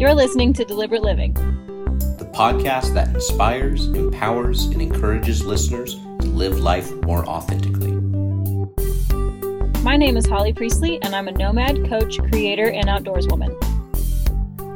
You're 0.00 0.14
listening 0.14 0.54
to 0.54 0.64
Deliberate 0.64 1.02
Living, 1.02 1.34
the 1.34 2.26
podcast 2.32 2.94
that 2.94 3.08
inspires, 3.08 3.84
empowers, 3.88 4.64
and 4.64 4.80
encourages 4.80 5.44
listeners 5.44 5.96
to 5.96 6.26
live 6.26 6.58
life 6.58 6.90
more 7.02 7.22
authentically. 7.26 7.92
My 9.82 9.98
name 9.98 10.16
is 10.16 10.26
Holly 10.26 10.54
Priestley, 10.54 11.02
and 11.02 11.14
I'm 11.14 11.28
a 11.28 11.32
nomad, 11.32 11.86
coach, 11.86 12.18
creator, 12.30 12.70
and 12.70 12.88
outdoors 12.88 13.26
woman. 13.28 13.54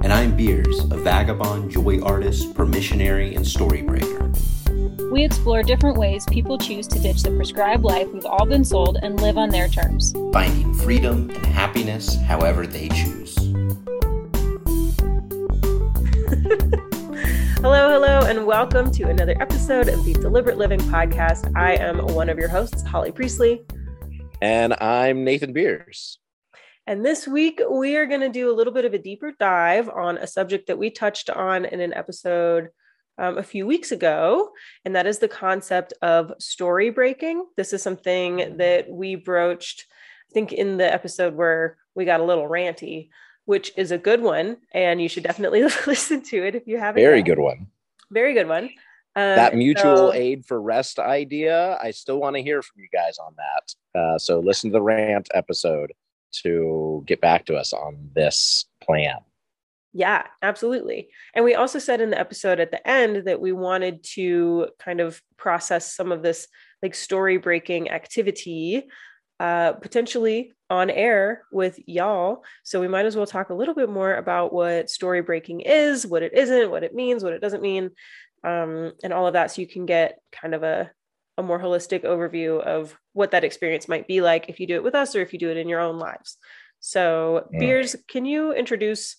And 0.02 0.12
I'm 0.12 0.36
Beers, 0.36 0.78
a 0.90 0.98
vagabond, 0.98 1.70
joy 1.70 2.02
artist, 2.02 2.52
permissionary, 2.52 3.34
and 3.34 3.46
story 3.46 3.80
breaker. 3.80 4.30
We 5.10 5.24
explore 5.24 5.62
different 5.62 5.96
ways 5.96 6.26
people 6.26 6.58
choose 6.58 6.86
to 6.88 6.98
ditch 6.98 7.22
the 7.22 7.30
prescribed 7.30 7.84
life 7.84 8.08
we've 8.12 8.26
all 8.26 8.44
been 8.44 8.62
sold 8.62 8.98
and 9.02 9.18
live 9.18 9.38
on 9.38 9.48
their 9.48 9.68
terms, 9.68 10.12
finding 10.34 10.74
freedom 10.74 11.30
and 11.30 11.46
happiness 11.46 12.14
however 12.26 12.66
they 12.66 12.90
choose. 12.90 13.43
hello, 17.56 17.90
hello, 17.90 18.20
and 18.28 18.46
welcome 18.46 18.88
to 18.92 19.08
another 19.08 19.34
episode 19.40 19.88
of 19.88 20.04
the 20.04 20.12
Deliberate 20.12 20.56
Living 20.56 20.78
Podcast. 20.78 21.50
I 21.56 21.72
am 21.72 21.98
one 22.14 22.28
of 22.28 22.38
your 22.38 22.48
hosts, 22.48 22.82
Holly 22.82 23.10
Priestley. 23.10 23.64
And 24.40 24.72
I'm 24.74 25.24
Nathan 25.24 25.52
Beers. 25.52 26.20
And 26.86 27.04
this 27.04 27.26
week, 27.26 27.60
we 27.68 27.96
are 27.96 28.06
going 28.06 28.20
to 28.20 28.28
do 28.28 28.48
a 28.48 28.54
little 28.54 28.72
bit 28.72 28.84
of 28.84 28.94
a 28.94 28.98
deeper 28.98 29.32
dive 29.32 29.88
on 29.88 30.16
a 30.16 30.28
subject 30.28 30.68
that 30.68 30.78
we 30.78 30.90
touched 30.90 31.28
on 31.28 31.64
in 31.64 31.80
an 31.80 31.92
episode 31.92 32.68
um, 33.18 33.36
a 33.36 33.42
few 33.42 33.66
weeks 33.66 33.90
ago, 33.90 34.50
and 34.84 34.94
that 34.94 35.08
is 35.08 35.18
the 35.18 35.26
concept 35.26 35.92
of 36.02 36.34
story 36.38 36.90
breaking. 36.90 37.46
This 37.56 37.72
is 37.72 37.82
something 37.82 38.58
that 38.58 38.88
we 38.88 39.16
broached, 39.16 39.86
I 40.30 40.34
think, 40.34 40.52
in 40.52 40.76
the 40.76 40.92
episode 40.92 41.34
where 41.34 41.78
we 41.96 42.04
got 42.04 42.20
a 42.20 42.24
little 42.24 42.48
ranty 42.48 43.08
which 43.44 43.72
is 43.76 43.90
a 43.90 43.98
good 43.98 44.22
one, 44.22 44.56
and 44.72 45.00
you 45.00 45.08
should 45.08 45.22
definitely 45.22 45.62
listen 45.86 46.22
to 46.22 46.46
it 46.46 46.54
if 46.54 46.66
you 46.66 46.78
haven't. 46.78 47.02
Very 47.02 47.18
yet. 47.18 47.26
good 47.26 47.38
one. 47.38 47.68
Very 48.10 48.34
good 48.34 48.48
one. 48.48 48.70
Um, 49.16 49.36
that 49.36 49.54
mutual 49.54 49.96
so, 49.96 50.12
aid 50.12 50.44
for 50.44 50.60
rest 50.60 50.98
idea, 50.98 51.78
I 51.80 51.92
still 51.92 52.18
want 52.18 52.36
to 52.36 52.42
hear 52.42 52.62
from 52.62 52.82
you 52.82 52.88
guys 52.92 53.18
on 53.18 53.34
that. 53.36 53.98
Uh, 53.98 54.18
so 54.18 54.40
listen 54.40 54.70
to 54.70 54.74
the 54.74 54.82
rant 54.82 55.28
episode 55.34 55.92
to 56.42 57.04
get 57.06 57.20
back 57.20 57.46
to 57.46 57.54
us 57.54 57.72
on 57.72 58.10
this 58.14 58.64
plan. 58.82 59.18
Yeah, 59.92 60.26
absolutely. 60.42 61.08
And 61.34 61.44
we 61.44 61.54
also 61.54 61.78
said 61.78 62.00
in 62.00 62.10
the 62.10 62.18
episode 62.18 62.58
at 62.58 62.72
the 62.72 62.86
end 62.88 63.26
that 63.26 63.40
we 63.40 63.52
wanted 63.52 64.02
to 64.14 64.68
kind 64.80 65.00
of 65.00 65.22
process 65.36 65.94
some 65.94 66.10
of 66.10 66.22
this 66.22 66.48
like 66.82 66.96
story 66.96 67.36
breaking 67.36 67.90
activity 67.90 68.84
uh, 69.38 69.74
potentially 69.74 70.52
on 70.74 70.90
air 70.90 71.44
with 71.52 71.78
y'all. 71.86 72.44
So 72.62 72.80
we 72.80 72.88
might 72.88 73.06
as 73.06 73.16
well 73.16 73.26
talk 73.26 73.50
a 73.50 73.54
little 73.54 73.74
bit 73.74 73.88
more 73.88 74.14
about 74.14 74.52
what 74.52 74.90
story 74.90 75.22
breaking 75.22 75.60
is, 75.60 76.06
what 76.06 76.22
it 76.22 76.34
isn't, 76.34 76.70
what 76.70 76.82
it 76.82 76.94
means, 76.94 77.22
what 77.22 77.32
it 77.32 77.40
doesn't 77.40 77.62
mean, 77.62 77.90
um, 78.42 78.92
and 79.02 79.12
all 79.12 79.26
of 79.26 79.34
that. 79.34 79.50
So 79.50 79.62
you 79.62 79.68
can 79.68 79.86
get 79.86 80.18
kind 80.32 80.54
of 80.54 80.62
a, 80.62 80.90
a 81.38 81.42
more 81.42 81.60
holistic 81.60 82.04
overview 82.04 82.60
of 82.60 82.96
what 83.12 83.30
that 83.30 83.44
experience 83.44 83.88
might 83.88 84.06
be 84.06 84.20
like 84.20 84.48
if 84.48 84.60
you 84.60 84.66
do 84.66 84.74
it 84.74 84.84
with 84.84 84.94
us 84.94 85.14
or 85.14 85.22
if 85.22 85.32
you 85.32 85.38
do 85.38 85.50
it 85.50 85.56
in 85.56 85.68
your 85.68 85.80
own 85.80 85.98
lives. 85.98 86.36
So, 86.80 87.48
mm. 87.54 87.60
Beers, 87.60 87.96
can 88.08 88.26
you 88.26 88.52
introduce 88.52 89.16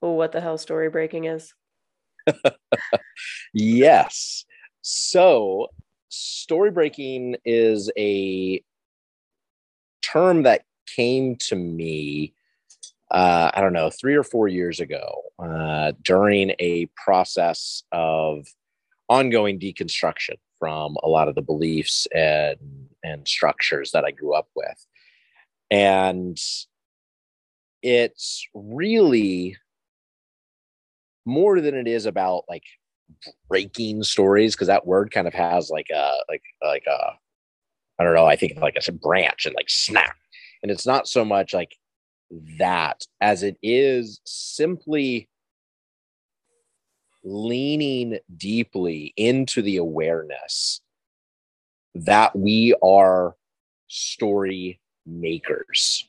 what 0.00 0.32
the 0.32 0.40
hell 0.40 0.56
story 0.56 0.88
breaking 0.88 1.24
is? 1.24 1.52
yes. 3.52 4.44
So, 4.82 5.68
story 6.08 6.70
breaking 6.70 7.36
is 7.44 7.90
a 7.98 8.62
term 10.12 10.42
that 10.42 10.62
came 10.86 11.36
to 11.36 11.56
me 11.56 12.34
uh, 13.10 13.50
I 13.54 13.60
don't 13.60 13.72
know, 13.72 13.90
three 13.90 14.14
or 14.14 14.22
four 14.22 14.46
years 14.46 14.78
ago, 14.78 15.22
uh, 15.38 15.92
during 16.02 16.52
a 16.60 16.86
process 16.96 17.82
of 17.90 18.46
ongoing 19.08 19.58
deconstruction 19.58 20.36
from 20.60 20.96
a 21.02 21.08
lot 21.08 21.26
of 21.26 21.34
the 21.34 21.42
beliefs 21.42 22.06
and 22.14 22.58
and 23.02 23.26
structures 23.26 23.90
that 23.92 24.04
I 24.04 24.12
grew 24.12 24.34
up 24.34 24.48
with, 24.54 24.86
and 25.70 26.38
it's 27.82 28.46
really 28.54 29.56
more 31.24 31.60
than 31.60 31.74
it 31.74 31.88
is 31.88 32.06
about 32.06 32.44
like 32.48 32.64
breaking 33.48 34.04
stories 34.04 34.54
because 34.54 34.68
that 34.68 34.86
word 34.86 35.10
kind 35.10 35.26
of 35.26 35.34
has 35.34 35.70
like 35.70 35.88
a 35.92 36.12
like 36.28 36.42
like 36.62 36.84
a 36.86 37.14
I 38.00 38.02
don't 38.02 38.14
know, 38.14 38.24
I 38.24 38.36
think 38.36 38.58
like 38.58 38.78
a 38.88 38.92
branch 38.92 39.44
and 39.44 39.54
like 39.54 39.68
snap. 39.68 40.16
And 40.62 40.72
it's 40.72 40.86
not 40.86 41.06
so 41.06 41.22
much 41.22 41.52
like 41.52 41.76
that 42.58 43.04
as 43.20 43.42
it 43.42 43.58
is 43.62 44.20
simply 44.24 45.28
leaning 47.22 48.18
deeply 48.34 49.12
into 49.18 49.60
the 49.60 49.76
awareness 49.76 50.80
that 51.94 52.34
we 52.34 52.74
are 52.82 53.36
story 53.88 54.80
makers 55.04 56.08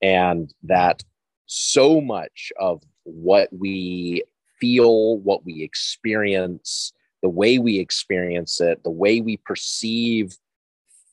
and 0.00 0.54
that 0.62 1.02
so 1.46 2.00
much 2.00 2.52
of 2.60 2.84
what 3.02 3.48
we 3.50 4.22
feel, 4.60 5.18
what 5.18 5.44
we 5.44 5.64
experience, 5.64 6.92
the 7.22 7.28
way 7.28 7.58
we 7.58 7.80
experience 7.80 8.60
it, 8.60 8.84
the 8.84 8.90
way 8.90 9.20
we 9.20 9.38
perceive 9.38 10.36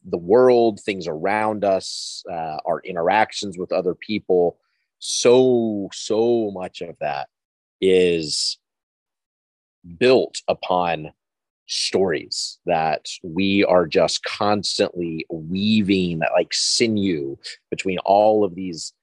the 0.05 0.17
world, 0.17 0.79
things 0.79 1.07
around 1.07 1.63
us, 1.63 2.23
uh, 2.31 2.57
our 2.65 2.81
interactions 2.83 3.57
with 3.57 3.71
other 3.71 3.95
people. 3.95 4.57
So, 4.99 5.89
so 5.93 6.51
much 6.53 6.81
of 6.81 6.95
that 6.99 7.27
is 7.81 8.57
built 9.97 10.41
upon 10.47 11.11
stories 11.67 12.59
that 12.65 13.07
we 13.23 13.63
are 13.65 13.87
just 13.87 14.23
constantly 14.23 15.25
weaving 15.31 16.21
like 16.33 16.53
sinew 16.53 17.37
between 17.69 17.97
all 17.99 18.43
of 18.43 18.55
these 18.55 18.93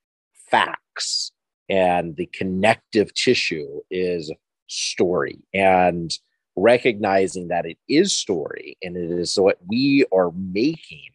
facts 0.51 1.33
and 1.69 2.17
the 2.17 2.27
connective 2.27 3.15
tissue 3.15 3.81
is 3.91 4.33
story 4.67 5.39
and 5.55 6.19
recognizing 6.61 7.49
that 7.49 7.67
it 7.67 7.79
is 7.89 8.17
story 8.17 8.77
and 8.83 8.97
it 8.97 9.11
is 9.11 9.39
what 9.39 9.59
we 9.67 10.05
are 10.13 10.31
making 10.33 11.11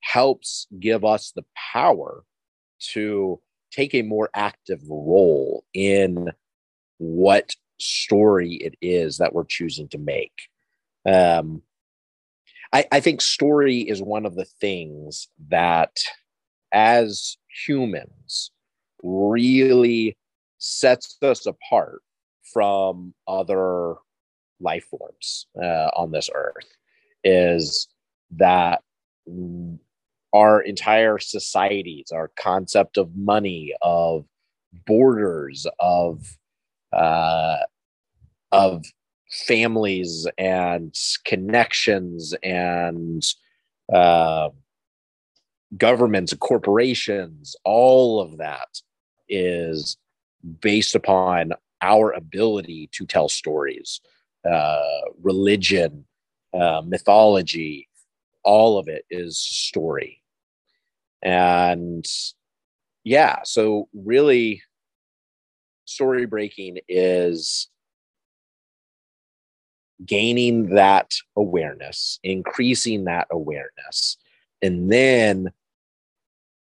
helps 0.00 0.66
give 0.78 1.04
us 1.04 1.32
the 1.34 1.44
power 1.72 2.24
to 2.78 3.40
take 3.70 3.94
a 3.94 4.02
more 4.02 4.30
active 4.34 4.80
role 4.88 5.64
in 5.74 6.30
what 6.98 7.54
story 7.78 8.54
it 8.54 8.76
is 8.80 9.18
that 9.18 9.34
we're 9.34 9.44
choosing 9.44 9.88
to 9.88 9.98
make. 9.98 10.48
Um, 11.06 11.62
I, 12.72 12.84
I 12.92 13.00
think 13.00 13.20
story 13.20 13.80
is 13.80 14.02
one 14.02 14.26
of 14.26 14.36
the 14.36 14.44
things 14.44 15.28
that, 15.48 15.96
as 16.72 17.36
humans, 17.66 18.50
really 19.02 20.16
sets 20.58 21.16
us 21.22 21.46
apart 21.46 22.02
from 22.52 23.14
other 23.26 23.96
life 24.64 24.84
forms 24.84 25.46
uh, 25.62 25.90
on 25.94 26.10
this 26.10 26.28
earth 26.34 26.66
is 27.22 27.88
that 28.32 28.82
our 30.34 30.60
entire 30.60 31.18
societies, 31.18 32.10
our 32.12 32.30
concept 32.36 32.96
of 32.96 33.14
money, 33.16 33.72
of 33.82 34.26
borders, 34.86 35.66
of 35.78 36.36
uh, 36.92 37.58
of 38.52 38.84
families 39.30 40.26
and 40.38 40.94
connections 41.24 42.34
and 42.42 43.24
uh, 43.92 44.48
governments 45.76 46.32
and 46.32 46.40
corporations, 46.40 47.56
all 47.64 48.20
of 48.20 48.38
that 48.38 48.68
is 49.28 49.96
based 50.60 50.94
upon 50.94 51.52
our 51.82 52.12
ability 52.12 52.88
to 52.92 53.06
tell 53.06 53.28
stories 53.28 54.00
uh, 54.50 55.00
religion, 55.22 56.04
uh, 56.52 56.82
mythology, 56.84 57.88
all 58.42 58.78
of 58.78 58.88
it 58.88 59.04
is 59.10 59.38
story. 59.38 60.20
And 61.22 62.04
yeah, 63.04 63.38
so 63.44 63.88
really, 63.94 64.62
story 65.86 66.26
breaking 66.26 66.78
is 66.88 67.68
gaining 70.04 70.74
that 70.74 71.14
awareness, 71.36 72.18
increasing 72.22 73.04
that 73.04 73.26
awareness, 73.30 74.16
and 74.60 74.90
then 74.90 75.52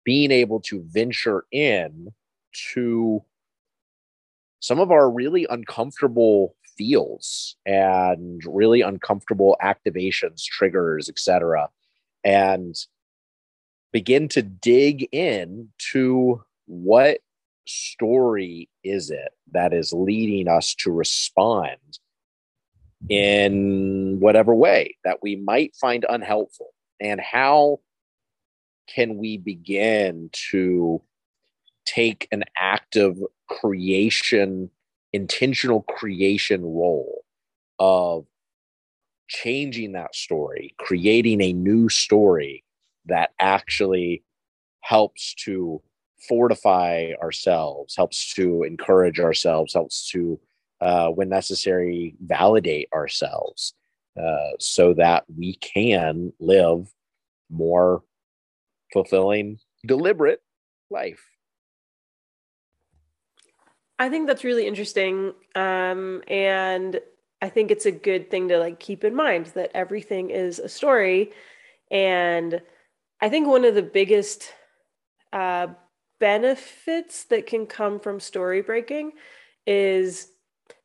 being 0.05 0.31
able 0.31 0.61
to 0.61 0.83
venture 0.87 1.45
in 1.53 2.13
to 2.73 3.23
some 4.61 4.81
of 4.81 4.91
our 4.91 5.11
really 5.11 5.47
uncomfortable 5.51 6.57
feels 6.79 7.57
and 7.67 8.41
really 8.47 8.81
uncomfortable 8.81 9.57
activations, 9.63 10.45
triggers, 10.45 11.09
etc., 11.09 11.69
and 12.25 12.75
begin 13.93 14.29
to 14.29 14.43
dig 14.43 15.09
in 15.13 15.69
to 15.93 16.43
what 16.67 17.19
story 17.67 18.69
is 18.85 19.11
it 19.11 19.33
that 19.53 19.73
is 19.73 19.93
leading 19.93 20.49
us 20.49 20.75
to 20.75 20.91
respond 20.91 21.77
in 23.09 24.19
whatever 24.21 24.55
way 24.55 24.97
that 25.05 25.19
we 25.23 25.37
might 25.37 25.75
find 25.77 26.05
unhelpful? 26.09 26.69
And 27.01 27.21
how 27.21 27.81
can 28.89 29.19
we 29.19 29.37
begin 29.37 30.31
to 30.51 31.03
take 31.85 32.29
an 32.33 32.45
active 32.57 33.17
creation, 33.49 34.71
intentional 35.13 35.83
creation 35.83 36.63
role 36.63 37.25
of 37.79 38.27
changing 39.29 39.93
that 39.93 40.15
story, 40.15 40.75
creating 40.79 41.41
a 41.41 41.53
new 41.53 41.89
story 41.89 42.65
that 43.07 43.31
actually 43.39 44.23
helps 44.81 45.35
to 45.35 45.81
fortify 46.29 47.13
ourselves, 47.23 47.95
helps 47.97 48.35
to 48.35 48.63
encourage 48.65 49.21
ourselves, 49.21 49.75
helps 49.75 50.11
to, 50.11 50.41
uh, 50.81 51.09
when 51.09 51.29
necessary, 51.29 52.15
validate 52.21 52.89
ourselves 52.93 53.75
uh, 54.21 54.51
so 54.59 54.95
that 54.95 55.25
we 55.37 55.55
can 55.57 56.33
live 56.41 56.93
more 57.51 58.03
fulfilling, 58.93 59.59
deliberate 59.87 60.43
life. 60.91 61.25
I 63.99 64.09
think 64.09 64.27
that's 64.27 64.45
really 64.45 64.67
interesting. 64.67 65.33
Um, 65.55 66.23
and 66.29 67.01
I 67.43 67.49
think 67.49 67.71
it's 67.71 67.87
a 67.87 67.93
good 67.93 68.31
thing 68.31 68.49
to 68.49 68.59
like 68.59 68.79
keep 68.79 69.05
in 69.05 69.15
mind 69.15 69.47
that 69.55 69.71
everything 69.75 70.31
is 70.31 70.59
a 70.59 70.69
story. 70.69 71.33
And 71.91 72.61
I 73.21 73.29
think 73.29 73.49
one 73.49 73.65
of 73.65 73.75
the 73.75 73.83
biggest 73.83 74.53
uh, 75.33 75.69
benefits 76.21 77.25
that 77.25 77.47
can 77.47 77.67
come 77.67 78.01
from 78.01 78.21
story 78.21 78.63
breaking 78.63 79.13
is 79.67 80.29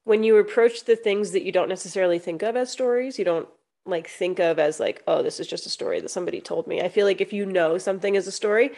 when 0.03 0.23
you 0.23 0.37
approach 0.37 0.83
the 0.83 0.95
things 0.95 1.31
that 1.31 1.43
you 1.43 1.51
don't 1.51 1.69
necessarily 1.69 2.19
think 2.19 2.43
of 2.43 2.55
as 2.55 2.71
stories, 2.71 3.17
you 3.17 3.25
don't 3.25 3.47
like 3.85 4.07
think 4.07 4.39
of 4.39 4.59
as 4.59 4.79
like, 4.79 5.03
oh, 5.07 5.21
this 5.23 5.39
is 5.39 5.47
just 5.47 5.65
a 5.65 5.69
story 5.69 5.99
that 5.99 6.11
somebody 6.11 6.41
told 6.41 6.67
me. 6.67 6.81
I 6.81 6.89
feel 6.89 7.05
like 7.05 7.21
if 7.21 7.33
you 7.33 7.45
know 7.45 7.77
something 7.77 8.15
is 8.15 8.27
a 8.27 8.31
story, 8.31 8.71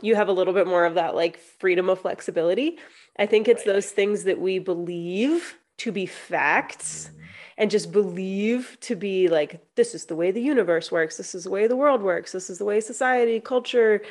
you 0.00 0.14
have 0.14 0.28
a 0.28 0.32
little 0.32 0.54
bit 0.54 0.66
more 0.66 0.84
of 0.84 0.94
that 0.94 1.14
like 1.14 1.38
freedom 1.38 1.88
of 1.88 2.00
flexibility. 2.00 2.78
I 3.18 3.26
think 3.26 3.48
it's 3.48 3.64
those 3.64 3.90
things 3.90 4.24
that 4.24 4.40
we 4.40 4.58
believe 4.58 5.58
to 5.78 5.92
be 5.92 6.06
facts 6.06 7.10
mm-hmm. 7.10 7.22
and 7.58 7.70
just 7.70 7.92
believe 7.92 8.76
to 8.80 8.96
be 8.96 9.28
like 9.28 9.60
this 9.76 9.94
is 9.94 10.06
the 10.06 10.16
way 10.16 10.30
the 10.30 10.42
universe 10.42 10.90
works 10.90 11.16
this 11.16 11.36
is 11.36 11.44
the 11.44 11.50
way 11.50 11.68
the 11.68 11.76
world 11.76 12.02
works 12.02 12.32
this 12.32 12.50
is 12.50 12.58
the 12.58 12.64
way 12.64 12.80
society 12.80 13.38
culture 13.38 14.02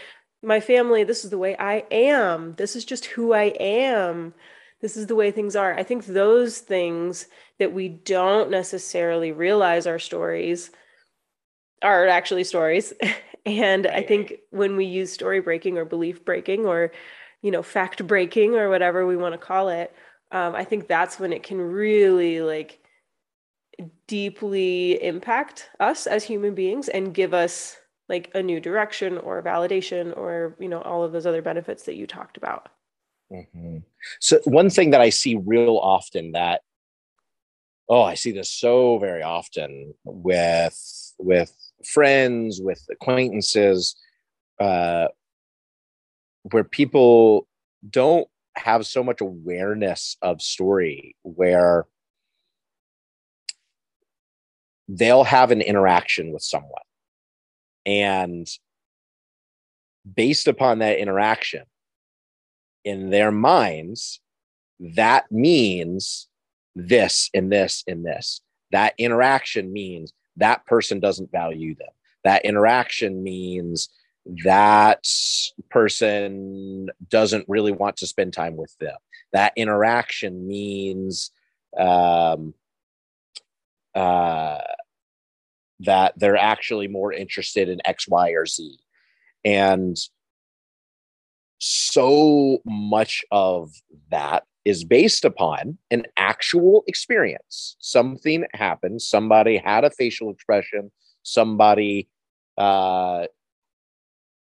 my 0.41 0.61
family 0.61 1.03
this 1.03 1.25
is 1.25 1.29
the 1.29 1.37
way 1.37 1.57
i 1.57 1.83
am 1.91 2.55
this 2.55 2.73
is 2.73 2.85
just 2.85 3.03
who 3.03 3.33
i 3.33 3.53
am 3.59 4.33
this 4.81 4.95
is 4.95 5.07
the 5.07 5.15
way 5.15 5.31
things 5.31 5.55
are. 5.55 5.73
I 5.73 5.83
think 5.83 6.05
those 6.05 6.59
things 6.59 7.27
that 7.59 7.73
we 7.73 7.89
don't 7.89 8.51
necessarily 8.51 9.31
realize 9.31 9.87
are 9.87 9.99
stories 9.99 10.69
are 11.81 12.07
actually 12.07 12.43
stories 12.43 12.93
and 13.45 13.87
i 13.87 14.01
think 14.01 14.33
when 14.51 14.75
we 14.75 14.85
use 14.85 15.11
story 15.11 15.39
breaking 15.39 15.77
or 15.77 15.85
belief 15.85 16.23
breaking 16.25 16.65
or 16.65 16.91
you 17.41 17.51
know 17.51 17.63
fact 17.63 18.05
breaking 18.07 18.55
or 18.55 18.69
whatever 18.69 19.05
we 19.05 19.17
want 19.17 19.33
to 19.33 19.37
call 19.37 19.69
it 19.69 19.93
um, 20.31 20.55
i 20.55 20.63
think 20.63 20.87
that's 20.87 21.19
when 21.19 21.33
it 21.33 21.43
can 21.43 21.59
really 21.59 22.41
like 22.41 22.79
deeply 24.07 25.01
impact 25.03 25.69
us 25.79 26.07
as 26.07 26.23
human 26.23 26.55
beings 26.55 26.87
and 26.89 27.13
give 27.13 27.33
us 27.33 27.77
like 28.09 28.31
a 28.33 28.41
new 28.41 28.59
direction 28.59 29.17
or 29.17 29.43
validation 29.43 30.15
or 30.17 30.55
you 30.59 30.69
know 30.69 30.81
all 30.81 31.03
of 31.03 31.11
those 31.11 31.25
other 31.25 31.41
benefits 31.41 31.83
that 31.83 31.95
you 31.95 32.07
talked 32.07 32.37
about 32.37 32.69
mm-hmm. 33.31 33.77
so 34.19 34.39
one 34.45 34.69
thing 34.69 34.91
that 34.91 35.01
i 35.01 35.09
see 35.09 35.35
real 35.35 35.77
often 35.77 36.31
that 36.31 36.61
oh 37.89 38.01
i 38.01 38.15
see 38.15 38.31
this 38.31 38.51
so 38.51 38.97
very 38.97 39.21
often 39.21 39.93
with 40.03 41.13
with 41.19 41.53
friends 41.85 42.59
with 42.61 42.83
acquaintances 42.91 43.95
uh 44.59 45.07
where 46.51 46.63
people 46.63 47.47
don't 47.89 48.27
have 48.55 48.85
so 48.87 49.03
much 49.03 49.21
awareness 49.21 50.17
of 50.21 50.41
story 50.41 51.15
where 51.23 51.85
they'll 54.87 55.25
have 55.25 55.51
an 55.51 55.61
interaction 55.61 56.31
with 56.31 56.41
someone. 56.41 56.71
And 57.85 58.47
based 60.15 60.47
upon 60.47 60.79
that 60.79 60.97
interaction 60.97 61.63
in 62.85 63.09
their 63.09 63.31
minds 63.31 64.21
that 64.79 65.31
means 65.31 66.27
this 66.75 67.29
and 67.33 67.51
this 67.51 67.83
and 67.87 68.05
this. 68.05 68.41
That 68.71 68.93
interaction 68.97 69.71
means 69.71 70.13
that 70.37 70.65
person 70.65 70.99
doesn't 70.99 71.31
value 71.31 71.75
them 71.75 71.87
that 72.23 72.45
interaction 72.45 73.23
means 73.23 73.89
that 74.43 75.07
person 75.69 76.89
doesn't 77.09 77.45
really 77.47 77.71
want 77.71 77.97
to 77.97 78.07
spend 78.07 78.33
time 78.33 78.55
with 78.55 78.75
them 78.79 78.97
that 79.33 79.53
interaction 79.55 80.47
means 80.47 81.31
um, 81.77 82.53
uh, 83.95 84.59
that 85.81 86.13
they're 86.17 86.37
actually 86.37 86.87
more 86.87 87.13
interested 87.13 87.69
in 87.69 87.79
X, 87.85 88.07
Y, 88.07 88.29
or 88.31 88.45
Z. 88.45 88.77
And 89.45 89.97
so 91.59 92.59
much 92.65 93.23
of 93.31 93.71
that 94.11 94.43
is 94.67 94.83
based 94.83 95.23
upon 95.23 95.77
an 95.91 96.03
actual 96.17 96.83
experience. 96.87 97.77
Something 97.79 98.45
happened, 98.53 99.01
somebody 99.01 99.55
had 99.55 99.85
a 99.85 99.89
facial 99.89 100.29
expression, 100.29 100.91
somebody 101.23 102.09
uh, 102.57 103.27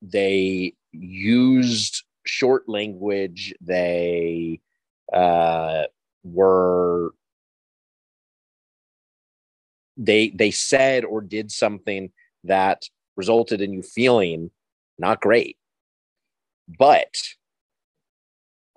they 0.01 0.73
used 0.91 2.03
short 2.25 2.67
language, 2.67 3.53
they 3.61 4.59
uh, 5.13 5.83
were 6.23 7.11
they 9.97 10.29
they 10.29 10.49
said 10.49 11.05
or 11.05 11.21
did 11.21 11.51
something 11.51 12.11
that 12.43 12.89
resulted 13.15 13.61
in 13.61 13.71
you 13.71 13.83
feeling 13.83 14.49
not 14.97 15.21
great. 15.21 15.57
But 16.79 17.13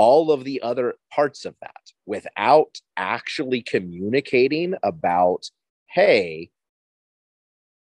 all 0.00 0.32
of 0.32 0.44
the 0.44 0.62
other 0.62 0.94
parts 1.12 1.44
of 1.44 1.54
that 1.60 1.92
without 2.06 2.80
actually 2.96 3.60
communicating 3.60 4.74
about 4.82 5.50
hey 5.90 6.48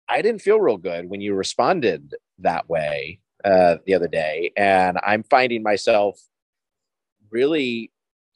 i 0.08 0.22
didn't 0.22 0.42
feel 0.42 0.60
real 0.60 0.78
good 0.78 1.10
when 1.10 1.22
you 1.22 1.34
responded 1.34 2.14
that 2.38 2.70
way 2.70 3.20
uh, 3.44 3.78
the 3.88 3.96
other 3.96 4.08
day 4.08 4.52
and 4.56 5.00
i'm 5.04 5.24
finding 5.24 5.64
myself 5.64 6.20
really 7.32 7.92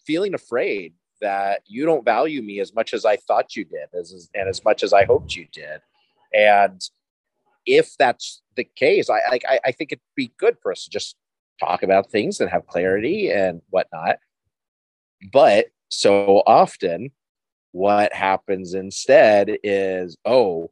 feeling 0.06 0.34
afraid 0.34 0.94
that 1.22 1.62
you 1.66 1.86
don't 1.86 2.06
value 2.06 2.42
me 2.42 2.60
as 2.60 2.74
much 2.74 2.94
as 2.94 3.06
I 3.06 3.18
thought 3.18 3.56
you 3.56 3.66
did, 3.66 3.90
as 3.98 4.30
and 4.34 4.48
as 4.48 4.64
much 4.64 4.84
as 4.84 4.94
I 4.94 5.06
hoped 5.06 5.36
you 5.36 5.48
did. 5.52 5.82
And 6.34 6.82
if 7.66 7.96
that's 7.98 8.42
the 8.56 8.64
case, 8.64 9.10
I 9.10 9.40
I, 9.48 9.60
I 9.66 9.72
think 9.72 9.92
it'd 9.92 10.02
be 10.16 10.32
good 10.38 10.58
for 10.62 10.72
us 10.72 10.86
to 10.86 10.90
just 10.90 11.16
talk 11.60 11.84
about 11.84 12.10
things 12.10 12.40
and 12.40 12.50
have 12.50 12.68
clarity 12.68 13.32
and 13.32 13.62
whatnot. 13.70 14.18
But 15.32 15.68
so 15.90 16.44
often, 16.46 17.12
what 17.72 18.14
happens 18.14 18.74
instead 18.74 19.58
is, 19.64 20.18
oh, 20.26 20.72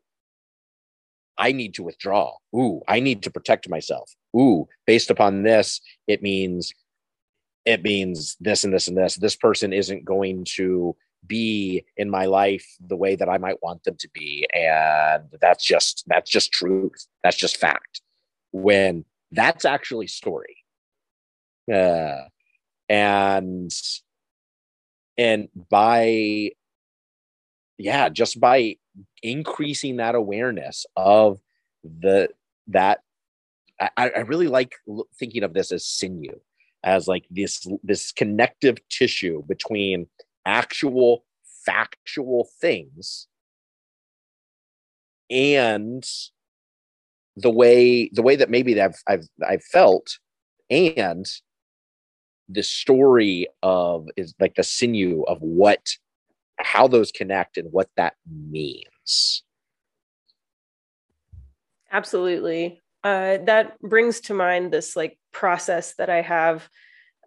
I 1.37 1.51
need 1.51 1.73
to 1.75 1.83
withdraw. 1.83 2.33
Ooh, 2.55 2.81
I 2.87 2.99
need 2.99 3.23
to 3.23 3.31
protect 3.31 3.69
myself. 3.69 4.13
Ooh, 4.35 4.67
based 4.85 5.09
upon 5.09 5.43
this, 5.43 5.81
it 6.07 6.21
means 6.21 6.73
it 7.65 7.83
means 7.83 8.37
this 8.39 8.63
and 8.63 8.73
this 8.73 8.87
and 8.87 8.97
this. 8.97 9.15
This 9.15 9.35
person 9.35 9.73
isn't 9.73 10.05
going 10.05 10.45
to 10.55 10.95
be 11.25 11.83
in 11.97 12.09
my 12.09 12.25
life 12.25 12.65
the 12.79 12.95
way 12.95 13.15
that 13.15 13.27
I 13.27 13.39
might 13.39 13.61
want 13.63 13.83
them 13.83 13.95
to 13.97 14.09
be. 14.13 14.47
And 14.53 15.23
that's 15.41 15.65
just 15.65 16.03
that's 16.07 16.29
just 16.29 16.51
truth. 16.51 17.07
That's 17.23 17.37
just 17.37 17.57
fact. 17.57 18.01
When 18.51 19.05
that's 19.31 19.65
actually 19.65 20.07
story. 20.07 20.57
Uh, 21.71 22.25
and 22.89 23.71
and 25.17 25.49
by 25.69 26.51
yeah, 27.77 28.09
just 28.09 28.39
by 28.39 28.77
increasing 29.21 29.97
that 29.97 30.15
awareness 30.15 30.85
of 30.95 31.39
the 31.83 32.29
that 32.67 33.01
I, 33.79 33.89
I 33.97 34.19
really 34.21 34.47
like 34.47 34.75
thinking 35.19 35.43
of 35.43 35.53
this 35.53 35.71
as 35.71 35.85
sinew 35.85 36.39
as 36.83 37.07
like 37.07 37.25
this 37.29 37.67
this 37.83 38.11
connective 38.11 38.77
tissue 38.89 39.43
between 39.47 40.07
actual 40.45 41.25
factual 41.65 42.47
things 42.61 43.27
and 45.29 46.07
the 47.35 47.49
way 47.49 48.09
the 48.13 48.21
way 48.21 48.35
that 48.35 48.49
maybe 48.49 48.79
I've 48.79 49.01
I've 49.07 49.27
I've 49.45 49.63
felt 49.63 50.19
and 50.69 51.25
the 52.49 52.63
story 52.63 53.47
of 53.63 54.07
is 54.15 54.33
like 54.39 54.55
the 54.55 54.63
sinew 54.63 55.23
of 55.23 55.41
what 55.41 55.89
how 56.57 56.87
those 56.87 57.11
connect 57.11 57.57
and 57.57 57.71
what 57.71 57.89
that 57.97 58.15
means. 58.29 59.43
Absolutely. 61.91 62.81
Uh, 63.03 63.37
that 63.45 63.79
brings 63.81 64.21
to 64.21 64.33
mind 64.33 64.71
this 64.71 64.95
like 64.95 65.17
process 65.31 65.95
that 65.95 66.09
i 66.09 66.21
have. 66.21 66.67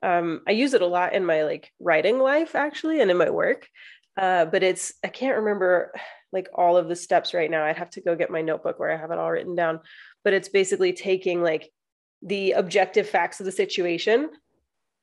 Um, 0.03 0.43
i 0.47 0.53
use 0.53 0.75
it 0.75 0.83
a 0.83 0.87
lot 0.87 1.15
in 1.15 1.25
my 1.25 1.43
like 1.43 1.73
writing 1.81 2.19
life 2.19 2.55
actually 2.55 3.01
and 3.01 3.11
in 3.11 3.17
my 3.17 3.31
work. 3.31 3.69
Uh, 4.17 4.45
but 4.45 4.63
it's 4.63 4.95
i 5.05 5.09
can't 5.09 5.39
remember 5.39 5.93
like 6.33 6.49
all 6.55 6.77
of 6.77 6.89
the 6.89 6.97
steps 6.97 7.35
right 7.35 7.51
now. 7.51 7.65
I'd 7.65 7.79
have 7.79 7.91
to 7.91 8.01
go 8.01 8.15
get 8.15 8.31
my 8.31 8.43
notebook 8.43 8.79
where 8.79 8.91
i 8.91 8.97
have 8.97 9.11
it 9.11 9.19
all 9.19 9.31
written 9.31 9.55
down. 9.55 9.81
But 10.25 10.33
it's 10.33 10.49
basically 10.49 10.93
taking 10.93 11.43
like 11.43 11.71
the 12.23 12.53
objective 12.53 13.09
facts 13.09 13.41
of 13.41 13.47
the 13.47 13.53
situation 13.53 14.31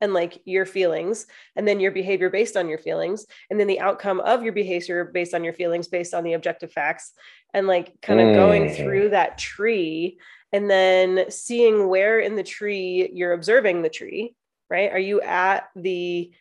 and 0.02 0.14
like 0.14 0.42
your 0.46 0.66
feelings 0.66 1.28
and 1.56 1.68
then 1.68 1.80
your 1.80 1.92
behavior 1.92 2.30
based 2.30 2.58
on 2.58 2.68
your 2.68 2.78
feelings 2.78 3.25
and 3.50 3.60
then 3.60 3.68
the 3.68 3.80
outcome 3.80 4.20
of 4.20 4.44
your 4.44 4.54
behavior 4.54 5.06
based 5.06 5.34
on 5.34 5.44
your 5.44 5.54
feelings 5.54 5.88
based 5.88 6.14
on 6.14 6.24
the 6.24 6.34
objective 6.34 6.72
facts 6.72 7.14
and 7.54 7.68
like 7.68 7.94
kind 8.02 8.20
of 8.20 8.28
mm. 8.28 8.36
going 8.36 8.70
through 8.70 9.10
that 9.10 9.38
tree 9.38 10.18
and 10.52 10.70
then 10.70 11.30
seeing 11.30 11.88
where 11.88 12.20
in 12.20 12.36
the 12.36 12.44
tree 12.44 13.10
you're 13.14 13.34
observing 13.34 13.82
the 13.82 13.90
tree 13.90 14.36
right 14.70 14.92
are 14.92 15.00
you 15.00 15.22
at 15.22 15.70
the 15.75 16.32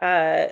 uh 0.00 0.46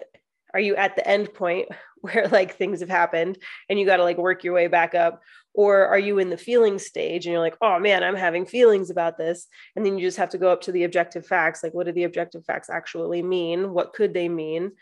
are 0.55 0.61
you 0.61 0.77
at 0.77 0.97
the 0.97 1.07
end 1.07 1.33
point 1.35 1.69
where 2.03 2.29
like 2.29 2.57
things 2.57 2.81
have 2.81 2.91
happened 2.91 3.39
and 3.69 3.79
you 3.79 3.87
got 3.87 3.97
to 3.97 4.05
like 4.05 4.19
work 4.19 4.45
your 4.45 4.55
way 4.55 4.67
back 4.67 4.95
up? 4.95 5.23
Or 5.55 5.87
are 5.87 5.99
you 5.99 6.19
in 6.19 6.31
the 6.31 6.37
feeling 6.37 6.79
stage 6.79 7.27
and 7.27 7.33
you're 7.33 7.41
like 7.41 7.57
oh 7.61 7.79
man 7.79 8.03
i'm 8.03 8.17
having 8.17 8.47
feelings 8.47 8.89
about 8.89 9.19
this 9.19 9.47
and 9.77 9.85
then 9.85 9.99
you 9.99 10.07
just 10.07 10.17
have 10.17 10.31
to 10.31 10.39
go 10.39 10.51
up 10.51 10.63
to 10.63 10.73
the 10.73 10.85
objective 10.85 11.27
facts 11.27 11.63
like 11.63 11.75
what 11.75 11.87
do 11.87 11.93
the 11.93 12.05
objective 12.05 12.45
facts 12.45 12.71
actually 12.71 13.23
mean? 13.23 13.73
What 13.73 13.93
could 13.93 14.15
they 14.15 14.29
mean? 14.29 14.73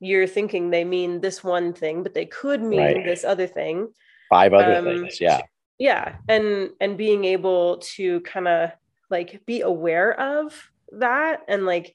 You're 0.00 0.26
thinking 0.26 0.70
they 0.70 0.84
mean 0.84 1.20
this 1.20 1.42
one 1.42 1.72
thing 1.72 2.02
but 2.02 2.14
they 2.14 2.26
could 2.26 2.62
mean 2.62 2.80
right. 2.80 3.04
this 3.04 3.24
other 3.24 3.46
thing. 3.46 3.88
Five 4.28 4.52
other 4.52 4.76
um, 4.76 4.84
things 4.84 5.20
yeah. 5.20 5.42
yeah 5.78 6.16
and 6.28 6.70
and 6.80 6.98
being 6.98 7.24
able 7.24 7.78
to 7.94 8.20
kind 8.22 8.48
of 8.48 8.70
like 9.08 9.46
be 9.46 9.60
aware 9.60 10.18
of 10.20 10.52
that 10.92 11.42
and 11.48 11.64
like 11.64 11.94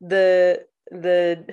the 0.00 0.64
the 0.90 1.46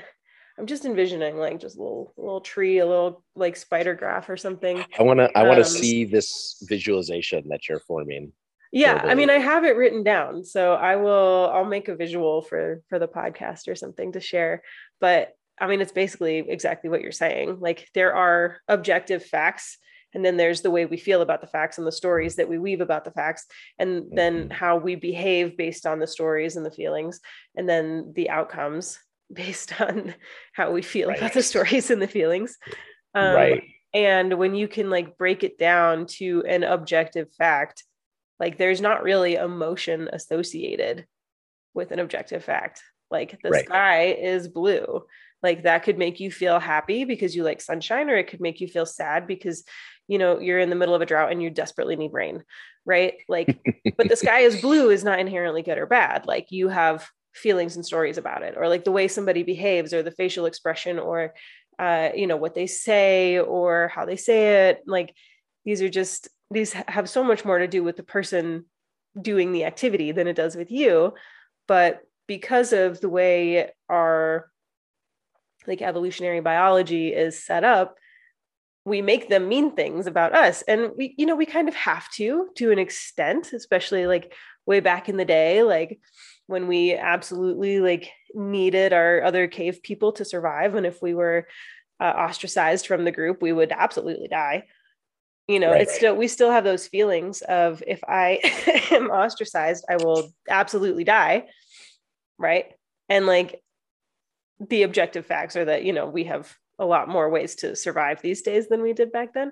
I'm 0.60 0.66
just 0.66 0.84
envisioning 0.84 1.38
like 1.38 1.60
just 1.60 1.78
a 1.78 1.82
little 1.82 2.14
little 2.18 2.42
tree, 2.42 2.80
a 2.80 2.86
little 2.86 3.24
like 3.36 3.56
spider 3.56 3.96
graph 3.96 4.30
or 4.30 4.36
something. 4.36 4.84
I 5.00 5.04
want 5.04 5.20
to 5.20 5.30
I 5.38 5.44
want 5.44 5.56
to 5.56 5.66
um, 5.66 5.70
see 5.70 6.04
this 6.04 6.62
visualization 6.68 7.48
that 7.48 7.70
you're 7.70 7.80
forming. 7.80 8.34
Yeah, 8.72 9.02
I 9.04 9.16
mean 9.16 9.30
I 9.30 9.40
have 9.40 9.64
it 9.64 9.78
written 9.78 10.04
down, 10.04 10.44
so 10.44 10.74
I 10.74 10.98
will 10.98 11.50
I'll 11.54 11.66
make 11.66 11.88
a 11.88 11.96
visual 11.96 12.42
for 12.42 12.82
for 12.90 13.00
the 13.00 13.08
podcast 13.08 13.70
or 13.70 13.76
something 13.76 14.12
to 14.12 14.20
share. 14.20 14.62
But 15.00 15.32
I 15.60 15.68
mean 15.68 15.80
it's 15.80 15.94
basically 15.94 16.40
exactly 16.40 16.90
what 16.90 17.02
you're 17.02 17.12
saying. 17.14 17.60
Like 17.62 17.88
there 17.96 18.14
are 18.14 18.58
objective 18.68 19.26
facts 19.26 19.78
and 20.14 20.26
then 20.26 20.38
there's 20.38 20.62
the 20.62 20.72
way 20.72 20.86
we 20.86 20.98
feel 20.98 21.22
about 21.22 21.40
the 21.40 21.48
facts 21.48 21.78
and 21.78 21.88
the 21.88 21.92
stories 21.92 22.36
that 22.36 22.50
we 22.50 22.58
weave 22.58 22.82
about 22.82 23.06
the 23.06 23.12
facts 23.12 23.46
and 23.78 24.06
then 24.12 24.46
mm-hmm. 24.46 24.52
how 24.52 24.76
we 24.78 24.96
behave 24.96 25.56
based 25.56 25.86
on 25.86 26.00
the 26.00 26.08
stories 26.08 26.56
and 26.56 26.66
the 26.66 26.72
feelings 26.72 27.20
and 27.56 27.70
then 27.70 28.12
the 28.16 28.30
outcomes 28.30 29.00
based 29.32 29.80
on 29.82 30.14
how 30.54 30.72
we 30.72 30.82
feel 30.82 31.10
right. 31.10 31.18
about 31.18 31.34
the 31.34 31.44
stories 31.44 31.90
and 31.90 32.02
the 32.02 32.08
feelings. 32.08 32.58
Um, 33.14 33.36
right. 33.36 33.64
And 33.94 34.38
when 34.38 34.54
you 34.54 34.68
can 34.68 34.90
like 34.90 35.18
break 35.18 35.44
it 35.44 35.58
down 35.58 36.06
to 36.18 36.44
an 36.48 36.64
objective 36.64 37.32
fact, 37.34 37.84
like 38.40 38.58
there's 38.58 38.82
not 38.82 39.04
really 39.04 39.36
emotion 39.36 40.10
associated 40.14 41.06
with 41.74 41.92
an 41.92 42.00
objective 42.00 42.44
fact. 42.44 42.82
Like 43.10 43.40
the 43.42 43.50
right. 43.50 43.66
sky 43.66 44.04
is 44.12 44.48
blue. 44.48 45.04
Like 45.42 45.64
that 45.64 45.84
could 45.84 45.98
make 45.98 46.20
you 46.20 46.32
feel 46.32 46.60
happy 46.60 47.06
because 47.06 47.36
you 47.36 47.44
like 47.44 47.62
sunshine, 47.62 48.10
or 48.10 48.16
it 48.16 48.28
could 48.28 48.42
make 48.42 48.60
you 48.62 48.68
feel 48.68 48.86
sad 48.86 49.26
because 49.26 49.64
you 50.10 50.18
know 50.18 50.40
you're 50.40 50.60
in 50.60 50.70
the 50.70 50.76
middle 50.76 50.96
of 50.96 51.02
a 51.02 51.06
drought 51.06 51.32
and 51.32 51.42
you 51.42 51.50
desperately 51.50 51.96
need 51.96 52.12
rain 52.12 52.44
right 52.86 53.14
like 53.30 53.60
but 53.96 54.10
the 54.10 54.16
sky 54.18 54.40
is 54.40 54.60
blue 54.60 54.90
is 54.90 55.04
not 55.04 55.20
inherently 55.20 55.62
good 55.62 55.78
or 55.78 55.86
bad 55.86 56.26
like 56.26 56.48
you 56.50 56.68
have 56.68 57.08
feelings 57.34 57.76
and 57.76 57.86
stories 57.86 58.18
about 58.18 58.44
it 58.44 58.56
or 58.58 58.68
like 58.68 58.84
the 58.84 58.92
way 58.92 59.08
somebody 59.08 59.44
behaves 59.44 59.94
or 59.94 60.04
the 60.04 60.12
facial 60.12 60.46
expression 60.46 61.00
or 61.00 61.34
uh, 61.78 62.10
you 62.14 62.28
know 62.28 62.38
what 62.38 62.56
they 62.56 62.68
say 62.68 63.40
or 63.40 63.90
how 63.94 64.06
they 64.06 64.18
say 64.18 64.70
it. 64.70 64.82
Like 64.86 65.14
these 65.66 65.82
are 65.82 65.90
just 65.90 66.28
these 66.52 66.74
have 66.74 67.10
so 67.10 67.24
much 67.24 67.46
more 67.46 67.60
to 67.60 67.68
do 67.68 67.84
with 67.84 67.96
the 67.96 68.04
person 68.04 68.66
doing 69.20 69.52
the 69.52 69.66
activity 69.66 70.12
than 70.12 70.28
it 70.28 70.36
does 70.36 70.56
with 70.56 70.72
you. 70.72 71.14
But 71.68 72.02
because 72.28 72.74
of 72.74 73.00
the 73.00 73.10
way 73.10 73.72
our 73.88 74.50
like 75.68 75.82
evolutionary 75.82 76.42
biology 76.42 77.14
is 77.14 77.44
set 77.44 77.64
up 77.64 77.96
we 78.86 79.02
make 79.02 79.30
them 79.30 79.48
mean 79.48 79.76
things 79.76 80.08
about 80.08 80.34
us. 80.34 80.62
And 80.64 80.92
we 80.98 81.14
you 81.18 81.26
know 81.26 81.36
we 81.36 81.46
kind 81.46 81.70
of 81.70 81.76
have 81.76 82.10
to 82.14 82.50
to 82.56 82.72
an 82.72 82.80
extent 82.80 83.54
especially 83.54 84.08
like 84.08 84.34
way 84.70 84.80
back 84.80 85.10
in 85.10 85.18
the 85.18 85.26
day 85.26 85.64
like 85.64 86.00
when 86.46 86.68
we 86.68 86.94
absolutely 86.94 87.80
like 87.80 88.12
needed 88.36 88.94
our 88.94 89.24
other 89.24 89.48
cave 89.48 89.82
people 89.82 90.12
to 90.14 90.24
survive 90.24 90.76
and 90.76 90.86
if 90.86 91.02
we 91.02 91.16
were 91.16 91.48
uh, 92.00 92.14
ostracized 92.16 92.86
from 92.86 93.04
the 93.04 93.12
group 93.12 93.42
we 93.42 93.52
would 93.52 93.72
absolutely 93.72 94.28
die 94.28 94.64
you 95.48 95.60
know 95.60 95.72
right, 95.72 95.82
it's 95.82 95.94
right. 95.94 95.98
still 95.98 96.16
we 96.16 96.28
still 96.28 96.52
have 96.52 96.64
those 96.64 96.88
feelings 96.88 97.42
of 97.42 97.84
if 97.88 98.00
i 98.08 98.40
am 98.92 99.10
ostracized 99.10 99.84
i 99.90 99.96
will 99.96 100.32
absolutely 100.48 101.04
die 101.04 101.48
right 102.38 102.68
and 103.10 103.26
like 103.26 103.60
the 104.70 104.84
objective 104.84 105.26
facts 105.26 105.56
are 105.56 105.66
that 105.66 105.84
you 105.84 105.94
know 105.94 106.06
we 106.06 106.26
have 106.26 106.56
a 106.78 106.86
lot 106.86 107.10
more 107.10 107.28
ways 107.28 107.56
to 107.56 107.76
survive 107.76 108.22
these 108.22 108.44
days 108.44 108.70
than 108.70 108.84
we 108.84 108.94
did 108.94 109.12
back 109.12 109.34
then 109.34 109.52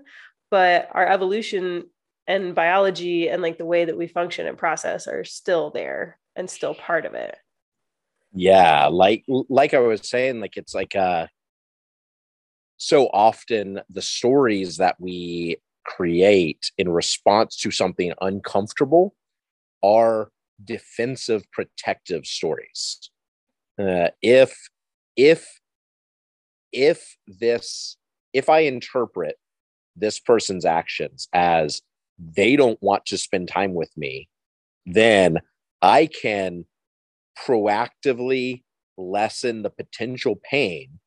but 0.51 0.89
our 0.91 1.07
evolution 1.07 1.85
and 2.27 2.53
biology 2.53 3.29
and 3.29 3.41
like 3.41 3.57
the 3.57 3.65
way 3.65 3.85
that 3.85 3.97
we 3.97 4.07
function 4.07 4.47
and 4.47 4.57
process 4.57 5.07
are 5.07 5.23
still 5.23 5.71
there 5.71 6.19
and 6.35 6.49
still 6.49 6.75
part 6.75 7.05
of 7.05 7.13
it. 7.13 7.37
Yeah 8.33 8.87
like 8.87 9.23
like 9.27 9.73
i 9.73 9.79
was 9.79 10.07
saying 10.07 10.41
like 10.41 10.57
it's 10.57 10.75
like 10.75 10.95
uh 10.95 11.27
so 12.77 13.07
often 13.07 13.81
the 13.89 14.01
stories 14.01 14.77
that 14.77 14.99
we 14.99 15.57
create 15.85 16.71
in 16.77 16.89
response 16.89 17.55
to 17.57 17.71
something 17.71 18.13
uncomfortable 18.21 19.15
are 19.83 20.29
defensive 20.63 21.43
protective 21.51 22.25
stories. 22.25 23.09
Uh, 23.79 24.09
if 24.21 24.69
if 25.15 25.59
if 26.71 27.15
this 27.27 27.97
if 28.33 28.49
i 28.49 28.59
interpret 28.59 29.35
this 29.95 30.19
person's 30.19 30.65
actions 30.65 31.27
as 31.31 31.81
they 32.19 32.55
don't 32.55 32.81
want 32.81 33.05
to 33.05 33.17
spend 33.17 33.47
time 33.47 33.73
with 33.73 33.95
me 33.97 34.27
then 34.85 35.37
I 35.81 36.07
can 36.07 36.65
proactively 37.45 38.63
lessen 38.97 39.61
the 39.61 39.69
potential 39.69 40.39
pain 40.49 40.99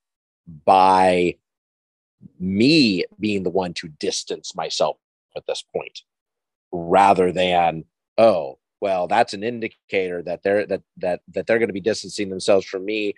by 0.64 1.37
me 2.38 3.05
being 3.19 3.43
the 3.43 3.50
one 3.50 3.75
to 3.75 3.88
distance 3.88 4.55
myself 4.55 4.97
at 5.37 5.47
this 5.47 5.64
point 5.75 6.02
rather 6.73 7.33
than 7.33 7.85
oh 8.19 8.59
well 8.81 9.07
that's 9.07 9.33
an 9.33 9.43
indicator 9.43 10.23
that 10.23 10.43
they're 10.43 10.67
that 10.67 10.83
that 10.97 11.21
that 11.29 11.47
they're 11.47 11.59
going 11.59 11.69
to 11.69 11.75
be 11.75 11.81
distancing 11.81 12.29
themselves 12.29 12.67
from 12.67 12.85
me 12.85 13.14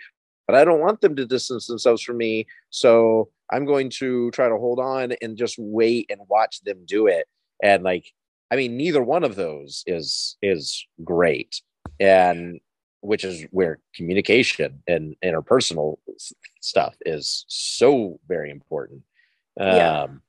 but 0.46 0.56
i 0.56 0.64
don't 0.64 0.80
want 0.80 1.00
them 1.00 1.16
to 1.16 1.26
distance 1.26 1.66
themselves 1.66 2.02
from 2.02 2.16
me 2.16 2.46
so 2.70 3.28
i'm 3.50 3.64
going 3.64 3.90
to 3.90 4.30
try 4.30 4.48
to 4.48 4.56
hold 4.56 4.78
on 4.78 5.12
and 5.20 5.36
just 5.36 5.56
wait 5.58 6.06
and 6.08 6.20
watch 6.28 6.60
them 6.62 6.78
do 6.86 7.06
it 7.06 7.26
and 7.62 7.82
like 7.82 8.12
I 8.50 8.56
mean, 8.56 8.76
neither 8.76 9.02
one 9.02 9.24
of 9.24 9.34
those 9.34 9.82
is 9.86 10.36
is 10.42 10.86
great, 11.02 11.62
and 11.98 12.60
which 13.00 13.24
is 13.24 13.46
where 13.50 13.78
communication 13.94 14.82
and 14.86 15.16
interpersonal 15.24 15.96
stuff 16.60 16.94
is 17.06 17.46
so 17.48 18.20
very 18.28 18.50
important. 18.50 19.02
Yeah. 19.56 20.02
Um, 20.02 20.22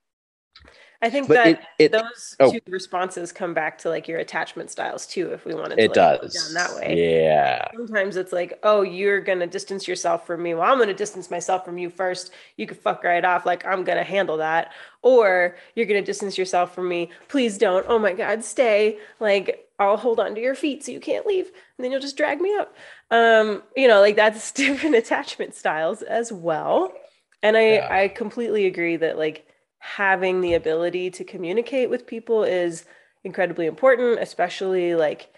I 1.03 1.09
think 1.09 1.27
that 1.27 1.47
it, 1.47 1.59
it, 1.79 1.91
those 1.91 2.35
two 2.39 2.61
responses 2.69 3.33
come 3.33 3.53
back 3.53 3.77
to 3.79 3.89
like 3.89 4.07
your 4.07 4.19
attachment 4.19 4.71
styles 4.71 5.05
too, 5.05 5.33
if 5.33 5.43
we 5.43 5.53
wanted 5.53 5.75
to 5.75 5.83
it 5.83 5.87
like, 5.89 6.21
does 6.21 6.33
down 6.33 6.53
that 6.53 6.75
way. 6.77 7.21
Yeah. 7.21 7.67
Sometimes 7.75 8.15
it's 8.15 8.31
like, 8.31 8.57
oh, 8.63 8.83
you're 8.83 9.19
gonna 9.19 9.45
distance 9.45 9.85
yourself 9.85 10.25
from 10.25 10.41
me. 10.41 10.53
Well, 10.53 10.63
I'm 10.63 10.79
gonna 10.79 10.93
distance 10.93 11.29
myself 11.29 11.65
from 11.65 11.77
you 11.77 11.89
first. 11.89 12.31
You 12.55 12.67
could 12.67 12.77
fuck 12.77 13.03
right 13.03 13.25
off. 13.25 13.45
Like 13.45 13.65
I'm 13.65 13.83
gonna 13.83 14.05
handle 14.05 14.37
that. 14.37 14.71
Or 15.01 15.57
you're 15.75 15.87
gonna 15.87 16.01
distance 16.01 16.37
yourself 16.37 16.73
from 16.73 16.87
me. 16.87 17.09
Please 17.27 17.57
don't. 17.57 17.85
Oh 17.89 17.99
my 17.99 18.13
God, 18.13 18.41
stay. 18.41 18.97
Like 19.19 19.67
I'll 19.79 19.97
hold 19.97 20.21
on 20.21 20.33
to 20.35 20.41
your 20.41 20.55
feet 20.55 20.85
so 20.85 20.93
you 20.93 21.01
can't 21.01 21.25
leave, 21.25 21.47
and 21.47 21.83
then 21.83 21.91
you'll 21.91 21.99
just 21.99 22.15
drag 22.15 22.39
me 22.39 22.55
up. 22.55 22.73
Um, 23.11 23.61
you 23.75 23.89
know, 23.89 23.99
like 23.99 24.15
that's 24.15 24.51
different 24.53 24.95
attachment 24.95 25.53
styles 25.53 26.01
as 26.01 26.31
well. 26.31 26.93
And 27.41 27.57
I 27.57 27.73
yeah. 27.73 27.87
I 27.91 28.07
completely 28.07 28.67
agree 28.67 28.95
that 28.95 29.17
like 29.17 29.45
having 29.83 30.39
the 30.39 30.53
ability 30.53 31.11
to 31.11 31.25
communicate 31.25 31.89
with 31.89 32.07
people 32.07 32.41
is 32.43 32.85
incredibly 33.25 33.65
important, 33.65 34.17
especially 34.17 34.95
like 34.95 35.33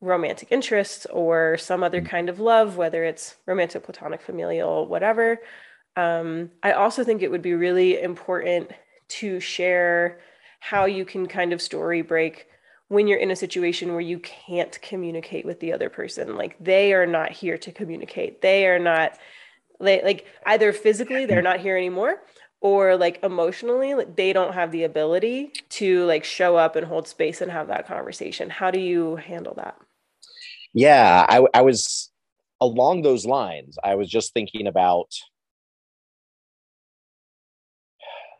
romantic 0.00 0.48
interests 0.50 1.06
or 1.12 1.56
some 1.56 1.84
other 1.84 2.00
Mm. 2.02 2.08
kind 2.08 2.28
of 2.28 2.40
love, 2.40 2.76
whether 2.76 3.04
it's 3.04 3.36
romantic, 3.46 3.84
platonic, 3.84 4.20
familial, 4.20 4.86
whatever. 4.88 5.40
Um, 5.94 6.50
I 6.64 6.72
also 6.72 7.04
think 7.04 7.22
it 7.22 7.30
would 7.30 7.42
be 7.42 7.54
really 7.54 8.02
important 8.02 8.72
to 9.08 9.38
share 9.38 10.18
how 10.58 10.86
you 10.86 11.04
can 11.04 11.26
kind 11.28 11.52
of 11.52 11.62
story 11.62 12.02
break 12.02 12.48
when 12.88 13.06
you're 13.06 13.20
in 13.20 13.30
a 13.30 13.36
situation 13.36 13.92
where 13.92 14.00
you 14.00 14.18
can't 14.18 14.82
communicate 14.82 15.46
with 15.46 15.60
the 15.60 15.72
other 15.72 15.90
person. 15.90 16.34
Like 16.36 16.56
they 16.58 16.92
are 16.92 17.06
not 17.06 17.30
here 17.30 17.56
to 17.58 17.70
communicate. 17.72 18.42
They 18.42 18.66
are 18.66 18.80
not 18.80 19.16
they, 19.80 20.02
like 20.02 20.26
either 20.44 20.72
physically 20.72 21.24
they're 21.26 21.42
not 21.42 21.60
here 21.60 21.76
anymore 21.76 22.20
or 22.66 22.96
like 22.96 23.22
emotionally 23.22 23.94
like, 23.94 24.16
they 24.16 24.32
don't 24.32 24.52
have 24.52 24.72
the 24.72 24.82
ability 24.82 25.52
to 25.68 26.04
like 26.06 26.24
show 26.24 26.56
up 26.56 26.74
and 26.74 26.84
hold 26.84 27.06
space 27.06 27.40
and 27.40 27.52
have 27.52 27.68
that 27.68 27.86
conversation. 27.86 28.50
How 28.50 28.72
do 28.72 28.80
you 28.80 29.14
handle 29.14 29.54
that? 29.54 29.76
Yeah, 30.74 31.24
I, 31.28 31.46
I 31.54 31.62
was 31.62 32.10
along 32.60 33.02
those 33.02 33.24
lines. 33.24 33.78
I 33.84 33.94
was 33.94 34.08
just 34.08 34.34
thinking 34.34 34.66
about 34.66 35.06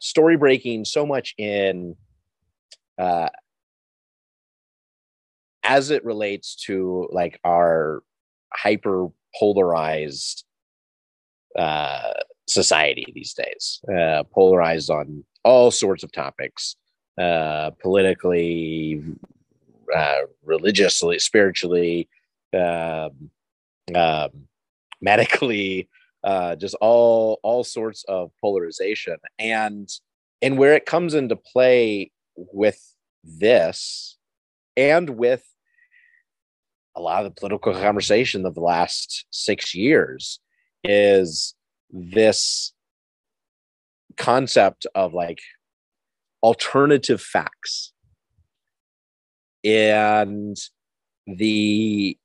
story 0.00 0.37
breaking 0.37 0.87
so 0.87 1.06
much 1.06 1.33
in 1.38 1.95
uh, 2.99 3.28
as 5.62 5.90
it 5.92 6.04
relates 6.04 6.56
to 6.66 7.09
like 7.12 7.38
our 7.45 8.02
hyper 8.52 9.06
polarized 9.38 10.45
uh, 11.56 12.12
society 12.47 13.07
these 13.15 13.35
days, 13.35 13.81
uh, 13.93 14.23
polarized 14.33 14.91
on 14.91 15.25
all 15.45 15.71
sorts 15.71 16.03
of 16.03 16.12
topics, 16.12 16.76
uh, 17.19 17.71
politically, 17.83 19.03
uh, 19.95 20.21
religiously, 20.45 21.19
spiritually, 21.19 22.09
um, 22.55 23.31
um, 23.95 24.31
medically, 25.00 25.88
uh, 26.25 26.57
just 26.57 26.75
all 26.81 27.38
all 27.43 27.65
sorts 27.65 28.05
of 28.09 28.31
polarization, 28.41 29.17
and 29.38 29.88
and 30.43 30.59
where 30.59 30.75
it 30.75 30.87
comes 30.87 31.15
into 31.15 31.37
play 31.37 32.11
with 32.37 32.81
this, 33.23 34.19
and 34.76 35.11
with 35.11 35.45
a 36.97 37.00
lot 37.00 37.25
of 37.25 37.35
the 37.35 37.41
political 37.41 37.75
conversation 37.75 38.47
of 38.47 38.55
the 38.55 38.61
last 38.61 39.26
six 39.31 39.75
years 39.75 40.41
is 40.83 41.55
this 41.90 42.73
concept 44.16 44.87
of 44.95 45.14
like 45.14 45.40
alternative 46.43 47.21
facts. 47.21 47.93
And 49.64 50.57
the 51.26 52.16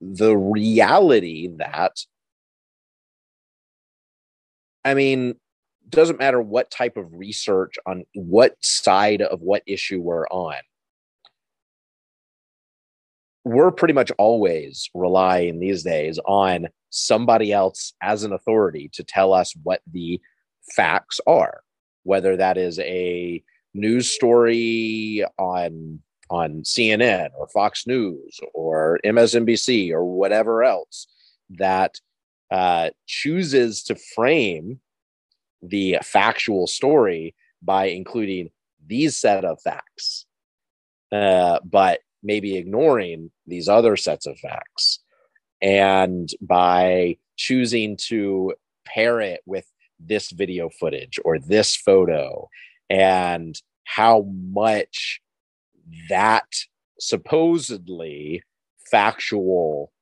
the 0.00 0.36
reality 0.36 1.48
that 1.58 1.92
i 4.84 4.94
mean 4.94 5.34
doesn't 5.88 6.18
matter 6.18 6.40
what 6.40 6.70
type 6.70 6.96
of 6.96 7.06
research 7.12 7.74
on 7.86 8.04
what 8.14 8.54
side 8.60 9.22
of 9.22 9.40
what 9.40 9.62
issue 9.66 10.00
we're 10.00 10.26
on 10.28 10.56
we're 13.44 13.70
pretty 13.70 13.94
much 13.94 14.12
always 14.18 14.88
relying 14.94 15.58
these 15.58 15.82
days 15.82 16.18
on 16.26 16.68
somebody 16.90 17.52
else 17.52 17.92
as 18.02 18.24
an 18.24 18.32
authority 18.32 18.90
to 18.92 19.04
tell 19.04 19.32
us 19.32 19.54
what 19.62 19.82
the 19.92 20.20
facts 20.74 21.20
are 21.26 21.62
whether 22.08 22.38
that 22.38 22.56
is 22.56 22.78
a 22.80 23.42
news 23.74 24.10
story 24.10 25.22
on 25.38 26.00
on 26.30 26.62
CNN 26.62 27.28
or 27.38 27.48
Fox 27.48 27.86
News 27.86 28.40
or 28.54 28.98
MSNBC 29.04 29.92
or 29.92 30.04
whatever 30.04 30.62
else 30.62 31.06
that 31.50 32.00
uh, 32.50 32.90
chooses 33.06 33.82
to 33.84 33.94
frame 34.14 34.80
the 35.62 35.98
factual 36.02 36.66
story 36.66 37.34
by 37.62 37.86
including 37.86 38.50
these 38.86 39.16
set 39.16 39.44
of 39.44 39.60
facts, 39.62 40.26
uh, 41.12 41.58
but 41.64 42.00
maybe 42.22 42.56
ignoring 42.56 43.30
these 43.46 43.68
other 43.68 43.96
sets 43.96 44.26
of 44.26 44.38
facts, 44.38 45.00
and 45.60 46.28
by 46.40 47.16
choosing 47.36 47.96
to 47.96 48.54
pair 48.86 49.20
it 49.20 49.40
with 49.46 49.66
this 50.00 50.30
video 50.30 50.68
footage 50.68 51.18
or 51.24 51.38
this 51.38 51.76
photo 51.76 52.48
and 52.88 53.60
how 53.84 54.26
much 54.52 55.20
that 56.08 56.46
supposedly 57.00 58.42
factual 58.90 59.92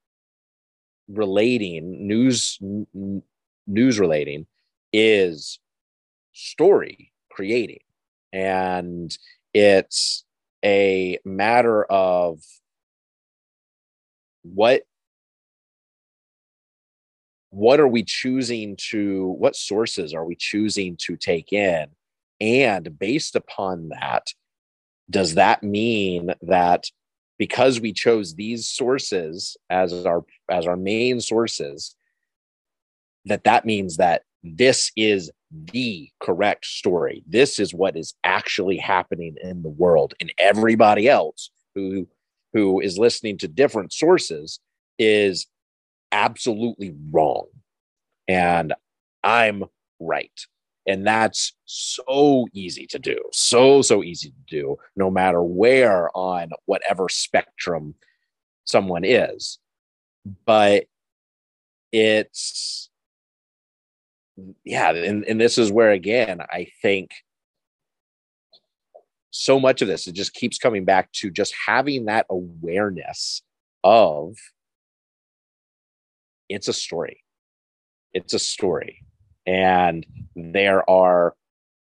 relating 1.09 2.07
news 2.07 2.59
n- 2.63 3.23
news 3.67 3.99
relating 3.99 4.47
is 4.93 5.59
story 6.33 7.13
creating. 7.31 7.81
And 8.33 9.17
it's 9.55 10.25
a 10.65 11.19
matter 11.25 11.85
of 11.85 12.41
what 14.43 14.83
what 17.57 17.81
are 17.81 17.89
we 17.89 18.05
choosing 18.05 18.77
to 18.91 19.35
what 19.39 19.57
sources 19.57 20.13
are 20.13 20.27
we 20.27 20.37
choosing 20.37 20.95
to 21.01 21.17
take 21.17 21.55
in? 21.55 21.87
And 22.39 22.99
based 22.99 23.35
upon 23.35 23.89
that 23.89 24.27
does 25.09 25.37
that 25.37 25.63
mean 25.63 26.35
that 26.43 26.85
because 27.39 27.81
we 27.81 27.95
chose 27.95 28.35
these 28.35 28.69
sources 28.69 29.57
as 29.71 30.05
our 30.05 30.23
as 30.51 30.67
our 30.67 30.77
main 30.77 31.19
sources 31.19 31.97
that 33.25 33.45
that 33.45 33.65
means 33.65 33.97
that 33.97 34.23
this 34.43 34.93
is 34.95 35.31
the 35.51 36.11
correct 36.21 36.67
story? 36.67 37.25
This 37.27 37.59
is 37.59 37.73
what 37.73 37.97
is 37.97 38.13
actually 38.23 38.77
happening 38.77 39.37
in 39.43 39.63
the 39.63 39.71
world. 39.71 40.13
And 40.21 40.31
everybody 40.37 41.09
else 41.09 41.51
who 41.75 42.07
who 42.53 42.81
is 42.81 42.99
listening 42.99 43.39
to 43.39 43.49
different 43.49 43.95
sources 43.95 44.61
is 44.99 45.47
absolutely 46.13 46.95
wrong. 47.11 47.47
And 48.29 48.75
i'm 49.23 49.65
right. 50.01 50.47
And 50.89 51.05
that's 51.05 51.53
so 51.65 52.47
easy 52.53 52.87
to 52.89 52.99
do 52.99 53.19
so 53.33 53.83
so 53.83 54.03
easy 54.03 54.31
to 54.31 54.45
do 54.47 54.77
no 54.95 55.11
matter 55.11 55.43
where 55.43 56.17
on 56.17 56.51
whatever 56.67 57.09
spectrum 57.09 57.95
someone 58.65 59.05
is. 59.05 59.59
But 60.45 60.87
it's 61.93 62.91
yeah 64.65 64.91
and, 64.91 65.25
and 65.25 65.41
this 65.41 65.57
is 65.59 65.73
where 65.73 65.93
again 65.93 66.41
i 66.51 66.67
think 66.83 67.11
so 69.31 69.59
much 69.59 69.83
of 69.83 69.89
this 69.89 70.07
it 70.07 70.13
just 70.13 70.35
keeps 70.35 70.59
coming 70.59 70.85
back 70.85 71.11
to 71.13 71.31
just 71.31 71.55
having 71.67 72.07
that 72.07 72.27
awareness 72.29 73.43
of 73.85 74.35
it's 76.49 76.69
a 76.69 76.73
story. 76.73 77.23
It's 78.13 78.35
a 78.35 78.39
story. 78.39 79.03
And 79.47 80.07
there 80.35 80.89
are 80.89 81.35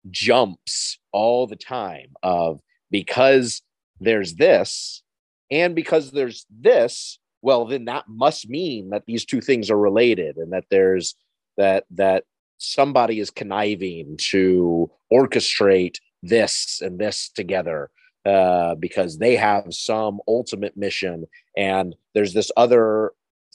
jumps 0.09 0.99
all 1.11 1.47
the 1.47 1.55
time 1.55 2.13
of 2.23 2.59
because 2.91 3.61
there's 3.99 4.35
this 4.35 5.03
and 5.51 5.75
because 5.75 6.11
there's 6.11 6.45
this 6.49 7.19
well 7.41 7.65
then 7.65 7.85
that 7.85 8.05
must 8.07 8.49
mean 8.49 8.89
that 8.89 9.03
these 9.05 9.25
two 9.25 9.41
things 9.41 9.69
are 9.69 9.77
related 9.77 10.37
and 10.37 10.53
that 10.53 10.65
there's 10.69 11.15
that 11.57 11.85
that 11.91 12.23
somebody 12.57 13.19
is 13.19 13.29
conniving 13.29 14.15
to 14.17 14.89
orchestrate 15.11 15.95
this 16.23 16.79
and 16.81 16.99
this 16.99 17.29
together 17.29 17.89
uh, 18.25 18.75
because 18.75 19.17
they 19.17 19.35
have 19.35 19.65
some 19.69 20.19
ultimate 20.27 20.75
mission 20.75 21.25
and 21.55 21.95
there's 22.13 22.33
this 22.33 22.51
other 22.57 23.11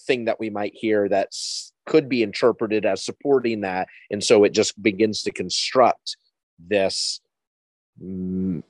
thing 0.07 0.27
that 0.27 0.41
we 0.41 0.51
might 0.51 0.75
hear 0.75 1.09
that's 1.09 1.73
could 1.87 2.09
be 2.09 2.23
interpreted 2.23 2.87
as 2.87 3.05
supporting 3.05 3.62
that. 3.62 3.88
And 4.11 4.23
so 4.23 4.45
it 4.45 4.53
just 4.53 4.81
begins 4.81 5.23
to 5.23 5.33
construct 5.33 6.17
this 6.59 7.21
mm, 8.03 8.62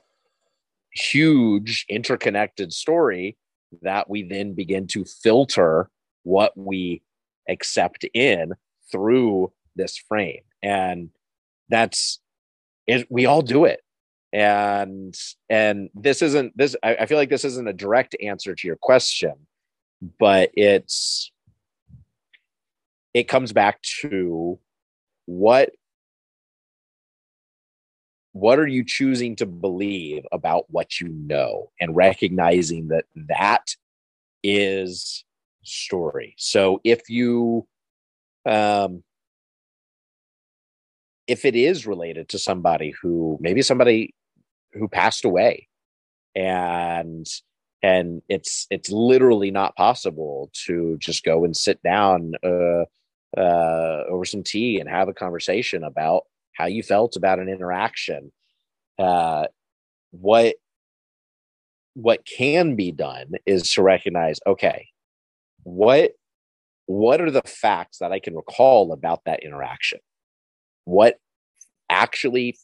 huge 0.93 1.85
interconnected 1.89 2.73
story 2.73 3.37
that 3.83 4.09
we 4.09 4.23
then 4.23 4.55
begin 4.55 4.87
to 4.87 5.05
filter 5.05 5.91
what 6.25 6.57
we 6.57 7.03
accept 7.49 8.05
in 8.15 8.53
through 8.91 9.53
this 9.77 9.97
frame. 9.97 10.43
And 10.63 11.11
that's 11.69 12.21
it 12.87 13.07
we 13.11 13.27
all 13.27 13.43
do 13.43 13.65
it. 13.65 13.81
And 14.33 15.15
and 15.51 15.91
this 15.95 16.23
isn't 16.23 16.57
this 16.57 16.77
I, 16.83 16.97
I 16.97 17.07
feel 17.07 17.19
like 17.19 17.31
this 17.31 17.45
isn't 17.45 17.69
a 17.69 17.73
direct 17.73 18.17
answer 18.23 18.55
to 18.55 18.67
your 18.67 18.77
question 18.77 19.35
but 20.19 20.51
it's 20.55 21.31
it 23.15 23.29
comes 23.29 23.53
back 23.53 23.81
to 24.01 24.59
what 25.27 25.71
what 28.33 28.59
are 28.59 28.67
you 28.67 28.83
choosing 28.85 29.37
to 29.37 29.47
believe 29.47 30.25
about 30.33 30.65
what 30.69 31.01
you 31.01 31.09
know 31.09 31.71
and 31.81 31.95
recognizing 31.95 32.89
that 32.89 33.05
that 33.29 33.77
is 34.43 35.25
story. 35.63 36.35
So 36.39 36.81
if 36.83 37.09
you 37.09 37.67
um 38.47 39.05
if 41.29 41.45
it 41.45 41.55
is 41.55 41.87
related 41.87 42.29
to 42.31 42.39
somebody 42.39 42.93
who 43.01 43.39
maybe 43.41 43.63
somebody 43.63 44.15
who 44.73 44.89
passed 44.89 45.25
away 45.25 45.69
and 46.35 47.27
and 47.83 48.23
it's 48.29 48.67
it's 48.71 48.91
literally 48.91 49.51
not 49.51 49.77
possible 49.77 50.51
to 50.67 50.97
just 50.99 51.25
go 51.25 51.45
and 51.45 51.57
sit 51.57 51.83
down 51.83 52.33
uh, 52.45 52.85
uh, 53.37 54.05
over 54.09 54.25
some 54.25 54.43
tea 54.43 54.79
and 54.79 54.89
have 54.89 55.09
a 55.09 55.15
conversation 55.15 55.83
about 55.83 56.23
how 56.55 56.67
you 56.67 56.83
felt 56.83 57.17
about 57.17 57.39
an 57.39 57.49
interaction. 57.49 58.31
Uh, 58.99 59.47
what 60.13 60.55
what 61.95 62.25
can 62.25 62.77
be 62.77 62.93
done 62.93 63.33
is 63.45 63.73
to 63.73 63.83
recognize 63.83 64.39
okay 64.47 64.89
what 65.65 66.13
what 66.87 67.21
are 67.21 67.31
the 67.31 67.43
facts 67.43 67.99
that 67.99 68.13
i 68.13 68.19
can 68.19 68.35
recall 68.35 68.93
about 68.93 69.25
that 69.25 69.43
interaction? 69.43 69.99
What 70.85 71.19
actually 71.91 72.57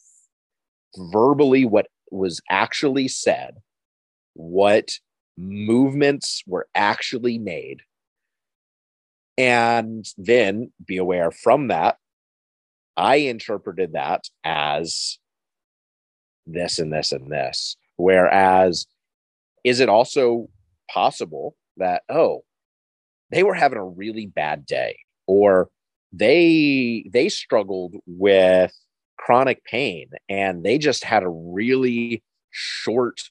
verbally 1.11 1.65
what 1.65 1.87
was 2.11 2.41
actually 2.49 3.07
said 3.07 3.57
what 4.33 4.89
movements 5.39 6.43
were 6.45 6.67
actually 6.75 7.39
made. 7.39 7.81
And 9.37 10.05
then 10.17 10.71
be 10.85 10.97
aware 10.97 11.31
from 11.31 11.69
that 11.69 11.97
i 12.99 13.15
interpreted 13.15 13.93
that 13.93 14.25
as 14.43 15.17
this 16.45 16.79
and 16.79 16.91
this 16.91 17.11
and 17.11 17.31
this. 17.31 17.77
Whereas 17.95 18.85
is 19.63 19.79
it 19.79 19.89
also 19.89 20.49
possible 20.91 21.55
that 21.77 22.03
oh 22.09 22.43
they 23.29 23.43
were 23.43 23.53
having 23.53 23.77
a 23.77 23.85
really 23.85 24.25
bad 24.25 24.65
day 24.65 24.97
or 25.27 25.69
they 26.11 27.05
they 27.11 27.29
struggled 27.29 27.95
with 28.07 28.73
chronic 29.17 29.63
pain 29.63 30.09
and 30.27 30.63
they 30.63 30.77
just 30.77 31.03
had 31.03 31.23
a 31.23 31.29
really 31.29 32.23
short 32.49 33.21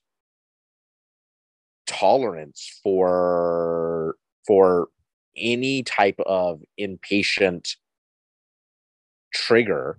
tolerance 1.88 2.80
for 2.82 4.14
for 4.46 4.88
any 5.36 5.82
type 5.82 6.18
of 6.26 6.60
impatient 6.76 7.76
trigger 9.34 9.98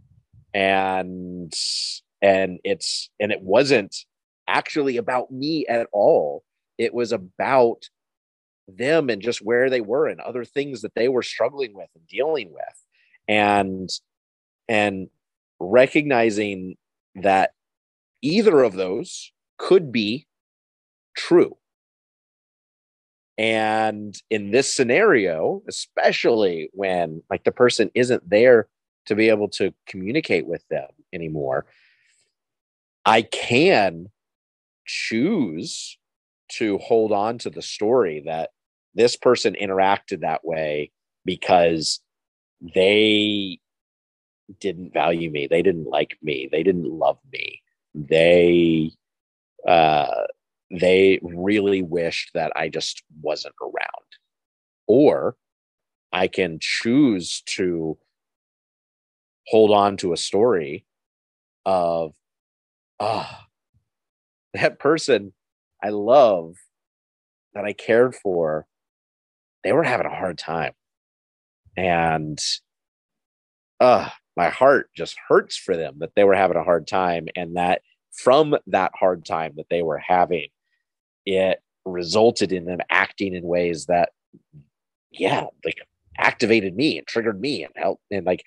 and 0.54 1.54
and 2.22 2.60
it's 2.64 3.10
and 3.20 3.32
it 3.32 3.42
wasn't 3.42 3.96
actually 4.48 4.98
about 4.98 5.32
me 5.32 5.66
at 5.68 5.88
all. 5.94 6.44
It 6.78 6.94
was 6.94 7.12
about 7.12 7.90
them 8.68 9.10
and 9.10 9.22
just 9.22 9.42
where 9.42 9.70
they 9.70 9.82
were 9.82 10.08
and 10.08 10.20
other 10.20 10.44
things 10.44 10.82
that 10.82 10.96
they 10.96 11.08
were 11.08 11.24
struggling 11.24 11.74
with 11.74 11.90
and 11.96 12.08
dealing 12.08 12.52
with. 12.52 12.64
And 13.28 13.90
and 14.68 15.10
recognizing 15.60 16.76
that 17.16 17.52
either 18.22 18.64
of 18.64 18.74
those 18.74 19.32
could 19.58 19.92
be 19.92 20.28
true. 21.16 21.59
And 23.40 24.22
in 24.30 24.52
this 24.52 24.76
scenario, 24.76 25.64
especially 25.70 26.70
when 26.74 27.24
like 27.30 27.46
the 27.46 27.54
person 27.54 27.90
isn't 27.96 28.30
there 28.30 28.68
to 29.06 29.16
be 29.16 29.30
able 29.30 29.48
to 29.52 29.74
communicate 29.88 30.46
with 30.46 30.62
them 30.70 30.90
anymore, 31.14 31.66
I 33.06 33.22
can 33.22 34.08
choose 34.86 35.98
to 36.58 36.80
hold 36.80 37.14
on 37.14 37.38
to 37.38 37.50
the 37.50 37.62
story 37.62 38.24
that 38.26 38.50
this 38.94 39.16
person 39.16 39.56
interacted 39.56 40.20
that 40.20 40.44
way 40.44 40.92
because 41.24 42.02
they 42.76 43.58
didn't 44.60 44.92
value 44.92 45.32
me. 45.32 45.48
They 45.48 45.62
didn't 45.62 45.88
like 45.88 46.18
me. 46.22 46.50
They 46.52 46.64
didn't 46.64 46.92
love 46.92 47.20
me. 47.32 47.62
They 47.96 48.92
uh 49.66 50.26
they 50.72 51.20
really 51.24 51.82
wished 51.82 52.32
that 52.34 52.52
i 52.56 52.70
just 52.70 53.04
wasn't 53.22 53.56
around 53.62 54.08
or 54.88 55.36
i 56.14 56.28
can 56.28 56.58
choose 56.62 57.42
to 57.46 57.98
hold 59.48 59.72
on 59.72 59.98
to 59.98 60.14
a 60.14 60.18
story 60.18 60.86
of 61.66 62.14
ah 63.00 63.46
that 64.54 64.80
person 64.80 65.34
I 65.84 65.90
love 65.90 66.56
that 67.54 67.66
I 67.66 67.74
cared 67.74 68.16
for, 68.16 68.68
they 69.64 69.72
were 69.74 69.84
having 69.84 70.06
a 70.08 70.16
hard 70.16 70.38
time. 70.38 70.74
And 71.78 72.40
uh 73.80 74.10
my 74.36 74.50
heart 74.50 74.90
just 74.96 75.16
hurts 75.28 75.58
for 75.58 75.76
them 75.76 75.96
that 76.00 76.12
they 76.16 76.24
were 76.24 76.36
having 76.36 76.58
a 76.58 76.64
hard 76.64 76.88
time 76.88 77.28
and 77.36 77.56
that 77.58 77.82
from 78.12 78.56
that 78.68 78.92
hard 78.96 79.26
time 79.26 79.54
that 79.58 79.68
they 79.70 79.82
were 79.82 79.98
having 79.98 80.48
it 81.30 81.60
resulted 81.86 82.52
in 82.52 82.66
them 82.66 82.80
acting 82.90 83.34
in 83.34 83.44
ways 83.44 83.86
that 83.86 84.10
yeah 85.12 85.46
like 85.66 85.78
activated 86.18 86.76
me 86.76 86.98
and 86.98 87.08
triggered 87.08 87.40
me 87.40 87.64
and 87.64 87.74
helped 87.76 88.04
and 88.12 88.26
like 88.26 88.44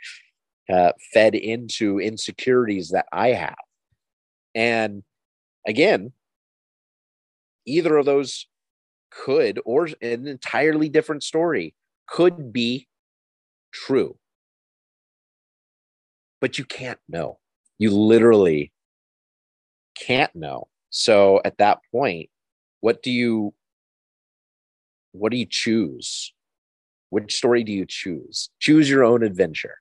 uh, 0.73 0.93
fed 1.13 1.35
into 1.35 1.99
insecurities 1.99 2.91
that 2.91 3.07
i 3.13 3.29
have 3.29 3.57
and 4.55 5.03
again, 5.67 6.13
either 7.67 7.97
of 7.97 8.07
those 8.07 8.47
could, 9.11 9.61
or 9.65 9.89
an 10.01 10.27
entirely 10.27 10.89
different 10.89 11.23
story 11.23 11.75
could 12.07 12.53
be 12.53 12.89
true. 13.73 14.17
But 16.41 16.59
you 16.59 16.65
can't 16.65 16.99
know. 17.09 17.39
You 17.79 17.91
literally 17.91 18.73
can't 19.97 20.35
know. 20.35 20.69
So 20.91 21.41
at 21.45 21.59
that 21.59 21.79
point, 21.93 22.29
what 22.83 23.03
do 23.03 23.11
you 23.11 23.55
what 25.13 25.31
do 25.33 25.39
you 25.39 25.47
choose? 25.49 26.35
Which 27.11 27.35
story 27.35 27.65
do 27.65 27.73
you 27.73 27.87
choose? 27.87 28.51
Choose 28.61 28.91
your 28.91 29.05
own 29.05 29.23
adventure. 29.23 29.77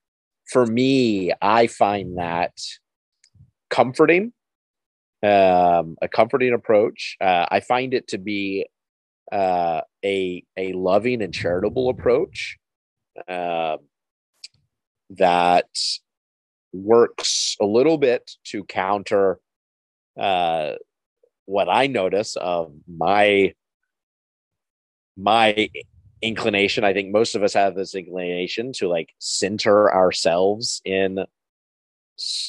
For 0.50 0.66
me, 0.66 1.32
I 1.42 1.68
find 1.68 2.18
that 2.18 2.54
comforting 3.70 4.34
um, 5.24 5.98
a 6.02 6.08
comforting 6.12 6.54
approach. 6.54 7.18
Uh, 7.22 7.46
I 7.50 7.60
find 7.60 7.94
it 7.94 8.08
to 8.10 8.18
be 8.18 8.68
uh, 9.32 9.82
a 10.04 10.44
a 10.58 10.74
loving 10.74 11.22
and 11.22 11.34
charitable 11.34 11.90
approach 11.90 12.58
uh, 13.28 13.78
that 15.12 15.70
works 16.74 17.56
a 17.60 17.66
little 17.66 17.98
bit 17.98 18.32
to 18.46 18.64
counter 18.64 19.40
uh, 20.20 20.74
what 21.52 21.68
I 21.70 21.88
notice 21.88 22.38
of 22.38 22.74
my 22.88 23.54
my 25.18 25.70
inclination. 26.22 26.84
I 26.84 26.94
think 26.94 27.12
most 27.12 27.36
of 27.36 27.44
us 27.44 27.54
have 27.54 27.76
this 27.76 27.94
inclination 27.94 28.72
to 28.74 28.88
like 28.88 29.10
center 29.20 29.94
ourselves 29.94 30.82
in 30.86 31.26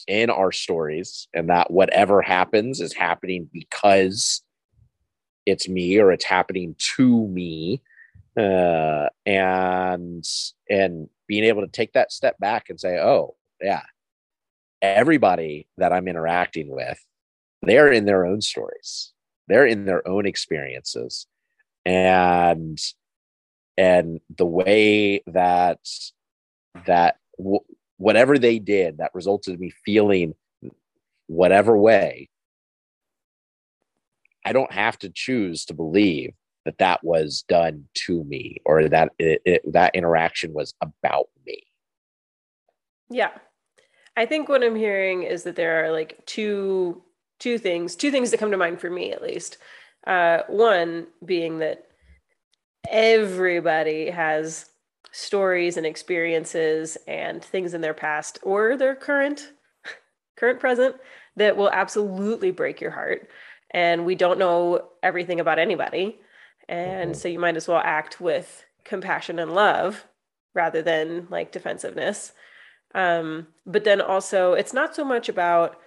in 0.07 0.31
our 0.31 0.53
stories 0.53 1.29
and 1.35 1.49
that 1.49 1.71
whatever 1.71 2.23
happens 2.23 2.81
is 2.81 2.93
happening 2.93 3.49
because 3.53 4.43
it's 5.47 5.69
me 5.69 5.99
or 5.99 6.13
it's 6.13 6.25
happening 6.25 6.77
to 6.97 7.27
me 7.29 7.83
uh, 8.37 9.09
and 9.25 10.25
and 10.69 11.09
being 11.27 11.45
able 11.45 11.63
to 11.63 11.69
take 11.69 11.95
that 11.95 12.13
step 12.13 12.39
back 12.39 12.69
and 12.69 12.79
say 12.79 12.99
oh 12.99 13.35
yeah 13.63 13.83
everybody 14.83 15.69
that 15.79 15.93
i'm 15.93 16.09
interacting 16.09 16.69
with 16.69 16.99
they're 17.63 17.93
in 17.93 18.05
their 18.05 18.27
own 18.27 18.41
stories 18.41 19.13
they're 19.49 19.67
in 19.67 19.85
their 19.85 20.07
own 20.07 20.27
experiences 20.27 21.27
and 21.85 22.79
and 23.77 24.21
the 24.37 24.47
way 24.47 25.23
that 25.27 25.79
that 26.87 27.17
w- 27.39 27.65
whatever 27.97 28.39
they 28.39 28.59
did 28.59 28.99
that 28.99 29.15
resulted 29.15 29.55
in 29.55 29.61
me 29.61 29.73
feeling 29.85 30.35
whatever 31.27 31.77
way, 31.77 32.29
I 34.45 34.53
don't 34.53 34.73
have 34.73 34.99
to 34.99 35.09
choose 35.09 35.65
to 35.67 35.75
believe 35.75 36.33
that 36.65 36.79
that 36.79 37.03
was 37.03 37.45
done 37.49 37.87
to 37.95 38.23
me 38.25 38.59
or 38.65 38.89
that 38.89 39.11
it, 39.19 39.43
it, 39.45 39.73
that 39.73 39.95
interaction 39.95 40.53
was 40.53 40.75
about 40.81 41.29
me. 41.47 41.63
Yeah. 43.11 43.31
I 44.17 44.27
think 44.27 44.49
what 44.49 44.63
I'm 44.63 44.77
hearing 44.77 45.23
is 45.23 45.45
that 45.45 45.57
there 45.57 45.85
are 45.85 45.91
like 45.91 46.25
two 46.27 47.03
two 47.43 47.59
things, 47.59 47.97
two 47.97 48.11
things 48.11 48.31
that 48.31 48.39
come 48.39 48.53
to 48.53 48.57
mind 48.57 48.81
for 48.81 48.91
me 48.91 49.13
at 49.13 49.23
least. 49.23 49.59
Uh, 50.07 50.41
one 50.49 51.07
being 51.25 51.59
that 51.59 51.87
everybody 52.89 54.11
has 54.11 54.67
stories 55.11 55.77
and 55.77 55.87
experiences 55.87 56.97
and 57.09 57.45
things 57.45 57.75
in 57.75 57.81
their 57.81 57.95
past 57.95 58.39
or 58.43 58.77
their 58.77 58.95
current 58.95 59.53
current 60.37 60.61
present 60.61 60.97
that 61.37 61.57
will 61.57 61.71
absolutely 61.71 62.51
break 62.51 62.81
your 62.81 62.91
heart 62.91 63.29
and 63.73 64.07
we 64.07 64.15
don't 64.15 64.39
know 64.39 64.89
everything 65.03 65.41
about 65.41 65.59
anybody 65.59 66.19
And 66.69 67.13
mm-hmm. 67.13 67.21
so 67.21 67.29
you 67.29 67.39
might 67.39 67.57
as 67.57 67.69
well 67.69 67.83
act 67.85 68.21
with 68.21 68.65
compassion 68.85 69.39
and 69.39 69.55
love 69.55 70.07
rather 70.55 70.83
than 70.83 71.27
like 71.31 71.53
defensiveness. 71.53 72.33
Um, 72.95 73.49
but 73.67 73.85
then 73.85 74.01
also, 74.01 74.55
it's 74.55 74.75
not 74.75 74.95
so 74.95 75.05
much 75.05 75.29
about 75.29 75.79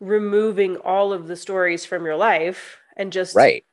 removing 0.00 0.76
all 0.76 1.12
of 1.12 1.26
the 1.26 1.36
stories 1.36 1.84
from 1.84 2.04
your 2.04 2.16
life 2.16 2.78
and 2.96 3.12
just 3.12 3.34
right. 3.34 3.64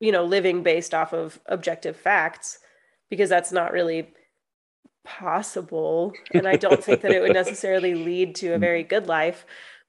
you 0.00 0.12
know 0.12 0.24
living 0.24 0.62
based 0.62 0.94
off 0.94 1.12
of 1.12 1.40
objective 1.46 1.96
facts 1.96 2.58
because 3.10 3.28
that's 3.28 3.52
not 3.52 3.72
really 3.72 4.12
possible. 5.04 6.12
And 6.32 6.46
i 6.48 6.56
don't 6.56 6.82
think 6.82 7.02
that 7.02 7.12
it 7.12 7.20
would 7.20 7.32
necessarily 7.44 7.94
lead 7.94 8.34
to 8.36 8.54
a 8.54 8.58
very 8.58 8.82
good 8.82 9.06
life 9.06 9.44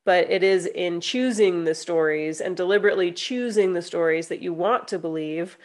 but 0.05 0.29
it 0.29 0.43
is 0.43 0.67
in 0.67 1.01
choosing 1.01 1.63
the 1.63 1.73
stories 1.73 2.39
and 2.39 2.55
deliberately 2.55 3.11
choosing 3.11 3.73
the 3.73 3.81
stories 3.81 4.27
that 4.27 4.41
you 4.41 4.53
want 4.53 4.87
to 4.87 4.99
believe 4.99 5.57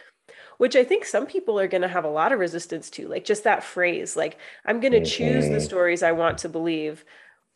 which 0.59 0.77
i 0.77 0.85
think 0.85 1.05
some 1.05 1.27
people 1.27 1.59
are 1.59 1.69
going 1.69 1.83
to 1.83 1.89
have 1.89 2.05
a 2.05 2.11
lot 2.11 2.33
of 2.33 2.39
resistance 2.39 2.91
to 2.91 3.09
like 3.09 3.25
just 3.25 3.45
that 3.45 3.65
phrase 3.65 4.17
like 4.17 4.39
i'm 4.65 4.81
going 4.81 4.93
to 4.93 5.05
choose 5.05 5.49
the 5.49 5.61
stories 5.61 6.03
i 6.03 6.13
want 6.13 6.39
to 6.39 6.49
believe 6.49 7.05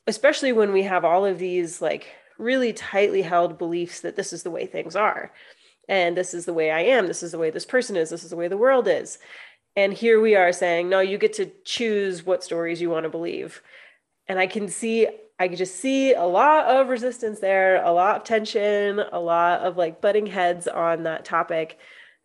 especially 0.07 0.53
when 0.53 0.73
we 0.73 0.83
have 0.83 1.05
all 1.05 1.25
of 1.25 1.39
these 1.39 1.81
like 1.81 2.15
really 2.39 2.73
tightly 2.73 3.23
held 3.23 3.59
beliefs 3.59 4.01
that 4.01 4.17
this 4.17 4.33
is 4.33 4.43
the 4.43 4.51
way 4.51 4.67
things 4.67 4.97
are 4.97 5.33
and 5.89 6.17
this 6.17 6.35
is 6.35 6.47
the 6.47 6.55
way 6.55 6.71
I 6.71 6.81
am, 6.81 7.07
this 7.07 7.23
is 7.23 7.33
the 7.33 7.39
way 7.39 7.51
this 7.51 7.67
person 7.67 7.97
is, 7.97 8.11
this 8.11 8.25
is 8.25 8.31
the 8.31 8.37
way 8.37 8.49
the 8.49 8.57
world 8.57 8.89
is. 8.89 9.19
And 9.77 9.93
here 9.93 10.21
we 10.21 10.37
are 10.37 10.53
saying, 10.53 10.89
no, 10.89 11.01
you 11.01 11.19
get 11.19 11.33
to 11.35 11.51
choose 11.65 12.25
what 12.25 12.45
stories 12.45 12.81
you 12.81 12.91
want 12.91 13.05
to 13.05 13.11
believe. 13.11 13.61
And 14.29 14.39
I 14.39 14.47
can 14.47 14.69
see, 14.69 15.09
I 15.39 15.49
can 15.49 15.57
just 15.57 15.77
see 15.77 16.15
a 16.15 16.25
lot 16.25 16.67
of 16.67 16.89
resistance 16.89 17.41
there, 17.41 17.85
a 17.85 17.93
lot 17.93 18.17
of 18.17 18.25
tension, 18.25 19.01
a 19.13 19.19
lot 19.19 19.61
of 19.61 19.77
like 19.77 20.01
butting 20.01 20.27
heads 20.27 20.69
on 20.69 21.03
that 21.03 21.25
topic. 21.25 21.79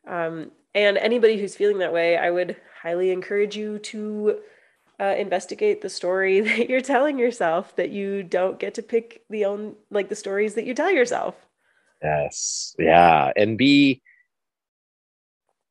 Um, 0.08 0.52
and 0.76 0.98
anybody 0.98 1.40
who's 1.40 1.56
feeling 1.56 1.80
that 1.80 1.94
way, 1.94 2.18
I 2.18 2.30
would 2.30 2.56
highly 2.82 3.12
encourage 3.12 3.58
you 3.58 3.80
to 3.80 4.40
uh, 5.00 5.16
investigate 5.18 5.82
the 5.82 5.90
story 5.90 6.40
that 6.42 6.70
you're 6.70 6.82
telling 6.82 7.18
yourself 7.18 7.76
that 7.76 7.90
you 7.90 8.24
don't 8.24 8.60
get 8.60 8.74
to 8.76 8.84
pick 8.84 9.24
the 9.30 9.46
own 9.46 9.76
like 9.90 10.10
the 10.10 10.16
stories 10.16 10.56
that 10.56 10.66
you 10.66 10.74
tell 10.74 10.92
yourself. 10.92 11.36
Yes. 12.04 12.76
Yeah. 12.80 13.32
And 13.36 13.58
be 13.58 14.02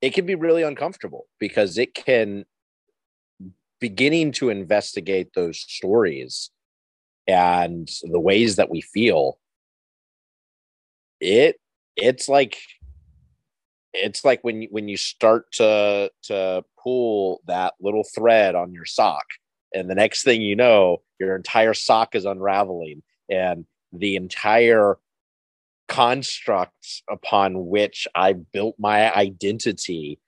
it 0.01 0.15
can 0.15 0.27
be 0.27 0.35
really 0.35 0.63
uncomfortable 0.63 1.27
because 1.39 1.79
it 1.79 1.95
can 1.95 2.45
beginning 3.81 4.33
to 4.33 4.51
investigate 4.51 5.33
those 5.35 5.59
stories 5.59 6.51
and 7.27 7.89
the 8.03 8.21
ways 8.21 8.57
that 8.57 8.71
we 8.71 8.81
feel 8.81 9.39
it 11.21 11.61
it's 11.97 12.29
like 12.29 12.59
it's 13.93 14.25
like 14.25 14.43
when 14.43 14.63
you, 14.63 14.69
when 14.71 14.89
you 14.89 14.97
start 14.97 15.51
to 15.53 16.11
to 16.23 16.65
pull 16.83 17.41
that 17.47 17.75
little 17.81 18.05
thread 18.15 18.55
on 18.55 18.73
your 18.73 18.85
sock 18.85 19.25
and 19.75 19.89
the 19.89 19.95
next 19.95 20.23
thing 20.23 20.43
you 20.43 20.57
know 20.57 20.99
your 21.19 21.35
entire 21.35 21.75
sock 21.75 22.15
is 22.15 22.25
unraveling 22.25 23.03
and 23.31 23.65
the 23.93 24.17
entire 24.17 24.99
construct 25.89 27.03
upon 27.11 27.67
which 27.67 28.07
i 28.15 28.33
built 28.33 28.75
my 28.79 29.15
identity 29.15 30.19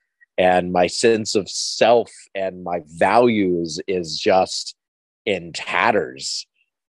and 0.41 0.73
my 0.73 0.87
sense 0.87 1.35
of 1.35 1.51
self 1.51 2.11
and 2.35 2.65
my 2.65 2.81
values 2.87 3.79
is 3.87 4.19
just 4.19 4.75
in 5.27 5.53
tatters. 5.53 6.47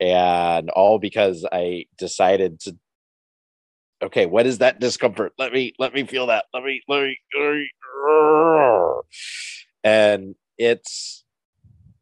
And 0.01 0.71
all 0.71 1.01
because 1.01 1.45
i 1.53 1.87
decided 1.99 2.61
to 2.61 2.77
okay 4.03 4.27
what 4.27 4.47
is 4.47 4.59
that 4.59 4.81
discomfort? 4.81 5.33
Let 5.39 5.53
me 5.53 5.75
let 5.79 5.95
me 5.95 6.05
feel 6.05 6.27
that. 6.27 6.47
Let 6.53 6.65
me 6.65 6.83
let 6.89 7.03
me, 7.03 7.19
let 7.39 7.55
me. 7.55 7.71
And 9.85 10.35
it's 10.59 11.25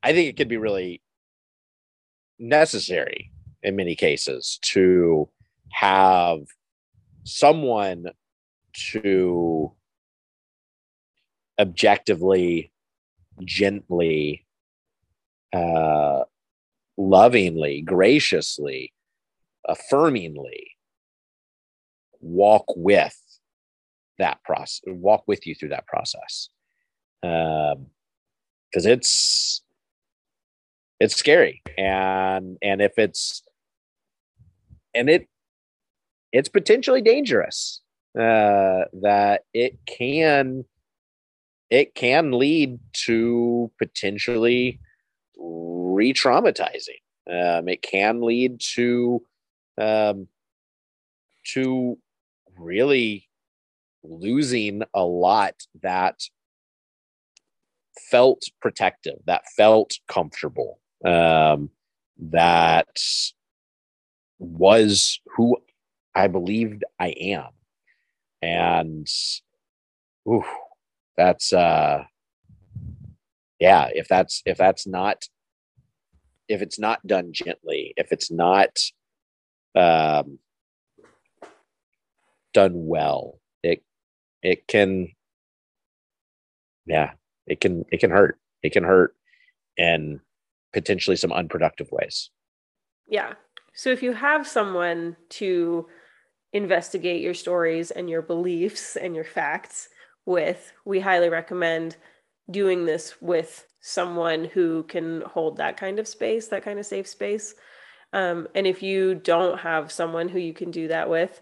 i 0.03 0.13
think 0.13 0.29
it 0.29 0.37
could 0.37 0.49
be 0.49 0.57
really 0.57 1.03
necessary 2.39 3.31
in 3.63 3.77
many 3.77 3.95
cases 3.95 4.59
to 4.63 5.29
have 5.73 6.41
someone 7.25 8.07
to 8.73 9.73
objectively 11.59 12.73
gently 13.45 14.47
uh 15.53 16.23
lovingly 16.97 17.83
graciously 17.83 18.93
affirmingly 19.69 20.73
walk 22.21 22.65
with 22.77 23.17
that 24.19 24.43
process 24.45 24.81
walk 24.87 25.25
with 25.27 25.47
you 25.47 25.55
through 25.55 25.71
that 25.71 25.87
process. 25.87 26.49
Um 27.23 27.87
because 28.71 28.87
it's 28.87 29.63
it's 31.01 31.17
scary. 31.17 31.63
And 31.77 32.59
and 32.63 32.81
if 32.81 32.99
it's 32.99 33.43
and 34.95 35.09
it 35.11 35.29
it's 36.33 36.49
potentially 36.49 37.03
dangerous 37.03 37.81
uh 38.19 38.85
that 39.03 39.43
it 39.55 39.79
can 39.87 40.65
it 41.71 41.95
can 41.95 42.33
lead 42.33 42.79
to 42.93 43.71
potentially 43.79 44.81
re-traumatizing. 45.39 47.01
Um 47.31 47.69
it 47.69 47.83
can 47.83 48.21
lead 48.21 48.61
to 48.75 49.23
um 49.79 50.29
to 51.55 51.99
really 52.61 53.29
losing 54.03 54.83
a 54.95 55.05
lot 55.05 55.55
that 55.83 56.21
felt 58.11 58.43
protective, 58.61 59.19
that 59.27 59.43
felt 59.57 59.99
comfortable, 60.09 60.81
um, 61.05 61.71
that 62.19 62.89
was 64.39 65.21
who 65.37 65.57
I 66.15 66.27
believed 66.27 66.85
I 66.99 67.09
am. 67.09 67.51
And 68.43 69.07
ooh, 70.29 70.45
that's 71.17 71.53
uh 71.53 72.05
yeah, 73.59 73.89
if 73.93 74.09
that's 74.09 74.43
if 74.47 74.57
that's 74.57 74.87
not 74.87 75.25
if 76.49 76.63
it's 76.63 76.79
not 76.79 77.07
done 77.07 77.33
gently, 77.33 77.93
if 77.97 78.13
it's 78.13 78.31
not 78.31 78.79
um 79.75 80.39
done 82.53 82.73
well, 82.75 83.41
it 83.63 83.83
it 84.43 84.67
can 84.67 85.09
yeah, 86.87 87.13
it 87.47 87.61
can 87.61 87.85
it 87.91 88.01
can 88.01 88.11
hurt. 88.11 88.39
It 88.63 88.73
can 88.73 88.85
hurt 88.85 89.15
in 89.77 90.21
potentially 90.73 91.17
some 91.17 91.33
unproductive 91.33 91.91
ways. 91.91 92.31
Yeah. 93.09 93.35
So 93.75 93.91
if 93.91 94.03
you 94.03 94.13
have 94.13 94.47
someone 94.47 95.17
to 95.31 95.87
investigate 96.53 97.23
your 97.23 97.35
stories 97.35 97.91
and 97.91 98.11
your 98.11 98.23
beliefs 98.23 98.97
and 98.97 99.15
your 99.15 99.25
facts 99.25 99.89
with, 100.27 100.73
we 100.85 101.01
highly 101.01 101.29
recommend 101.29 101.97
doing 102.51 102.85
this 102.85 103.15
with 103.21 103.67
someone 103.81 104.45
who 104.45 104.83
can 104.85 105.23
hold 105.23 105.57
that 105.57 105.77
kind 105.77 105.99
of 105.99 106.09
space, 106.09 106.49
that 106.49 106.65
kind 106.65 106.79
of 106.79 106.87
safe 106.87 107.07
space. 107.07 107.55
Um, 108.13 108.49
and 108.55 108.67
if 108.67 108.83
you 108.83 109.15
don't 109.15 109.61
have 109.61 109.93
someone 109.93 110.29
who 110.29 110.39
you 110.39 110.53
can 110.53 110.71
do 110.71 110.89
that 110.89 111.09
with, 111.09 111.41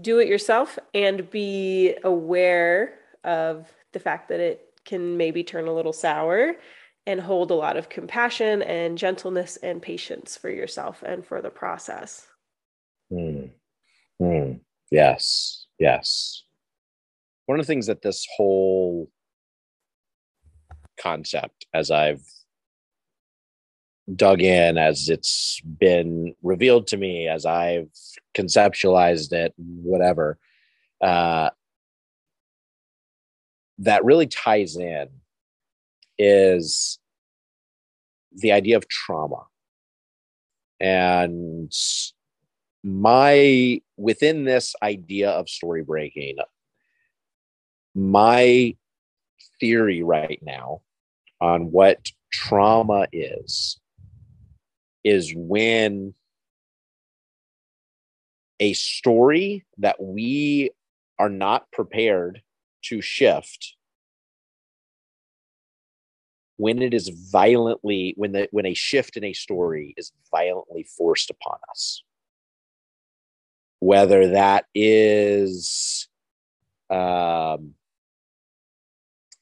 do 0.00 0.18
it 0.18 0.28
yourself 0.28 0.78
and 0.94 1.28
be 1.30 1.94
aware 2.04 2.94
of 3.24 3.72
the 3.92 4.00
fact 4.00 4.28
that 4.28 4.40
it 4.40 4.64
can 4.84 5.16
maybe 5.16 5.42
turn 5.42 5.66
a 5.66 5.72
little 5.72 5.92
sour 5.92 6.54
and 7.06 7.20
hold 7.20 7.50
a 7.50 7.54
lot 7.54 7.76
of 7.76 7.88
compassion 7.88 8.62
and 8.62 8.98
gentleness 8.98 9.56
and 9.58 9.82
patience 9.82 10.36
for 10.36 10.50
yourself 10.50 11.02
and 11.02 11.26
for 11.26 11.40
the 11.40 11.50
process. 11.50 12.26
Mm. 13.12 13.50
Mm. 14.20 14.60
Yes, 14.90 15.66
yes. 15.78 16.44
One 17.46 17.58
of 17.58 17.66
the 17.66 17.72
things 17.72 17.86
that 17.86 18.02
this 18.02 18.26
whole 18.36 19.10
concept, 21.00 21.66
as 21.72 21.90
I've 21.90 22.22
dug 24.14 24.40
in 24.40 24.78
as 24.78 25.08
it's 25.08 25.60
been 25.60 26.34
revealed 26.42 26.86
to 26.88 26.96
me 26.96 27.28
as 27.28 27.44
I've 27.44 27.90
conceptualized 28.34 29.32
it, 29.32 29.52
whatever, 29.56 30.38
uh, 31.00 31.50
that 33.78 34.04
really 34.04 34.26
ties 34.26 34.76
in 34.76 35.08
is 36.18 36.98
the 38.32 38.52
idea 38.52 38.76
of 38.76 38.88
trauma. 38.88 39.44
And 40.80 41.72
my, 42.82 43.80
within 43.96 44.44
this 44.44 44.74
idea 44.82 45.30
of 45.30 45.48
story 45.48 45.82
breaking, 45.82 46.36
my 47.94 48.76
theory 49.60 50.02
right 50.02 50.38
now 50.42 50.80
on 51.40 51.70
what 51.72 52.10
trauma 52.32 53.06
is 53.12 53.78
is 55.08 55.32
when 55.34 56.14
a 58.60 58.72
story 58.74 59.64
that 59.78 59.96
we 60.02 60.70
are 61.18 61.28
not 61.28 61.70
prepared 61.72 62.42
to 62.82 63.00
shift 63.00 63.76
when 66.56 66.82
it 66.82 66.92
is 66.92 67.08
violently 67.08 68.14
when 68.16 68.32
the 68.32 68.48
when 68.50 68.66
a 68.66 68.74
shift 68.74 69.16
in 69.16 69.24
a 69.24 69.32
story 69.32 69.94
is 69.96 70.12
violently 70.30 70.84
forced 70.96 71.30
upon 71.30 71.58
us. 71.70 72.02
Whether 73.80 74.28
that 74.28 74.66
is 74.74 76.08
um 76.90 77.74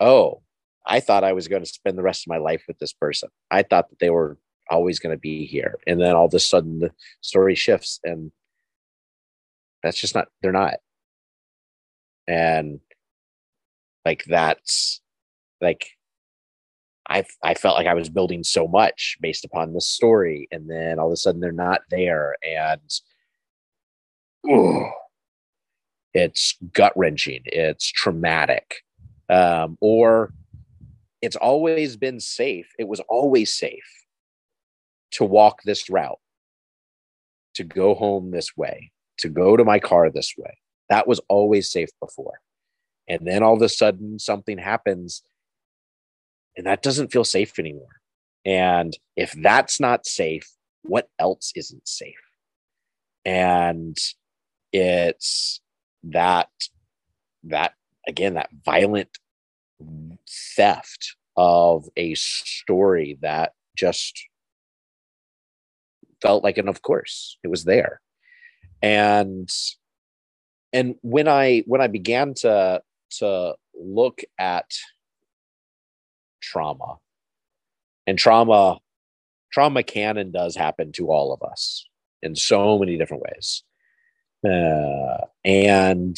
oh 0.01 0.43
i 0.85 0.99
thought 0.99 1.23
i 1.23 1.33
was 1.33 1.47
going 1.47 1.63
to 1.63 1.69
spend 1.69 1.97
the 1.97 2.03
rest 2.03 2.27
of 2.27 2.29
my 2.29 2.39
life 2.39 2.65
with 2.69 2.79
this 2.79 2.93
person. 2.93 3.31
I 3.51 3.63
thought 3.63 3.89
that 3.91 3.99
they 3.99 4.11
were 4.11 4.37
always 4.71 4.99
going 4.99 5.15
to 5.15 5.21
be 5.21 5.47
here 5.47 5.77
and 5.87 6.01
then 6.01 6.15
all 6.15 6.27
of 6.27 6.35
a 6.35 6.41
sudden 6.41 6.79
the 6.81 6.91
story 7.21 7.55
shifts 7.55 8.01
and 8.05 8.33
that's 9.83 9.99
just 9.99 10.15
not 10.15 10.29
they're 10.43 10.53
not 10.53 10.75
and 12.27 12.81
like 14.05 14.25
that's 14.25 15.01
like 15.61 15.91
I 17.09 17.25
I 17.43 17.55
felt 17.55 17.77
like 17.77 17.87
I 17.87 17.95
was 17.95 18.09
building 18.09 18.43
so 18.43 18.67
much 18.67 19.17
based 19.21 19.45
upon 19.45 19.73
the 19.73 19.81
story, 19.81 20.49
and 20.51 20.69
then 20.69 20.99
all 20.99 21.07
of 21.07 21.13
a 21.13 21.17
sudden 21.17 21.41
they're 21.41 21.53
not 21.53 21.83
there, 21.91 22.37
and 22.43 22.81
it's 26.15 26.57
gut 26.73 26.93
wrenching. 26.97 27.43
It's 27.47 27.87
traumatic, 27.87 28.83
um, 29.29 29.79
or 29.81 30.33
it's 31.23 31.37
always 31.37 31.97
been 31.97 32.21
safe. 32.21 32.69
It 32.79 32.89
was 32.89 33.01
always 33.09 33.55
safe 33.55 33.96
to 35.13 35.25
walk 35.25 35.63
this 35.63 35.89
route, 35.89 36.21
to 37.55 37.65
go 37.65 37.95
home 37.95 38.31
this 38.31 38.57
way, 38.57 38.91
to 39.19 39.29
go 39.29 39.57
to 39.57 39.65
my 39.65 39.79
car 39.79 40.11
this 40.11 40.35
way. 40.37 40.59
That 40.89 41.09
was 41.09 41.21
always 41.29 41.71
safe 41.71 41.91
before, 42.01 42.41
and 43.09 43.27
then 43.27 43.43
all 43.43 43.55
of 43.55 43.63
a 43.63 43.69
sudden 43.69 44.19
something 44.19 44.59
happens 44.59 45.23
and 46.57 46.67
that 46.67 46.83
doesn't 46.83 47.13
feel 47.13 47.25
safe 47.25 47.59
anymore. 47.59 48.01
And 48.45 48.97
if 49.17 49.33
that's 49.33 49.79
not 49.79 50.07
safe, 50.07 50.51
what 50.83 51.09
else 51.19 51.53
isn't 51.55 51.87
safe? 51.87 52.15
And 53.25 53.97
it's 54.73 55.61
that, 56.05 56.49
that 57.45 57.75
again, 58.07 58.35
that 58.35 58.51
violent 58.65 59.19
theft 60.57 61.17
of 61.37 61.87
a 61.97 62.15
story 62.15 63.19
that 63.21 63.53
just 63.77 64.27
felt 66.23 66.43
like 66.43 66.59
an 66.59 66.69
of 66.69 66.83
course 66.83 67.39
it 67.43 67.49
was 67.49 67.65
there 67.65 68.01
and 68.83 69.51
and 70.73 70.95
when 71.03 71.29
i 71.29 71.63
when 71.67 71.81
i 71.81 71.87
began 71.87 72.35
to 72.35 72.81
to 73.11 73.55
look 73.79 74.23
at 74.39 74.71
trauma. 76.41 76.97
And 78.07 78.19
trauma, 78.19 78.79
trauma 79.53 79.83
can 79.83 80.17
and 80.17 80.33
does 80.33 80.57
happen 80.57 80.93
to 80.93 81.11
all 81.11 81.33
of 81.33 81.43
us 81.43 81.85
in 82.23 82.37
so 82.37 82.79
many 82.79 82.97
different 82.97 83.25
ways. 83.25 83.63
Uh, 84.45 85.27
and 85.45 86.17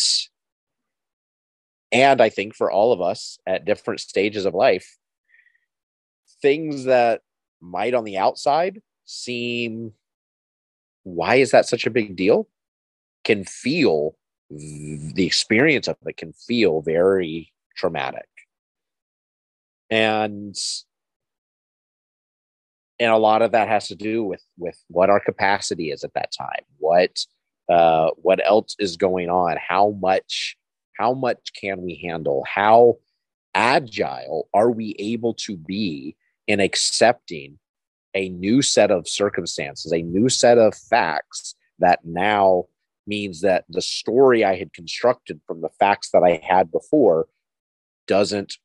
and 1.90 2.20
I 2.20 2.28
think 2.28 2.54
for 2.54 2.70
all 2.70 2.92
of 2.92 3.00
us 3.00 3.38
at 3.46 3.64
different 3.64 4.00
stages 4.00 4.44
of 4.44 4.52
life, 4.52 4.98
things 6.42 6.84
that 6.84 7.22
might 7.62 7.94
on 7.94 8.04
the 8.04 8.18
outside 8.18 8.82
seem 9.08 9.92
why 11.04 11.36
is 11.36 11.50
that 11.52 11.66
such 11.66 11.86
a 11.86 11.90
big 11.90 12.16
deal? 12.16 12.48
Can 13.24 13.44
feel 13.44 14.16
the 14.50 15.26
experience 15.26 15.88
of 15.88 15.96
it 16.06 16.16
can 16.16 16.32
feel 16.32 16.80
very 16.82 17.52
traumatic. 17.76 18.28
And 19.90 20.56
and 22.98 23.12
a 23.12 23.16
lot 23.16 23.42
of 23.42 23.52
that 23.52 23.68
has 23.68 23.88
to 23.88 23.94
do 23.94 24.24
with 24.24 24.42
with 24.58 24.78
what 24.88 25.10
our 25.10 25.20
capacity 25.20 25.90
is 25.90 26.04
at 26.04 26.14
that 26.14 26.32
time 26.32 26.64
what 26.78 27.24
uh 27.68 28.10
what 28.16 28.44
else 28.44 28.74
is 28.78 28.96
going 28.96 29.30
on 29.30 29.56
how 29.56 29.96
much 30.00 30.56
how 30.98 31.14
much 31.14 31.52
can 31.58 31.82
we 31.82 32.00
handle 32.04 32.44
how 32.52 32.96
agile 33.54 34.48
are 34.52 34.70
we 34.70 34.94
able 34.98 35.32
to 35.32 35.56
be 35.56 36.16
in 36.46 36.60
accepting 36.60 37.58
a 38.18 38.28
new 38.31 38.61
set 38.61 38.90
of 38.90 39.09
circumstances 39.09 39.92
a 39.92 40.02
new 40.02 40.28
set 40.28 40.59
of 40.59 40.74
facts 40.74 41.54
that 41.78 42.00
now 42.04 42.64
means 43.07 43.40
that 43.40 43.64
the 43.68 43.83
story 43.83 44.44
i 44.44 44.54
had 44.57 44.72
constructed 44.72 45.40
from 45.46 45.61
the 45.61 45.70
facts 45.78 46.11
that 46.12 46.22
i 46.22 46.40
had 46.46 46.70
before 46.70 47.28
doesn't 48.09 48.59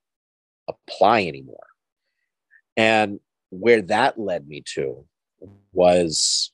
apply 0.67 1.23
anymore. 1.23 1.67
And 2.75 3.19
where 3.51 3.83
that 3.83 4.19
led 4.19 4.47
me 4.47 4.63
to 4.73 5.05
was 5.73 6.51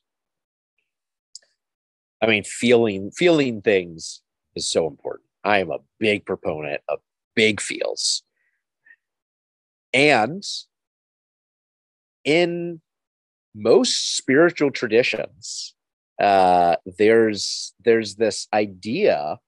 I 2.21 2.27
mean 2.27 2.43
feeling 2.43 3.11
feeling 3.11 3.61
things 3.61 4.21
is 4.55 4.69
so 4.69 4.87
important. 4.87 5.29
I 5.45 5.59
am 5.59 5.71
a 5.71 5.79
big 5.99 6.25
proponent 6.25 6.81
of 6.89 6.99
big 7.35 7.61
feels. 7.61 8.23
And 9.93 10.43
in 12.25 12.81
most 13.55 14.17
spiritual 14.17 14.71
traditions, 14.71 15.75
uh, 16.21 16.75
there's 16.97 17.73
there's 17.83 18.15
this 18.15 18.47
idea, 18.53 19.39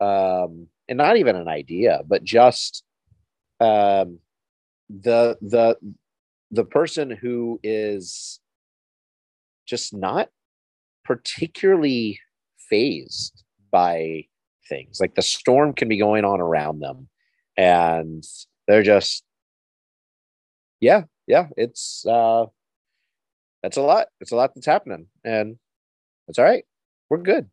um, 0.00 0.66
and 0.88 0.98
not 0.98 1.16
even 1.16 1.36
an 1.36 1.48
idea, 1.48 2.00
but 2.06 2.24
just 2.24 2.84
um, 3.60 4.18
the 4.88 5.36
the 5.40 5.76
the 6.50 6.64
person 6.64 7.10
who 7.10 7.60
is 7.62 8.40
just 9.66 9.94
not 9.94 10.28
particularly 11.04 12.18
fazed 12.68 13.44
by 13.70 14.24
things. 14.68 15.00
Like 15.00 15.14
the 15.14 15.22
storm 15.22 15.72
can 15.74 15.88
be 15.88 15.98
going 15.98 16.24
on 16.24 16.40
around 16.40 16.80
them 16.80 17.08
and 17.56 18.24
they're 18.66 18.82
just 18.82 19.22
yeah 20.80 21.02
yeah 21.26 21.48
it's 21.56 22.06
uh 22.06 22.46
that's 23.62 23.76
a 23.76 23.82
lot. 23.82 24.08
It's 24.20 24.32
a 24.32 24.36
lot 24.36 24.52
that's 24.54 24.66
happening. 24.66 25.06
And 25.24 25.56
it's 26.28 26.38
all 26.38 26.44
right. 26.44 26.64
We're 27.08 27.18
good. 27.18 27.48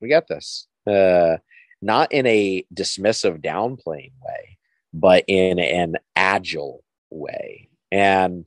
We 0.00 0.08
got 0.08 0.28
this. 0.28 0.66
Uh 0.86 1.36
not 1.82 2.10
in 2.10 2.26
a 2.26 2.64
dismissive 2.74 3.42
downplaying 3.44 4.12
way 4.22 4.56
but 4.96 5.24
in 5.28 5.58
an 5.58 5.96
agile 6.16 6.82
way. 7.10 7.68
And 7.92 8.46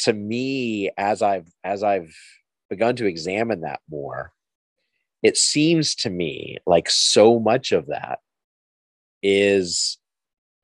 to 0.00 0.12
me, 0.12 0.90
as 0.96 1.22
I've 1.22 1.48
as 1.62 1.82
I've 1.82 2.16
begun 2.70 2.96
to 2.96 3.06
examine 3.06 3.60
that 3.60 3.80
more, 3.90 4.32
it 5.22 5.36
seems 5.36 5.94
to 5.96 6.10
me 6.10 6.56
like 6.66 6.88
so 6.88 7.38
much 7.38 7.72
of 7.72 7.86
that 7.88 8.20
is 9.22 9.98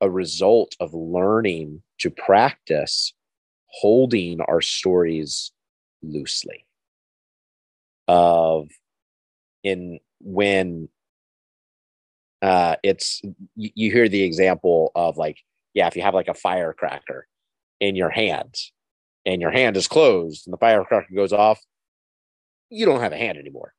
a 0.01 0.09
result 0.09 0.75
of 0.79 0.93
learning 0.93 1.83
to 1.99 2.09
practice 2.09 3.13
holding 3.67 4.41
our 4.41 4.61
stories 4.61 5.51
loosely. 6.01 6.65
Of 8.07 8.69
in 9.63 9.99
when 10.21 10.89
uh, 12.41 12.75
it's 12.83 13.21
you, 13.55 13.69
you 13.75 13.91
hear 13.91 14.07
the 14.07 14.23
example 14.23 14.91
of 14.95 15.17
like 15.17 15.39
yeah 15.73 15.87
if 15.87 15.95
you 15.95 16.01
have 16.03 16.13
like 16.13 16.29
a 16.29 16.33
firecracker 16.33 17.27
in 17.79 17.95
your 17.95 18.09
hand 18.09 18.55
and 19.25 19.41
your 19.41 19.51
hand 19.51 19.75
is 19.75 19.87
closed 19.87 20.47
and 20.47 20.53
the 20.53 20.57
firecracker 20.57 21.13
goes 21.13 21.33
off 21.33 21.59
you 22.69 22.85
don't 22.85 23.01
have 23.01 23.13
a 23.13 23.17
hand 23.17 23.37
anymore. 23.37 23.73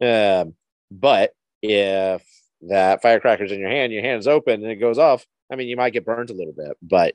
Um, 0.00 0.54
but 0.90 1.32
if 1.62 2.22
that 2.62 3.02
firecracker's 3.02 3.52
in 3.52 3.58
your 3.58 3.70
hand 3.70 3.92
your 3.92 4.02
hand's 4.02 4.26
open 4.26 4.62
and 4.62 4.70
it 4.70 4.76
goes 4.76 4.98
off 4.98 5.24
i 5.52 5.56
mean 5.56 5.68
you 5.68 5.76
might 5.76 5.92
get 5.92 6.04
burned 6.04 6.30
a 6.30 6.34
little 6.34 6.52
bit 6.52 6.76
but 6.82 7.14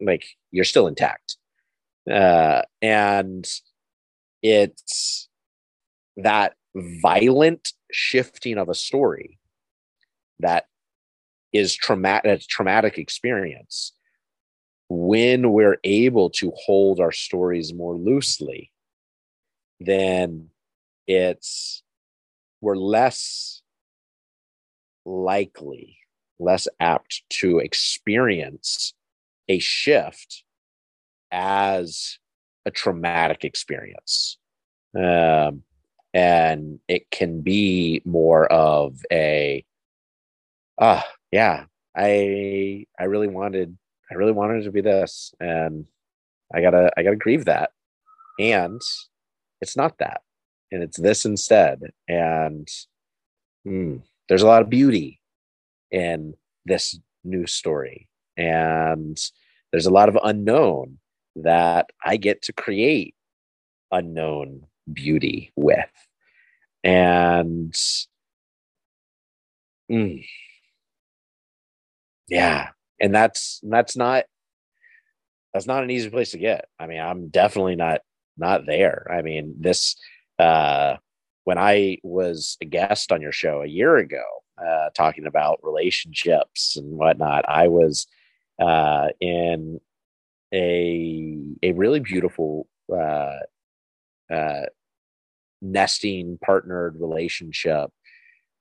like 0.00 0.24
you're 0.50 0.64
still 0.64 0.86
intact. 0.86 1.36
Uh, 2.10 2.62
and 2.80 3.46
it's 4.42 5.28
that 6.16 6.54
violent 6.74 7.72
shifting 7.90 8.58
of 8.58 8.68
a 8.68 8.74
story 8.74 9.38
that 10.40 10.66
is 11.52 11.74
traumatic 11.74 12.42
traumatic 12.48 12.98
experience 12.98 13.92
when 14.88 15.52
we're 15.52 15.78
able 15.84 16.30
to 16.30 16.52
hold 16.54 17.00
our 17.00 17.12
stories 17.12 17.72
more 17.74 17.96
loosely 17.96 18.70
then 19.80 20.48
it's 21.06 21.82
we're 22.60 22.76
less 22.76 23.62
likely 25.04 25.98
less 26.38 26.68
apt 26.80 27.22
to 27.30 27.58
experience 27.58 28.94
a 29.48 29.58
shift 29.58 30.44
as 31.30 32.18
a 32.66 32.70
traumatic 32.70 33.44
experience. 33.44 34.38
Um, 34.96 35.62
and 36.14 36.80
it 36.88 37.10
can 37.10 37.42
be 37.42 38.02
more 38.04 38.50
of 38.50 38.96
a 39.12 39.64
ah, 40.80 41.04
yeah, 41.30 41.64
I 41.96 42.86
I 42.98 43.04
really 43.04 43.28
wanted 43.28 43.76
I 44.10 44.14
really 44.14 44.32
wanted 44.32 44.62
it 44.62 44.64
to 44.64 44.72
be 44.72 44.80
this, 44.80 45.34
and 45.40 45.86
I 46.54 46.62
gotta 46.62 46.90
I 46.96 47.02
gotta 47.02 47.16
grieve 47.16 47.44
that, 47.44 47.70
and 48.38 48.80
it's 49.60 49.76
not 49.76 49.98
that, 49.98 50.22
and 50.72 50.82
it's 50.82 50.98
this 50.98 51.24
instead, 51.24 51.80
and 52.08 52.68
mm, 53.66 54.02
there's 54.28 54.42
a 54.42 54.46
lot 54.46 54.62
of 54.62 54.70
beauty 54.70 55.20
in 55.90 56.34
this 56.64 56.98
new 57.24 57.46
story, 57.46 58.08
and 58.38 59.18
there's 59.72 59.86
a 59.86 59.90
lot 59.92 60.08
of 60.08 60.18
unknown 60.22 60.98
that 61.36 61.90
I 62.04 62.16
get 62.16 62.42
to 62.42 62.54
create 62.54 63.14
unknown 63.92 64.64
beauty 64.92 65.52
with, 65.56 65.90
and. 66.84 67.74
Mm, 69.90 70.22
yeah. 72.28 72.68
And 73.00 73.14
that's 73.14 73.60
that's 73.62 73.96
not 73.96 74.24
that's 75.52 75.66
not 75.66 75.82
an 75.82 75.90
easy 75.90 76.10
place 76.10 76.30
to 76.32 76.38
get. 76.38 76.66
I 76.78 76.86
mean 76.86 77.00
i'm 77.00 77.28
definitely 77.28 77.76
not 77.76 78.00
not 78.36 78.66
there. 78.66 79.06
I 79.10 79.22
mean 79.22 79.54
this 79.58 79.96
uh 80.38 80.96
when 81.44 81.58
i 81.58 81.98
was 82.04 82.56
a 82.60 82.64
guest 82.64 83.10
on 83.10 83.20
your 83.22 83.32
show 83.32 83.62
a 83.62 83.66
year 83.66 83.96
ago 83.96 84.22
uh 84.62 84.90
talking 84.94 85.26
about 85.26 85.58
relationships 85.64 86.76
and 86.76 86.96
whatnot 86.96 87.44
i 87.48 87.66
was 87.66 88.06
uh 88.60 89.08
in 89.20 89.80
a 90.52 91.36
a 91.62 91.72
really 91.72 92.00
beautiful 92.00 92.66
uh 92.92 93.38
uh 94.32 94.62
nesting 95.60 96.38
partnered 96.44 96.96
relationship 97.00 97.90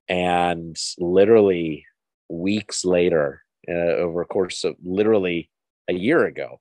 and 0.09 0.77
literally 0.99 1.85
weeks 2.29 2.83
later 2.85 3.43
uh, 3.69 3.73
over 3.73 4.21
a 4.21 4.25
course 4.25 4.63
of 4.63 4.75
literally 4.83 5.49
a 5.87 5.93
year 5.93 6.25
ago. 6.25 6.59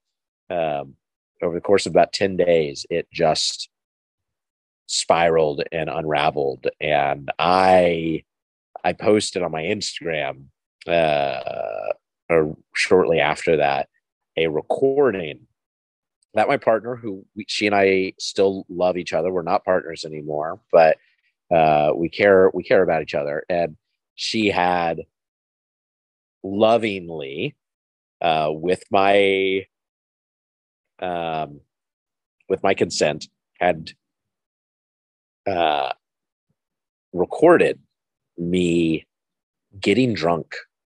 Um, 0.50 0.94
over 1.42 1.54
the 1.54 1.60
course 1.60 1.86
of 1.86 1.92
about 1.92 2.12
10 2.12 2.36
days, 2.36 2.86
it 2.88 3.08
just 3.12 3.68
spiraled 4.86 5.62
and 5.70 5.90
unraveled. 5.90 6.66
And 6.80 7.30
I, 7.38 8.24
I 8.84 8.92
posted 8.92 9.42
on 9.42 9.50
my 9.50 9.62
Instagram, 9.62 10.44
uh, 10.86 11.92
or 12.28 12.56
shortly 12.74 13.20
after 13.20 13.56
that, 13.56 13.88
a 14.36 14.48
recording 14.48 15.46
that 16.34 16.48
my 16.48 16.56
partner, 16.58 16.96
who 16.96 17.24
we, 17.34 17.46
she 17.48 17.66
and 17.66 17.74
I 17.74 18.12
still 18.18 18.66
love 18.68 18.96
each 18.96 19.12
other, 19.12 19.32
we're 19.32 19.42
not 19.42 19.64
partners 19.64 20.04
anymore, 20.04 20.60
but 20.70 20.98
uh, 21.50 21.92
we 21.96 22.08
care 22.08 22.50
we 22.52 22.62
care 22.62 22.82
about 22.82 23.02
each 23.02 23.14
other, 23.14 23.44
and 23.48 23.76
she 24.16 24.48
had 24.48 25.02
lovingly 26.42 27.54
uh, 28.20 28.50
with 28.52 28.82
my 28.90 29.64
um, 31.00 31.60
with 32.48 32.62
my 32.62 32.74
consent 32.74 33.28
had 33.60 33.92
uh, 35.46 35.92
recorded 37.12 37.78
me 38.36 39.06
getting 39.80 40.12
drunk 40.12 40.54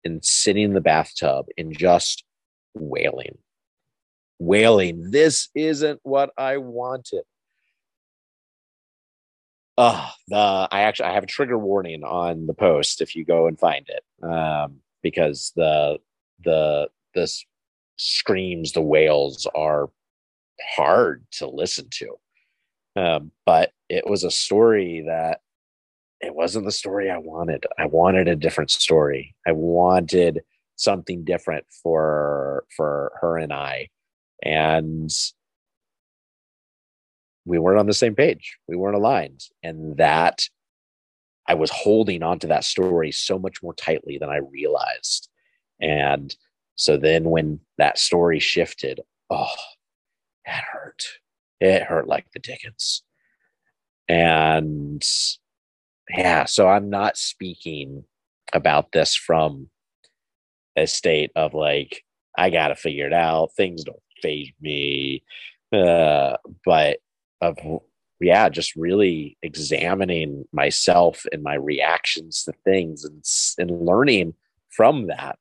and 0.09 0.25
sitting 0.25 0.65
in 0.65 0.75
the 0.75 0.81
bathtub 0.81 1.47
and 1.57 1.77
just 1.77 2.25
wailing. 2.75 3.39
Wailing. 4.39 5.11
This 5.11 5.49
isn't 5.55 6.01
what 6.03 6.31
i 6.37 6.57
wanted. 6.57 7.23
Oh 9.77 10.11
the 10.27 10.69
i 10.71 10.81
actually 10.81 11.11
i 11.11 11.13
have 11.13 11.23
a 11.23 11.29
trigger 11.29 11.59
warning 11.59 12.03
on 12.03 12.47
the 12.47 12.55
post 12.55 13.01
if 13.01 13.15
you 13.15 13.25
go 13.25 13.47
and 13.47 13.59
find 13.59 13.89
it 13.89 14.27
um 14.29 14.81
because 15.03 15.53
the 15.55 15.99
the 16.45 16.89
the 17.15 17.29
screams, 17.99 18.73
the 18.73 18.83
wails 18.83 19.47
are 19.55 19.91
hard 20.75 21.25
to 21.33 21.49
listen 21.49 21.89
to. 21.91 22.17
Um, 22.97 23.33
but 23.45 23.73
it 23.89 24.09
was 24.09 24.25
a 24.25 24.31
story 24.31 25.05
that 25.07 25.41
it 26.21 26.35
wasn't 26.35 26.65
the 26.65 26.73
story 26.73 27.11
I 27.11 27.19
wanted. 27.19 27.65
I 27.79 27.87
wanted 27.87 28.29
a 28.29 28.37
different 28.37 28.71
story. 28.71 29.35
I 29.47 29.53
wanted 29.53 30.41
something 30.77 31.25
different 31.25 31.67
for 31.83 32.65
for 32.77 33.13
her 33.21 33.39
and 33.39 33.53
I, 33.53 33.89
and 34.43 35.11
we 37.45 37.59
weren't 37.59 37.81
on 37.81 37.87
the 37.87 37.95
same 37.95 38.15
page. 38.15 38.59
We 38.69 38.77
weren't 38.77 38.97
aligned, 38.97 39.45
and 39.63 39.97
that 39.97 40.49
I 41.47 41.55
was 41.55 41.71
holding 41.71 42.23
onto 42.23 42.47
that 42.49 42.65
story 42.65 43.11
so 43.11 43.39
much 43.39 43.63
more 43.63 43.75
tightly 43.75 44.19
than 44.19 44.29
I 44.29 44.39
realized. 44.39 45.29
And 45.81 46.35
so 46.77 46.97
then 46.99 47.25
when 47.31 47.61
that 47.79 47.99
story 47.99 48.39
shifted, 48.39 49.01
oh, 49.31 49.55
it 50.45 50.63
hurt. 50.73 51.05
It 51.61 51.83
hurt 51.83 52.07
like 52.07 52.27
the 52.33 52.39
Dickens. 52.39 53.03
And 54.09 55.03
yeah, 56.11 56.45
so 56.45 56.69
I'm 56.69 56.91
not 56.91 57.17
speaking 57.17 58.05
about 58.55 58.93
this 58.93 59.15
from 59.15 59.69
a 60.77 60.87
state 60.87 61.31
of 61.37 61.55
like, 61.55 62.05
I 62.37 62.51
got 62.51 62.69
to 62.69 62.77
figure 62.77 63.07
it 63.07 63.13
out. 63.13 63.51
Things 63.57 63.85
don't 63.85 63.99
faze 64.23 64.51
me. 64.61 65.23
Uh, 65.73 66.37
but 66.65 66.99
of 67.41 67.59
yeah, 68.21 68.49
just 68.49 68.75
really 68.75 69.37
examining 69.43 70.45
myself 70.53 71.27
and 71.31 71.43
my 71.43 71.55
reactions 71.55 72.45
to 72.45 72.53
things 72.65 73.05
and, 73.05 73.23
and 73.59 73.85
learning 73.85 74.35
from 74.71 75.07
that 75.07 75.39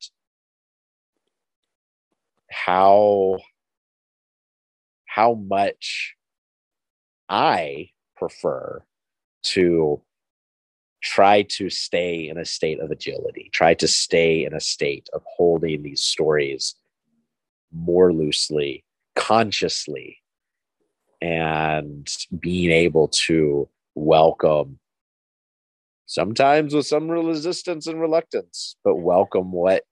how 2.49 3.37
how 5.05 5.33
much 5.33 6.15
I 7.29 7.89
prefer 8.15 8.83
to 9.43 10.01
try 11.07 11.41
to 11.41 11.69
stay 11.69 12.27
in 12.27 12.37
a 12.37 12.43
state 12.43 12.81
of 12.81 12.91
agility, 12.91 13.49
try 13.53 13.73
to 13.73 13.87
stay 13.87 14.43
in 14.43 14.53
a 14.53 14.59
state 14.59 15.07
of 15.13 15.23
holding 15.25 15.81
these 15.81 16.01
stories 16.01 16.75
more 17.71 18.11
loosely, 18.11 18.83
consciously, 19.15 20.17
and 21.21 22.13
being 22.37 22.71
able 22.71 23.07
to 23.07 23.69
welcome 23.95 24.79
sometimes 26.07 26.73
with 26.73 26.85
some 26.85 27.09
resistance 27.09 27.87
and 27.87 27.99
reluctance 27.99 28.75
but 28.83 28.95
welcome 28.95 29.51
what 29.51 29.83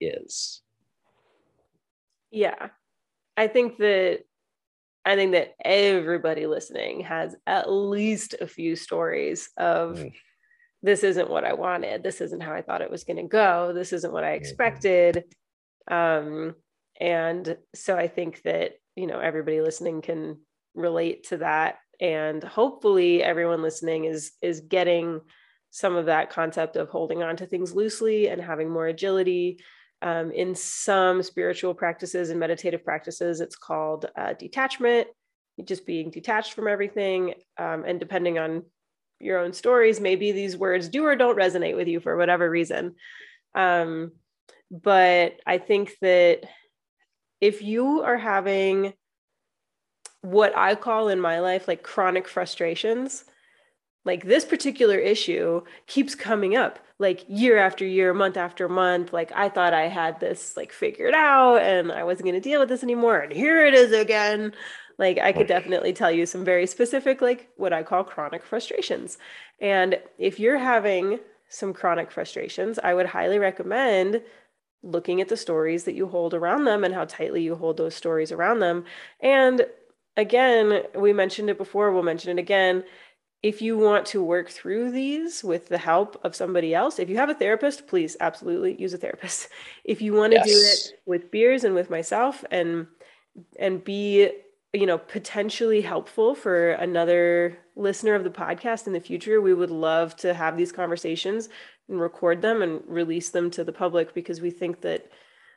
is 0.00 0.62
yeah 2.30 2.68
i 3.36 3.46
think 3.46 3.76
that 3.76 4.20
i 5.04 5.14
think 5.14 5.32
that 5.32 5.54
everybody 5.62 6.46
listening 6.46 7.00
has 7.00 7.36
at 7.46 7.70
least 7.70 8.34
a 8.40 8.46
few 8.46 8.74
stories 8.74 9.50
of 9.58 9.98
mm. 9.98 10.12
This 10.82 11.04
isn't 11.04 11.30
what 11.30 11.44
i 11.44 11.52
wanted. 11.52 12.02
This 12.02 12.20
isn't 12.20 12.42
how 12.42 12.52
i 12.52 12.62
thought 12.62 12.82
it 12.82 12.90
was 12.90 13.04
going 13.04 13.16
to 13.16 13.22
go. 13.22 13.72
This 13.74 13.92
isn't 13.92 14.12
what 14.12 14.24
i 14.24 14.28
mm-hmm. 14.28 14.42
expected. 14.42 15.24
Um 15.90 16.54
and 17.00 17.56
so 17.74 17.96
i 17.96 18.06
think 18.06 18.42
that 18.42 18.72
you 18.96 19.06
know 19.06 19.18
everybody 19.18 19.60
listening 19.60 20.02
can 20.02 20.38
relate 20.74 21.28
to 21.28 21.38
that. 21.38 21.76
And 22.00 22.42
hopefully 22.42 23.22
everyone 23.22 23.62
listening 23.62 24.04
is 24.04 24.32
is 24.42 24.60
getting 24.60 25.20
some 25.70 25.96
of 25.96 26.06
that 26.06 26.30
concept 26.30 26.76
of 26.76 26.88
holding 26.88 27.22
on 27.22 27.36
to 27.36 27.46
things 27.46 27.74
loosely 27.74 28.28
and 28.28 28.40
having 28.40 28.70
more 28.70 28.86
agility. 28.86 29.58
Um, 30.02 30.32
in 30.32 30.56
some 30.56 31.22
spiritual 31.22 31.74
practices 31.74 32.30
and 32.30 32.40
meditative 32.40 32.84
practices 32.84 33.40
it's 33.40 33.54
called 33.54 34.06
uh, 34.16 34.32
detachment 34.32 35.06
just 35.64 35.86
being 35.86 36.10
detached 36.10 36.54
from 36.54 36.68
everything. 36.68 37.34
Um, 37.58 37.84
and 37.84 38.00
depending 38.00 38.38
on 38.38 38.64
your 39.22 39.38
own 39.38 39.52
stories 39.52 40.00
maybe 40.00 40.32
these 40.32 40.56
words 40.56 40.88
do 40.88 41.04
or 41.04 41.16
don't 41.16 41.38
resonate 41.38 41.76
with 41.76 41.88
you 41.88 42.00
for 42.00 42.16
whatever 42.16 42.48
reason 42.48 42.94
um, 43.54 44.12
but 44.70 45.36
i 45.46 45.58
think 45.58 45.96
that 46.00 46.40
if 47.40 47.62
you 47.62 48.02
are 48.02 48.18
having 48.18 48.92
what 50.22 50.56
I 50.56 50.76
call 50.76 51.08
in 51.08 51.20
my 51.20 51.40
life 51.40 51.68
like 51.68 51.82
chronic 51.82 52.26
frustrations. 52.26 53.24
Like 54.04 54.24
this 54.24 54.44
particular 54.44 54.96
issue 54.96 55.62
keeps 55.86 56.16
coming 56.16 56.56
up 56.56 56.80
like 56.98 57.24
year 57.28 57.58
after 57.58 57.84
year, 57.84 58.12
month 58.12 58.36
after 58.36 58.68
month. 58.68 59.12
Like 59.12 59.30
I 59.32 59.48
thought 59.48 59.74
I 59.74 59.86
had 59.86 60.18
this 60.18 60.56
like 60.56 60.72
figured 60.72 61.14
out 61.14 61.62
and 61.62 61.92
I 61.92 62.02
wasn't 62.02 62.24
going 62.24 62.34
to 62.34 62.40
deal 62.40 62.58
with 62.58 62.68
this 62.68 62.82
anymore. 62.82 63.20
And 63.20 63.32
here 63.32 63.64
it 63.64 63.74
is 63.74 63.92
again. 63.92 64.54
Like 64.98 65.18
I 65.18 65.32
could 65.32 65.46
definitely 65.46 65.92
tell 65.92 66.10
you 66.10 66.26
some 66.26 66.44
very 66.44 66.66
specific, 66.66 67.20
like 67.20 67.48
what 67.56 67.72
I 67.72 67.82
call 67.82 68.04
chronic 68.04 68.44
frustrations. 68.44 69.18
And 69.60 70.00
if 70.18 70.38
you're 70.38 70.58
having 70.58 71.20
some 71.48 71.72
chronic 71.72 72.10
frustrations, 72.10 72.78
I 72.82 72.94
would 72.94 73.06
highly 73.06 73.38
recommend 73.38 74.22
looking 74.82 75.20
at 75.20 75.28
the 75.28 75.36
stories 75.36 75.84
that 75.84 75.94
you 75.94 76.08
hold 76.08 76.34
around 76.34 76.64
them 76.64 76.82
and 76.82 76.92
how 76.94 77.04
tightly 77.04 77.42
you 77.42 77.54
hold 77.54 77.76
those 77.76 77.94
stories 77.94 78.32
around 78.32 78.58
them 78.58 78.84
and 79.20 79.64
again, 80.16 80.82
we 80.94 81.12
mentioned 81.12 81.50
it 81.50 81.58
before, 81.58 81.92
we'll 81.92 82.02
mention 82.02 82.36
it 82.36 82.40
again. 82.40 82.84
if 83.42 83.60
you 83.60 83.76
want 83.76 84.06
to 84.06 84.22
work 84.22 84.48
through 84.48 84.92
these 84.92 85.42
with 85.42 85.68
the 85.68 85.78
help 85.78 86.20
of 86.22 86.36
somebody 86.36 86.72
else, 86.72 87.00
if 87.00 87.10
you 87.10 87.16
have 87.16 87.28
a 87.28 87.34
therapist, 87.34 87.88
please 87.88 88.16
absolutely 88.20 88.80
use 88.80 88.94
a 88.94 88.98
therapist. 88.98 89.48
If 89.84 90.00
you 90.00 90.12
want 90.12 90.32
to 90.32 90.38
yes. 90.38 90.46
do 90.46 90.52
it 90.52 91.00
with 91.06 91.30
beers 91.32 91.64
and 91.64 91.74
with 91.74 91.90
myself 91.90 92.44
and 92.52 92.86
and 93.58 93.82
be 93.82 94.30
you 94.72 94.86
know 94.86 94.98
potentially 94.98 95.82
helpful 95.82 96.34
for 96.34 96.72
another 96.72 97.58
listener 97.76 98.14
of 98.14 98.24
the 98.24 98.30
podcast 98.30 98.86
in 98.86 98.92
the 98.92 99.00
future, 99.00 99.40
we 99.40 99.54
would 99.54 99.70
love 99.70 100.16
to 100.16 100.34
have 100.34 100.56
these 100.56 100.72
conversations 100.72 101.48
and 101.88 102.00
record 102.00 102.42
them 102.42 102.62
and 102.62 102.82
release 102.86 103.30
them 103.30 103.50
to 103.50 103.64
the 103.64 103.72
public 103.72 104.14
because 104.14 104.40
we 104.40 104.50
think 104.50 104.80
that 104.80 105.10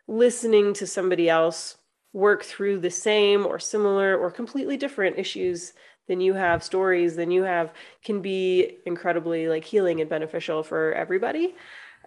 listening 0.07 0.74
to 0.74 0.88
somebody 0.88 1.30
else 1.30 1.78
work 2.13 2.43
through 2.43 2.80
the 2.80 2.89
same 2.89 3.45
or 3.45 3.59
similar 3.59 4.18
or 4.18 4.32
completely 4.32 4.78
different 4.78 5.18
issues 5.18 5.74
than 6.07 6.22
you 6.22 6.34
have 6.34 6.63
stories 6.63 7.16
than 7.16 7.32
you 7.32 7.43
have 7.43 7.74
can 8.03 8.22
be 8.22 8.78
incredibly 8.86 9.47
like 9.47 9.66
healing 9.66 9.99
and 9.99 10.09
beneficial 10.09 10.63
for 10.63 10.93
everybody. 10.93 11.55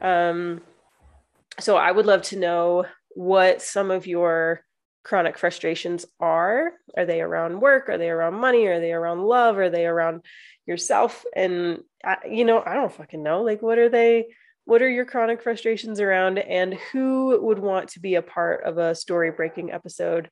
Um, 0.01 0.63
so 1.61 1.77
i 1.77 1.91
would 1.91 2.07
love 2.07 2.23
to 2.23 2.39
know 2.39 2.85
what 3.11 3.61
some 3.61 3.91
of 3.91 4.07
your 4.07 4.63
chronic 5.03 5.39
frustrations 5.39 6.05
are 6.21 6.73
are 6.97 7.07
they 7.07 7.21
around 7.21 7.61
work? 7.61 7.89
Are 7.89 7.99
they 7.99 8.11
around 8.11 8.35
money? 8.35 8.67
Are 8.67 8.81
they 8.81 8.93
around 8.93 9.23
love? 9.23 9.59
Are 9.59 9.71
they 9.71 9.87
around 9.87 10.25
yourself? 10.67 11.25
And 11.35 11.81
I, 12.05 12.17
you 12.31 12.45
know 12.45 12.63
i 12.65 12.75
don't 12.75 12.93
fucking 12.93 13.23
know. 13.23 13.43
Like 13.43 13.63
what 13.63 13.79
are 13.79 13.89
they 13.89 14.27
what 14.69 14.83
are 14.83 14.91
your 14.91 15.07
chronic 15.07 15.43
frustrations 15.43 15.99
around? 15.99 16.39
And 16.39 16.75
who 16.93 17.41
would 17.41 17.59
want 17.59 17.89
to 17.91 18.01
be 18.01 18.17
a 18.17 18.23
part 18.23 18.65
of 18.65 18.77
a 18.77 18.95
story 18.95 19.31
breaking 19.31 19.73
episode 19.73 20.29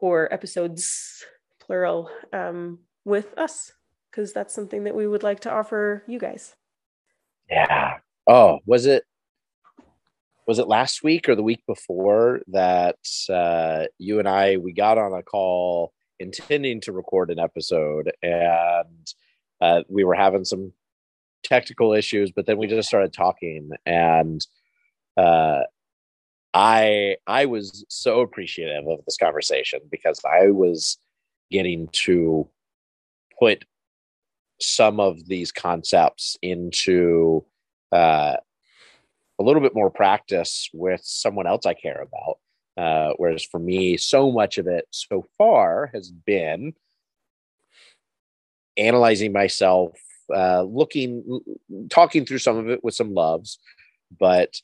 or 0.00 0.32
episodes 0.32 1.24
plural 1.58 2.08
um, 2.32 2.78
with 3.04 3.36
us? 3.36 3.72
Because 4.08 4.32
that's 4.32 4.54
something 4.54 4.84
that 4.84 4.94
we 4.94 5.08
would 5.08 5.24
like 5.24 5.40
to 5.40 5.50
offer 5.50 6.04
you 6.06 6.20
guys. 6.20 6.54
Yeah. 7.50 7.94
Oh, 8.28 8.60
was 8.66 8.86
it 8.86 9.02
was 10.46 10.58
it 10.58 10.68
last 10.68 11.02
week 11.02 11.28
or 11.28 11.34
the 11.34 11.42
week 11.42 11.62
before 11.66 12.40
that 12.48 12.98
uh, 13.28 13.84
you 13.98 14.18
and 14.18 14.28
I 14.28 14.56
we 14.56 14.72
got 14.72 14.98
on 14.98 15.12
a 15.12 15.22
call 15.22 15.92
intending 16.18 16.80
to 16.82 16.92
record 16.92 17.30
an 17.30 17.38
episode 17.38 18.12
and 18.22 19.14
uh, 19.60 19.82
we 19.88 20.04
were 20.04 20.14
having 20.14 20.44
some 20.44 20.72
technical 21.42 21.92
issues, 21.92 22.30
but 22.30 22.46
then 22.46 22.58
we 22.58 22.66
just 22.66 22.88
started 22.88 23.12
talking 23.12 23.70
and 23.84 24.46
uh, 25.16 25.62
I 26.54 27.16
I 27.26 27.46
was 27.46 27.84
so 27.88 28.20
appreciative 28.20 28.86
of 28.88 29.04
this 29.04 29.16
conversation 29.16 29.80
because 29.90 30.20
I 30.24 30.50
was 30.50 30.98
getting 31.50 31.88
to 31.88 32.48
put 33.38 33.64
some 34.60 35.00
of 35.00 35.26
these 35.26 35.52
concepts 35.52 36.36
into 36.40 37.44
uh, 37.92 38.36
a 39.38 39.42
little 39.42 39.62
bit 39.62 39.74
more 39.74 39.90
practice 39.90 40.70
with 40.72 41.00
someone 41.04 41.46
else 41.46 41.66
I 41.66 41.74
care 41.74 42.02
about. 42.02 42.38
Uh, 42.76 43.14
whereas 43.16 43.44
for 43.44 43.58
me, 43.58 43.96
so 43.96 44.30
much 44.30 44.58
of 44.58 44.66
it 44.66 44.86
so 44.90 45.26
far 45.38 45.90
has 45.94 46.10
been 46.10 46.74
analyzing 48.76 49.32
myself, 49.32 49.92
uh, 50.34 50.62
looking, 50.62 51.40
talking 51.88 52.26
through 52.26 52.38
some 52.38 52.56
of 52.56 52.68
it 52.68 52.84
with 52.84 52.94
some 52.94 53.14
loves, 53.14 53.58
but 54.18 54.54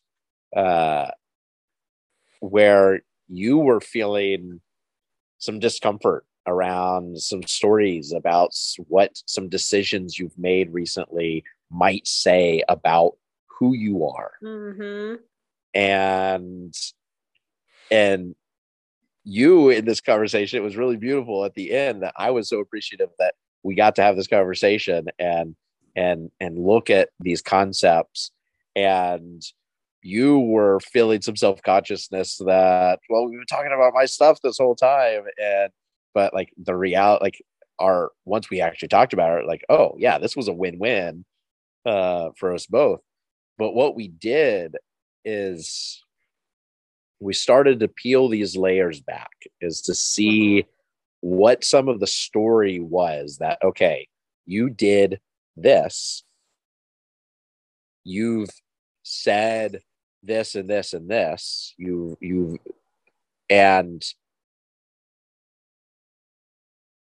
uh, 0.55 1.11
where 2.41 3.01
you 3.29 3.59
were 3.59 3.81
feeling 3.81 4.61
some 5.39 5.59
discomfort 5.59 6.27
around 6.47 7.19
some 7.19 7.43
stories 7.45 8.13
about 8.13 8.51
what 8.89 9.23
some 9.27 9.49
decisions 9.49 10.19
you've 10.19 10.39
made 10.39 10.73
recently 10.73 11.45
might 11.71 12.07
say 12.07 12.63
about 12.69 13.13
who 13.63 13.75
you 13.75 14.07
are. 14.07 14.33
Mm-hmm. 14.43 15.15
and 15.75 16.75
and 17.91 18.35
you 19.25 19.69
in 19.69 19.85
this 19.85 20.01
conversation 20.01 20.59
it 20.59 20.63
was 20.63 20.77
really 20.77 20.97
beautiful 20.97 21.45
at 21.45 21.55
the 21.55 21.71
end 21.71 22.03
that 22.03 22.13
i 22.17 22.31
was 22.31 22.49
so 22.49 22.59
appreciative 22.59 23.11
that 23.21 23.35
we 23.63 23.75
got 23.75 23.95
to 23.97 24.03
have 24.03 24.17
this 24.17 24.27
conversation 24.27 25.07
and 25.19 25.55
and 25.97 26.31
and 26.41 26.59
look 26.59 26.91
at 26.91 27.11
these 27.21 27.43
concepts. 27.43 28.31
And 28.75 29.43
you 30.03 30.39
were 30.39 30.81
feeling 30.81 31.23
some 31.23 31.37
self-consciousness 31.37 32.39
that 32.39 32.99
well 33.09 33.29
we've 33.29 33.39
been 33.39 33.47
talking 33.47 33.73
about 33.73 33.95
my 33.95 34.07
stuff 34.07 34.39
this 34.43 34.59
whole 34.59 34.75
time. 34.75 35.25
And 35.39 35.71
but 36.15 36.35
like 36.35 36.53
the 36.63 36.75
reality 36.75 37.25
like 37.25 37.45
our 37.79 38.11
once 38.25 38.51
we 38.51 38.61
actually 38.61 38.89
talked 38.89 39.13
about 39.13 39.41
it 39.41 39.47
like 39.47 39.65
oh 39.69 39.95
yeah 39.99 40.19
this 40.19 40.37
was 40.37 40.47
a 40.47 40.53
win-win 40.53 41.25
uh 41.87 42.29
for 42.37 42.53
us 42.53 42.67
both 42.67 43.01
but 43.59 43.73
what 43.73 43.95
we 43.95 44.09
did 44.09 44.77
is 45.25 46.03
we 47.21 47.33
started 47.33 47.81
to 47.81 47.89
peel 47.89 48.29
these 48.29 48.57
layers 48.57 49.01
back 49.01 49.31
is 49.61 49.81
to 49.83 49.95
see 49.95 50.63
mm-hmm. 50.63 50.69
what 51.21 51.65
some 51.65 51.89
of 51.89 52.01
the 52.01 52.07
story 52.07 52.81
was 52.81 53.39
that 53.39 53.59
okay 53.63 54.09
you 54.47 54.71
did 54.71 55.21
this. 55.57 56.25
You've 58.05 58.51
said 59.03 59.81
this 60.23 60.55
and 60.55 60.69
this 60.69 60.93
and 60.93 61.09
this. 61.09 61.75
You 61.77 62.17
you 62.21 62.59
and 63.49 64.05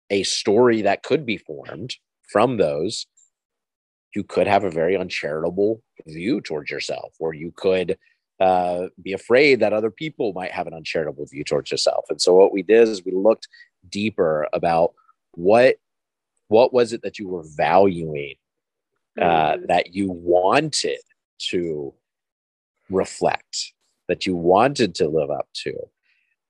a 0.08 0.22
story 0.22 0.82
that 0.82 1.02
could 1.02 1.26
be 1.26 1.36
formed 1.36 1.96
from 2.30 2.56
those, 2.56 3.06
you 4.16 4.24
could 4.24 4.46
have 4.46 4.64
a 4.64 4.70
very 4.70 4.96
uncharitable 4.96 5.82
view 6.06 6.40
towards 6.40 6.70
yourself, 6.70 7.12
or 7.20 7.34
you 7.34 7.52
could 7.54 7.98
uh, 8.40 8.86
be 9.02 9.12
afraid 9.12 9.60
that 9.60 9.74
other 9.74 9.90
people 9.90 10.32
might 10.32 10.50
have 10.50 10.66
an 10.66 10.72
uncharitable 10.72 11.26
view 11.26 11.44
towards 11.44 11.70
yourself. 11.70 12.06
And 12.08 12.20
so 12.20 12.34
what 12.34 12.52
we 12.52 12.62
did 12.62 12.88
is 12.88 13.04
we 13.04 13.12
looked 13.12 13.46
deeper 13.90 14.48
about 14.52 14.94
what 15.32 15.76
what 16.48 16.72
was 16.72 16.92
it 16.92 17.02
that 17.02 17.18
you 17.18 17.28
were 17.28 17.44
valuing 17.56 18.36
uh, 19.20 19.54
mm. 19.54 19.66
that 19.66 19.94
you 19.94 20.10
wanted 20.10 21.00
to 21.50 21.92
reflect, 22.88 23.72
that 24.08 24.24
you 24.26 24.34
wanted 24.34 24.94
to 24.94 25.08
live 25.08 25.30
up 25.30 25.48
to, 25.64 25.74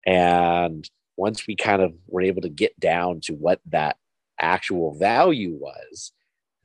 and 0.07 0.89
once 1.17 1.47
we 1.47 1.57
kind 1.57 1.83
of 1.83 1.95
were 2.07 2.21
able 2.21 2.43
to 2.43 2.49
get 2.49 2.79
down 2.79 3.21
to 3.23 3.33
what 3.33 3.61
that 3.67 3.97
actual 4.39 4.95
value 4.95 5.57
was, 5.59 6.13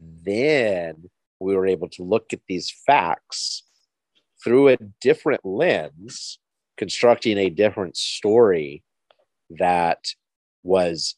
then 0.01 1.09
we 1.39 1.55
were 1.55 1.67
able 1.67 1.89
to 1.89 2.03
look 2.03 2.33
at 2.33 2.41
these 2.47 2.73
facts 2.85 3.63
through 4.43 4.69
a 4.69 4.77
different 4.99 5.45
lens, 5.45 6.39
constructing 6.77 7.37
a 7.37 7.49
different 7.49 7.95
story 7.95 8.83
that 9.59 10.07
was 10.63 11.15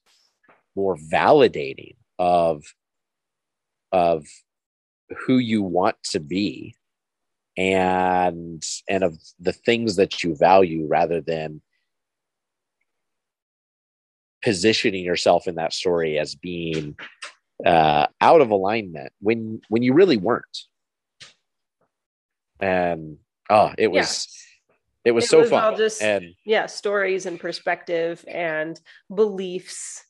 more 0.76 0.98
validating 1.12 1.96
of 2.20 2.64
of 3.92 4.26
who 5.26 5.38
you 5.38 5.62
want 5.62 5.96
to 6.04 6.20
be 6.20 6.76
and 7.58 8.64
and 8.90 9.04
of 9.04 9.20
the 9.40 9.54
things 9.54 9.96
that 9.98 10.24
you 10.24 10.36
value 10.36 10.88
rather 10.88 11.22
than 11.22 11.62
positioning 14.44 15.04
yourself 15.04 15.48
in 15.48 15.56
that 15.56 15.74
story 15.74 16.18
as 16.18 16.36
being 16.36 16.96
uh, 17.66 18.08
out 18.22 18.42
of 18.42 18.52
alignment 18.52 19.12
when 19.20 19.62
when 19.70 19.84
you 19.84 19.94
really 19.94 20.18
weren't. 20.18 20.46
And 22.60 23.18
oh, 23.50 23.72
it 23.78 23.92
was 23.92 24.28
yeah. 24.70 24.76
it 25.06 25.12
was 25.12 25.26
it 25.26 25.30
so 25.30 25.40
was 25.42 25.50
fun. 25.50 25.78
just 25.78 26.02
and 26.02 26.34
yeah, 26.46 26.66
stories 26.66 27.26
and 27.26 27.40
perspective 27.40 28.24
and 28.28 28.80
beliefs 29.14 30.04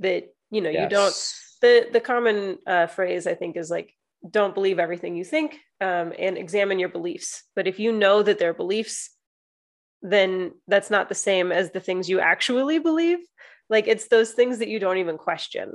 that 0.00 0.34
you 0.50 0.60
know 0.60 0.70
yes. 0.70 0.82
you 0.82 0.88
don't. 0.88 1.34
The 1.60 1.88
the 1.92 2.00
common 2.00 2.58
uh, 2.66 2.86
phrase 2.86 3.26
I 3.26 3.34
think 3.34 3.56
is 3.56 3.70
like 3.70 3.94
don't 4.28 4.54
believe 4.54 4.78
everything 4.78 5.16
you 5.16 5.24
think 5.24 5.58
um, 5.80 6.12
and 6.18 6.36
examine 6.36 6.78
your 6.78 6.88
beliefs. 6.88 7.44
But 7.54 7.66
if 7.66 7.78
you 7.78 7.92
know 7.92 8.22
that 8.22 8.38
they're 8.38 8.54
beliefs, 8.54 9.10
then 10.02 10.52
that's 10.66 10.90
not 10.90 11.08
the 11.08 11.14
same 11.14 11.52
as 11.52 11.70
the 11.70 11.80
things 11.80 12.08
you 12.08 12.20
actually 12.20 12.78
believe 12.78 13.18
like 13.70 13.86
it's 13.86 14.08
those 14.08 14.32
things 14.32 14.58
that 14.58 14.68
you 14.68 14.78
don't 14.78 14.98
even 14.98 15.18
question 15.18 15.72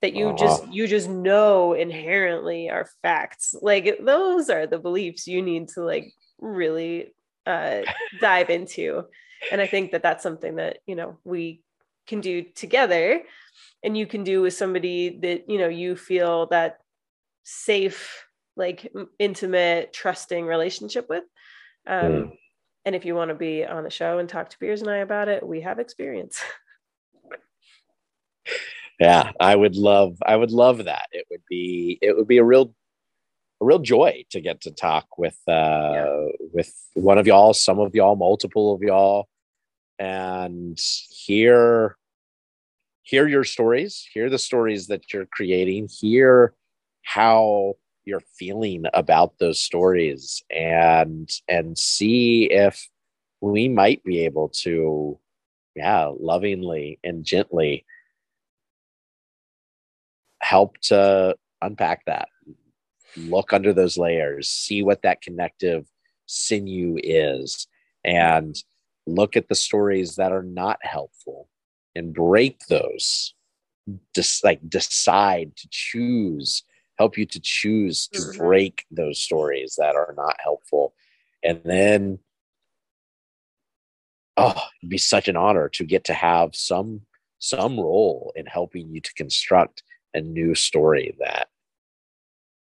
that 0.00 0.14
you 0.14 0.28
uh-huh. 0.28 0.36
just 0.36 0.68
you 0.68 0.86
just 0.86 1.08
know 1.08 1.72
inherently 1.72 2.70
are 2.70 2.88
facts. 3.02 3.54
Like 3.60 3.98
those 4.04 4.48
are 4.48 4.66
the 4.66 4.78
beliefs 4.78 5.26
you 5.26 5.42
need 5.42 5.68
to 5.70 5.82
like 5.82 6.12
really 6.38 7.14
uh 7.46 7.82
dive 8.20 8.50
into. 8.50 9.04
And 9.52 9.60
i 9.60 9.66
think 9.66 9.92
that 9.92 10.02
that's 10.02 10.22
something 10.22 10.56
that 10.56 10.78
you 10.86 10.96
know 10.96 11.18
we 11.24 11.62
can 12.06 12.20
do 12.20 12.42
together. 12.42 13.22
And 13.82 13.96
you 13.96 14.06
can 14.06 14.24
do 14.24 14.42
with 14.42 14.54
somebody 14.54 15.18
that 15.20 15.50
you 15.50 15.58
know 15.58 15.68
you 15.68 15.96
feel 15.96 16.46
that 16.46 16.78
safe 17.44 18.26
like 18.56 18.92
intimate 19.18 19.92
trusting 19.92 20.46
relationship 20.46 21.08
with. 21.08 21.24
Um 21.86 22.02
mm. 22.02 22.32
and 22.84 22.94
if 22.94 23.04
you 23.04 23.14
want 23.14 23.30
to 23.30 23.34
be 23.34 23.64
on 23.64 23.82
the 23.82 23.90
show 23.90 24.18
and 24.18 24.28
talk 24.28 24.50
to 24.50 24.58
beers 24.60 24.80
and 24.80 24.90
i 24.90 24.98
about 24.98 25.28
it 25.28 25.46
we 25.46 25.62
have 25.62 25.78
experience 25.78 26.40
yeah, 28.98 29.32
I 29.40 29.54
would 29.54 29.76
love 29.76 30.16
I 30.24 30.36
would 30.36 30.50
love 30.50 30.84
that. 30.84 31.06
It 31.12 31.26
would 31.30 31.42
be 31.48 31.98
it 32.02 32.16
would 32.16 32.28
be 32.28 32.38
a 32.38 32.44
real 32.44 32.74
a 33.60 33.64
real 33.64 33.78
joy 33.78 34.24
to 34.30 34.40
get 34.40 34.60
to 34.62 34.70
talk 34.70 35.18
with 35.18 35.38
uh 35.48 35.92
yeah. 35.94 36.26
with 36.52 36.72
one 36.94 37.18
of 37.18 37.26
y'all, 37.26 37.54
some 37.54 37.78
of 37.78 37.94
y'all, 37.94 38.16
multiple 38.16 38.72
of 38.72 38.82
y'all 38.82 39.28
and 39.98 40.78
hear 41.10 41.96
hear 43.02 43.26
your 43.26 43.44
stories, 43.44 44.06
hear 44.12 44.28
the 44.28 44.38
stories 44.38 44.86
that 44.88 45.12
you're 45.12 45.26
creating, 45.26 45.88
hear 45.88 46.54
how 47.02 47.74
you're 48.04 48.22
feeling 48.38 48.84
about 48.94 49.38
those 49.38 49.60
stories 49.60 50.42
and 50.50 51.30
and 51.48 51.78
see 51.78 52.44
if 52.44 52.88
we 53.40 53.68
might 53.68 54.02
be 54.04 54.24
able 54.24 54.48
to 54.48 55.18
yeah 55.74 56.10
lovingly 56.18 56.98
and 57.04 57.24
gently 57.24 57.84
help 60.48 60.78
to 60.78 61.36
unpack 61.60 62.04
that. 62.06 62.28
Look 63.16 63.52
under 63.52 63.72
those 63.74 63.98
layers 63.98 64.48
see 64.48 64.82
what 64.82 65.02
that 65.02 65.20
connective 65.20 65.86
sinew 66.26 66.96
is 67.02 67.66
and 68.02 68.56
look 69.06 69.36
at 69.36 69.48
the 69.48 69.54
stories 69.54 70.16
that 70.16 70.32
are 70.32 70.42
not 70.42 70.78
helpful 70.82 71.48
and 71.94 72.14
break 72.14 72.66
those. 72.68 73.34
Just 74.14 74.44
like 74.44 74.60
decide 74.68 75.56
to 75.56 75.68
choose 75.70 76.62
help 76.98 77.16
you 77.16 77.24
to 77.26 77.40
choose 77.40 78.08
to 78.08 78.20
mm-hmm. 78.20 78.38
break 78.38 78.84
those 78.90 79.20
stories 79.20 79.76
that 79.78 79.94
are 79.94 80.14
not 80.16 80.36
helpful. 80.42 80.94
And 81.44 81.60
then 81.64 82.18
oh 84.36 84.62
it'd 84.80 84.90
be 84.90 84.98
such 84.98 85.28
an 85.28 85.36
honor 85.36 85.68
to 85.70 85.84
get 85.84 86.04
to 86.04 86.14
have 86.14 86.56
some 86.56 87.02
some 87.38 87.78
role 87.78 88.32
in 88.34 88.46
helping 88.46 88.94
you 88.94 89.00
to 89.00 89.14
construct 89.14 89.82
a 90.14 90.20
new 90.20 90.54
story 90.54 91.16
that 91.18 91.48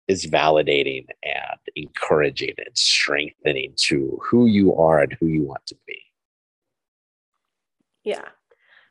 is 0.08 0.26
validating 0.26 1.06
and 1.24 1.60
encouraging 1.76 2.54
and 2.58 2.78
strengthening 2.78 3.74
to 3.78 4.20
who 4.22 4.48
you 4.48 4.76
are 4.76 5.00
and 5.00 5.16
who 5.20 5.28
you 5.28 5.44
want 5.44 5.66
to 5.66 5.76
be 5.88 6.02
yeah 8.04 8.26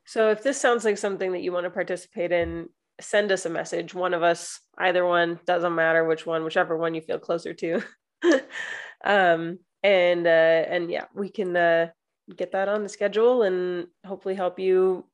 so 0.04 0.30
if 0.30 0.42
this 0.42 0.60
sounds 0.60 0.84
like 0.84 0.98
something 0.98 1.32
that 1.32 1.42
you 1.42 1.52
want 1.52 1.64
to 1.64 1.70
participate 1.70 2.32
in 2.32 2.68
send 3.02 3.32
us 3.32 3.46
a 3.46 3.50
message. 3.50 3.94
One 3.94 4.14
of 4.14 4.22
us, 4.22 4.60
either 4.78 5.04
one, 5.04 5.40
doesn't 5.46 5.74
matter 5.74 6.04
which 6.04 6.26
one, 6.26 6.44
whichever 6.44 6.76
one 6.76 6.94
you 6.94 7.00
feel 7.00 7.18
closer 7.18 7.54
to. 7.54 7.82
um, 9.04 9.58
and 9.82 10.26
uh, 10.26 10.64
and 10.68 10.90
yeah, 10.90 11.06
we 11.14 11.28
can 11.28 11.56
uh, 11.56 11.88
get 12.36 12.52
that 12.52 12.68
on 12.68 12.82
the 12.82 12.88
schedule 12.88 13.42
and 13.42 13.88
hopefully 14.06 14.34
help 14.34 14.58
you 14.58 15.04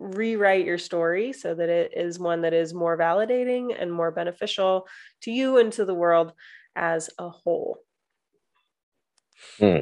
rewrite 0.00 0.64
your 0.64 0.78
story 0.78 1.32
so 1.32 1.54
that 1.54 1.68
it 1.68 1.92
is 1.94 2.18
one 2.18 2.42
that 2.42 2.54
is 2.54 2.74
more 2.74 2.98
validating 2.98 3.76
and 3.78 3.92
more 3.92 4.10
beneficial 4.10 4.88
to 5.22 5.30
you 5.30 5.58
and 5.58 5.72
to 5.74 5.84
the 5.84 5.94
world 5.94 6.32
as 6.74 7.10
a 7.18 7.28
whole. 7.28 7.78
Hmm. 9.58 9.80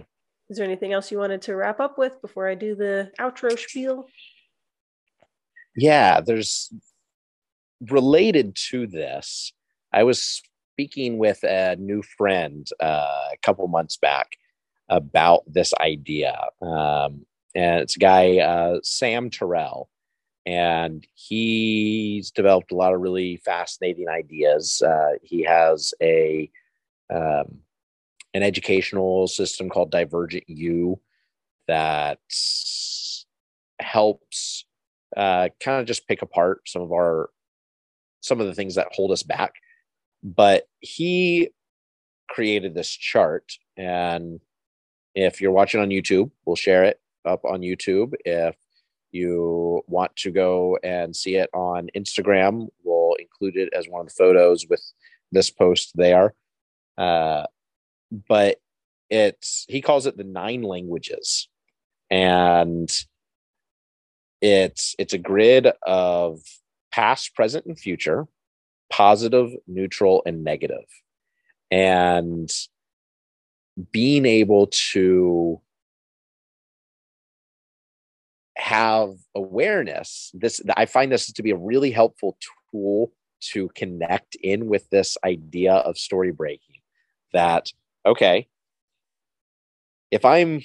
Is 0.50 0.56
there 0.56 0.66
anything 0.66 0.92
else 0.92 1.10
you 1.10 1.18
wanted 1.18 1.42
to 1.42 1.56
wrap 1.56 1.78
up 1.78 1.98
with 1.98 2.20
before 2.20 2.48
I 2.48 2.54
do 2.54 2.74
the 2.74 3.12
outro 3.20 3.56
spiel? 3.56 4.08
Yeah, 5.76 6.20
there's 6.20 6.72
related 7.80 8.56
to 8.70 8.86
this, 8.86 9.52
I 9.92 10.02
was 10.02 10.42
speaking 10.74 11.18
with 11.18 11.42
a 11.44 11.76
new 11.76 12.02
friend 12.02 12.68
uh, 12.80 13.28
a 13.32 13.36
couple 13.42 13.66
months 13.68 13.96
back 13.96 14.36
about 14.88 15.42
this 15.46 15.72
idea. 15.80 16.36
Um, 16.62 17.26
and 17.54 17.80
it's 17.80 17.96
a 17.96 18.00
guy, 18.00 18.38
uh, 18.38 18.78
Sam 18.82 19.30
Terrell, 19.30 19.88
and 20.48 21.06
he's 21.12 22.30
developed 22.30 22.72
a 22.72 22.74
lot 22.74 22.94
of 22.94 23.02
really 23.02 23.36
fascinating 23.44 24.08
ideas. 24.08 24.80
Uh, 24.80 25.10
he 25.22 25.42
has 25.42 25.92
a 26.02 26.50
um, 27.14 27.58
an 28.32 28.42
educational 28.42 29.26
system 29.26 29.68
called 29.68 29.90
Divergent 29.90 30.44
U 30.46 30.98
that 31.66 32.18
helps 33.78 34.64
uh, 35.14 35.50
kind 35.60 35.80
of 35.80 35.86
just 35.86 36.08
pick 36.08 36.22
apart 36.22 36.62
some 36.66 36.80
of 36.80 36.92
our 36.92 37.28
some 38.22 38.40
of 38.40 38.46
the 38.46 38.54
things 38.54 38.76
that 38.76 38.88
hold 38.92 39.12
us 39.12 39.22
back. 39.22 39.52
But 40.22 40.66
he 40.80 41.50
created 42.30 42.72
this 42.72 42.90
chart. 42.90 43.52
And 43.76 44.40
if 45.14 45.42
you're 45.42 45.52
watching 45.52 45.82
on 45.82 45.90
YouTube, 45.90 46.30
we'll 46.46 46.56
share 46.56 46.84
it 46.84 46.98
up 47.26 47.44
on 47.44 47.60
YouTube. 47.60 48.14
If 48.24 48.56
you 49.12 49.82
want 49.86 50.14
to 50.16 50.30
go 50.30 50.78
and 50.82 51.14
see 51.14 51.36
it 51.36 51.50
on 51.52 51.88
Instagram, 51.96 52.68
we'll 52.84 53.14
include 53.18 53.56
it 53.56 53.72
as 53.72 53.86
one 53.88 54.00
of 54.02 54.08
the 54.08 54.14
photos 54.16 54.66
with 54.68 54.82
this 55.32 55.50
post 55.50 55.92
there. 55.94 56.34
Uh, 56.96 57.44
but 58.28 58.58
it's 59.10 59.64
he 59.68 59.80
calls 59.80 60.06
it 60.06 60.16
the 60.16 60.24
nine 60.24 60.62
languages, 60.62 61.48
and 62.10 62.90
it's 64.40 64.94
it's 64.98 65.12
a 65.12 65.18
grid 65.18 65.68
of 65.86 66.40
past, 66.92 67.34
present, 67.34 67.66
and 67.66 67.78
future, 67.78 68.26
positive, 68.90 69.50
neutral, 69.66 70.22
and. 70.26 70.84
And 71.70 72.50
being 73.92 74.26
able 74.26 74.68
to 74.92 75.60
have 78.68 79.10
awareness 79.34 80.30
this 80.34 80.60
i 80.76 80.84
find 80.84 81.10
this 81.10 81.32
to 81.32 81.42
be 81.42 81.50
a 81.50 81.56
really 81.56 81.90
helpful 81.90 82.36
tool 82.70 83.12
to 83.40 83.68
connect 83.74 84.36
in 84.42 84.66
with 84.66 84.88
this 84.90 85.16
idea 85.24 85.72
of 85.72 85.96
story 85.96 86.32
breaking 86.32 86.76
that 87.32 87.72
okay 88.04 88.46
if 90.10 90.24
i'm 90.24 90.62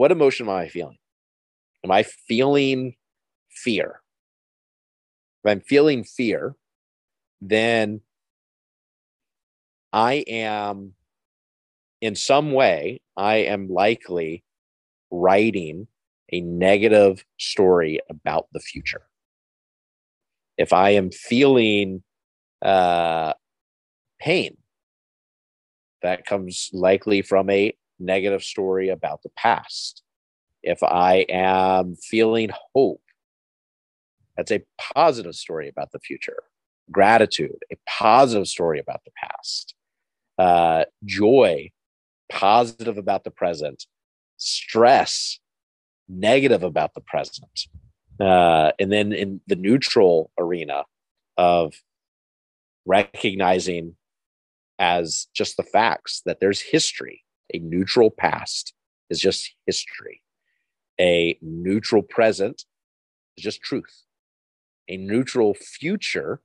what 0.00 0.12
emotion 0.12 0.48
am 0.48 0.54
i 0.54 0.68
feeling? 0.68 0.96
Am 1.84 1.90
i 1.90 2.02
feeling 2.02 2.94
fear? 3.50 4.00
If 5.44 5.50
I'm 5.50 5.60
feeling 5.60 6.04
fear, 6.04 6.54
then 7.42 8.00
I 9.92 10.24
am 10.26 10.94
in 12.00 12.14
some 12.14 12.52
way, 12.52 13.02
I 13.14 13.36
am 13.36 13.68
likely 13.68 14.42
writing 15.10 15.86
a 16.32 16.40
negative 16.40 17.24
story 17.38 18.00
about 18.08 18.46
the 18.52 18.60
future. 18.60 19.02
If 20.56 20.72
I 20.72 20.90
am 20.90 21.10
feeling 21.10 22.02
uh, 22.62 23.32
pain, 24.20 24.56
that 26.02 26.24
comes 26.26 26.70
likely 26.72 27.22
from 27.22 27.50
a 27.50 27.74
negative 27.98 28.42
story 28.42 28.88
about 28.88 29.22
the 29.22 29.30
past. 29.30 30.02
If 30.62 30.82
I 30.82 31.26
am 31.28 31.96
feeling 31.96 32.50
hope, 32.74 33.02
that's 34.36 34.52
a 34.52 34.62
positive 34.94 35.34
story 35.34 35.68
about 35.68 35.92
the 35.92 35.98
future. 35.98 36.44
Gratitude, 36.90 37.58
a 37.70 37.76
positive 37.86 38.48
story 38.48 38.78
about 38.78 39.02
the 39.04 39.10
past. 39.16 39.74
Uh, 40.38 40.84
joy, 41.04 41.70
positive 42.30 42.96
about 42.96 43.24
the 43.24 43.30
present. 43.30 43.86
Stress, 44.38 45.39
negative 46.10 46.62
about 46.62 46.94
the 46.94 47.00
present. 47.00 47.68
Uh, 48.18 48.72
and 48.78 48.92
then 48.92 49.12
in 49.12 49.40
the 49.46 49.56
neutral 49.56 50.30
arena 50.38 50.84
of 51.38 51.74
recognizing 52.84 53.96
as 54.78 55.28
just 55.34 55.56
the 55.56 55.62
facts 55.62 56.22
that 56.26 56.40
there's 56.40 56.60
history, 56.60 57.22
a 57.54 57.58
neutral 57.58 58.10
past 58.10 58.74
is 59.08 59.20
just 59.20 59.54
history, 59.66 60.22
a 61.00 61.38
neutral 61.40 62.02
present 62.02 62.64
is 63.36 63.44
just 63.44 63.62
truth 63.62 64.04
a 64.90 64.96
neutral 64.96 65.54
future 65.54 66.40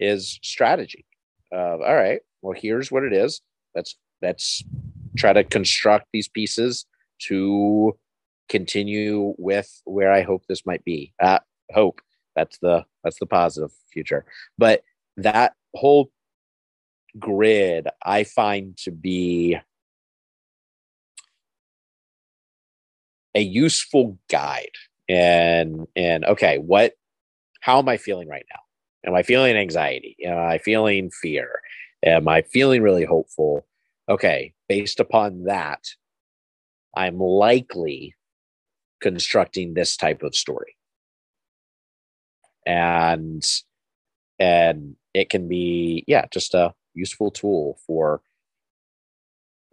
is 0.00 0.38
strategy. 0.42 1.06
Uh, 1.52 1.78
all 1.78 1.94
right, 1.94 2.20
well, 2.42 2.58
here's 2.60 2.90
what 2.90 3.04
it 3.04 3.12
is. 3.12 3.40
Let's 3.74 3.96
let's 4.20 4.62
try 5.16 5.32
to 5.32 5.44
construct 5.44 6.08
these 6.12 6.28
pieces 6.28 6.86
to 7.28 7.96
continue 8.48 9.34
with 9.38 9.82
where 9.84 10.12
I 10.12 10.22
hope 10.22 10.44
this 10.46 10.66
might 10.66 10.84
be. 10.84 11.12
Uh, 11.20 11.38
hope 11.72 12.00
that's 12.36 12.58
the 12.58 12.84
that's 13.02 13.18
the 13.18 13.26
positive 13.26 13.70
future. 13.92 14.24
But 14.58 14.82
that 15.16 15.54
whole 15.74 16.10
grid 17.18 17.88
I 18.04 18.24
find 18.24 18.76
to 18.78 18.90
be 18.90 19.56
a 23.34 23.40
useful 23.40 24.18
guide 24.28 24.70
and 25.08 25.86
and 25.94 26.24
okay 26.24 26.58
what 26.58 26.94
how 27.60 27.78
am 27.78 27.88
I 27.88 27.96
feeling 27.96 28.28
right 28.28 28.44
now? 28.52 28.60
Am 29.08 29.14
I 29.14 29.22
feeling 29.22 29.56
anxiety? 29.56 30.16
Am 30.22 30.36
I 30.36 30.58
feeling 30.58 31.10
fear? 31.10 31.60
Am 32.04 32.28
I 32.28 32.42
feeling 32.42 32.82
really 32.82 33.06
hopeful? 33.06 33.66
Okay, 34.06 34.52
based 34.68 35.00
upon 35.00 35.44
that, 35.44 35.80
I'm 36.94 37.18
likely 37.18 38.14
constructing 39.04 39.74
this 39.74 39.98
type 39.98 40.22
of 40.22 40.34
story. 40.34 40.76
and 42.66 43.44
and 44.38 44.96
it 45.12 45.28
can 45.28 45.46
be 45.46 46.02
yeah 46.06 46.24
just 46.32 46.54
a 46.54 46.72
useful 46.94 47.30
tool 47.30 47.78
for 47.86 48.22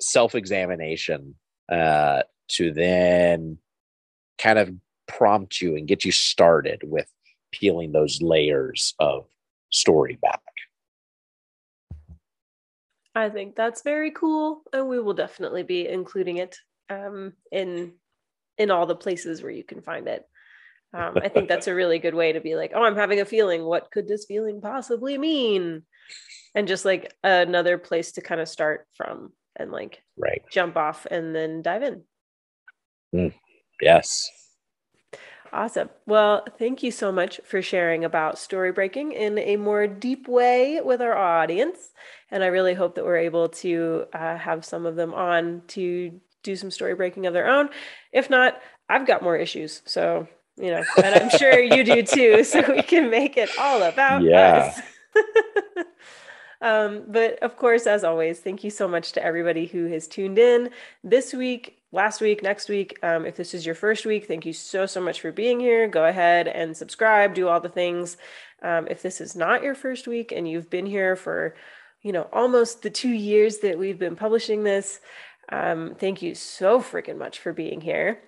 self-examination 0.01 1.35
uh, 1.71 2.21
to 2.49 2.73
then 2.73 3.57
kind 4.37 4.59
of 4.59 4.69
prompt 5.07 5.61
you 5.61 5.77
and 5.77 5.87
get 5.87 6.03
you 6.03 6.11
started 6.11 6.81
with 6.83 7.09
peeling 7.51 7.91
those 7.93 8.21
layers 8.21 8.93
of 8.99 9.25
story 9.69 10.17
back 10.21 10.41
I 13.13 13.29
think 13.29 13.55
that's 13.55 13.81
very 13.83 14.11
cool, 14.11 14.61
and 14.71 14.87
we 14.87 14.97
will 14.99 15.13
definitely 15.13 15.63
be 15.63 15.85
including 15.87 16.37
it 16.37 16.55
um, 16.89 17.33
in 17.51 17.93
in 18.57 18.71
all 18.71 18.85
the 18.85 18.95
places 18.95 19.41
where 19.41 19.51
you 19.51 19.63
can 19.63 19.81
find 19.81 20.07
it. 20.07 20.25
Um, 20.93 21.15
I 21.21 21.29
think 21.29 21.47
that's 21.47 21.67
a 21.69 21.75
really 21.75 21.99
good 21.99 22.15
way 22.15 22.33
to 22.33 22.41
be 22.41 22.55
like, 22.55 22.71
oh, 22.75 22.83
I'm 22.83 22.95
having 22.95 23.19
a 23.19 23.25
feeling. 23.25 23.63
What 23.63 23.91
could 23.91 24.07
this 24.07 24.25
feeling 24.25 24.61
possibly 24.61 25.17
mean? 25.17 25.83
And 26.53 26.67
just 26.67 26.85
like 26.85 27.13
another 27.23 27.77
place 27.77 28.13
to 28.13 28.21
kind 28.21 28.41
of 28.41 28.49
start 28.49 28.87
from 28.95 29.31
and 29.55 29.71
like 29.71 30.01
right 30.17 30.41
jump 30.51 30.77
off 30.77 31.05
and 31.09 31.35
then 31.35 31.61
dive 31.61 31.83
in. 31.83 32.03
Mm, 33.13 33.33
yes. 33.81 34.29
Awesome. 35.53 35.89
Well, 36.05 36.45
thank 36.57 36.81
you 36.81 36.91
so 36.91 37.11
much 37.11 37.41
for 37.43 37.61
sharing 37.61 38.05
about 38.05 38.39
story 38.39 38.71
breaking 38.71 39.11
in 39.11 39.37
a 39.37 39.57
more 39.57 39.85
deep 39.85 40.29
way 40.29 40.79
with 40.79 41.01
our 41.01 41.17
audience. 41.17 41.91
And 42.29 42.41
I 42.41 42.47
really 42.47 42.73
hope 42.73 42.95
that 42.95 43.03
we're 43.03 43.17
able 43.17 43.49
to 43.49 44.05
uh, 44.13 44.37
have 44.37 44.63
some 44.63 44.85
of 44.85 44.95
them 44.95 45.13
on 45.13 45.63
to 45.69 46.21
do 46.43 46.55
some 46.55 46.71
story 46.71 46.95
breaking 46.95 47.25
of 47.25 47.33
their 47.33 47.47
own. 47.47 47.69
If 48.11 48.29
not, 48.29 48.61
I've 48.89 49.07
got 49.07 49.23
more 49.23 49.37
issues. 49.37 49.81
So, 49.85 50.27
you 50.57 50.71
know, 50.71 50.83
and 51.03 51.15
I'm 51.15 51.29
sure 51.37 51.59
you 51.59 51.83
do 51.83 52.03
too. 52.03 52.43
So 52.43 52.61
we 52.71 52.83
can 52.83 53.09
make 53.09 53.37
it 53.37 53.49
all 53.59 53.83
about 53.83 54.21
yeah. 54.23 54.73
us. 54.75 54.81
um, 56.61 57.03
but 57.07 57.39
of 57.39 57.57
course, 57.57 57.87
as 57.87 58.03
always, 58.03 58.39
thank 58.39 58.63
you 58.63 58.69
so 58.69 58.87
much 58.87 59.13
to 59.13 59.23
everybody 59.23 59.65
who 59.65 59.85
has 59.85 60.07
tuned 60.07 60.39
in 60.39 60.69
this 61.03 61.33
week 61.33 61.81
last 61.91 62.21
week, 62.21 62.41
next 62.41 62.69
week. 62.69 62.97
Um, 63.03 63.25
if 63.25 63.35
this 63.35 63.53
is 63.53 63.65
your 63.65 63.75
first 63.75 64.05
week, 64.05 64.27
thank 64.27 64.45
you 64.45 64.53
so, 64.53 64.85
so 64.85 65.01
much 65.01 65.21
for 65.21 65.31
being 65.31 65.59
here. 65.59 65.87
Go 65.87 66.05
ahead 66.05 66.47
and 66.47 66.75
subscribe, 66.75 67.33
do 67.33 67.47
all 67.47 67.59
the 67.59 67.69
things. 67.69 68.17
Um, 68.61 68.87
if 68.89 69.01
this 69.01 69.21
is 69.21 69.35
not 69.35 69.63
your 69.63 69.75
first 69.75 70.07
week 70.07 70.31
and 70.31 70.47
you've 70.47 70.69
been 70.69 70.85
here 70.85 71.15
for, 71.15 71.55
you 72.01 72.11
know, 72.11 72.27
almost 72.31 72.81
the 72.81 72.89
two 72.89 73.09
years 73.09 73.59
that 73.59 73.77
we've 73.77 73.99
been 73.99 74.15
publishing 74.15 74.63
this, 74.63 74.99
um, 75.51 75.95
thank 75.97 76.21
you 76.21 76.35
so 76.35 76.79
freaking 76.81 77.17
much 77.17 77.39
for 77.39 77.53
being 77.53 77.81
here. 77.81 78.19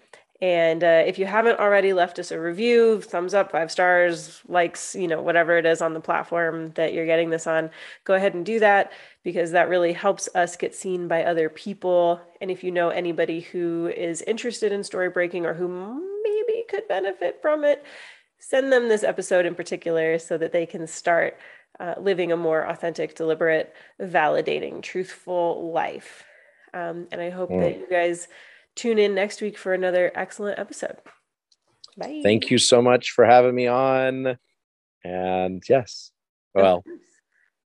And 0.41 0.83
uh, 0.83 1.03
if 1.05 1.17
you 1.17 1.25
haven't 1.25 1.59
already 1.59 1.93
left 1.93 2.19
us 2.19 2.29
a 2.29 2.37
review, 2.37 2.99
thumbs 2.99 3.33
up, 3.33 3.51
five 3.51 3.71
stars, 3.71 4.41
likes, 4.45 4.93
you 4.93 5.07
know, 5.07 5.21
whatever 5.21 5.57
it 5.57 5.65
is 5.65 5.81
on 5.81 5.93
the 5.93 6.01
platform 6.01 6.71
that 6.71 6.93
you're 6.93 7.05
getting 7.05 7.29
this 7.29 7.47
on, 7.47 7.69
go 8.03 8.13
ahead 8.13 8.33
and 8.33 8.45
do 8.45 8.59
that 8.59 8.91
because 9.23 9.51
that 9.51 9.69
really 9.69 9.93
helps 9.93 10.27
us 10.35 10.57
get 10.57 10.75
seen 10.75 11.07
by 11.07 11.23
other 11.23 11.47
people. 11.47 12.19
And 12.41 12.51
if 12.51 12.61
you 12.61 12.71
know 12.71 12.89
anybody 12.89 13.39
who 13.39 13.87
is 13.87 14.21
interested 14.23 14.73
in 14.73 14.83
story 14.83 15.09
breaking 15.09 15.45
or 15.45 15.53
who 15.53 16.01
maybe 16.23 16.65
could 16.67 16.89
benefit 16.89 17.41
from 17.41 17.63
it, 17.63 17.81
send 18.37 18.73
them 18.73 18.89
this 18.89 19.05
episode 19.05 19.45
in 19.45 19.55
particular 19.55 20.19
so 20.19 20.37
that 20.37 20.51
they 20.51 20.65
can 20.65 20.87
start 20.87 21.37
uh, 21.79 21.93
living 21.97 22.33
a 22.33 22.37
more 22.37 22.67
authentic, 22.67 23.15
deliberate, 23.15 23.73
validating, 24.01 24.81
truthful 24.81 25.71
life. 25.71 26.25
Um, 26.73 27.07
and 27.11 27.21
I 27.21 27.29
hope 27.29 27.49
mm. 27.49 27.59
that 27.61 27.77
you 27.77 27.87
guys 27.89 28.27
tune 28.75 28.99
in 28.99 29.13
next 29.13 29.41
week 29.41 29.57
for 29.57 29.73
another 29.73 30.11
excellent 30.15 30.59
episode. 30.59 30.97
Bye. 31.97 32.21
Thank 32.23 32.49
you 32.49 32.57
so 32.57 32.81
much 32.81 33.11
for 33.11 33.25
having 33.25 33.53
me 33.53 33.67
on. 33.67 34.37
And 35.03 35.63
yes, 35.67 36.11
well, 36.55 36.83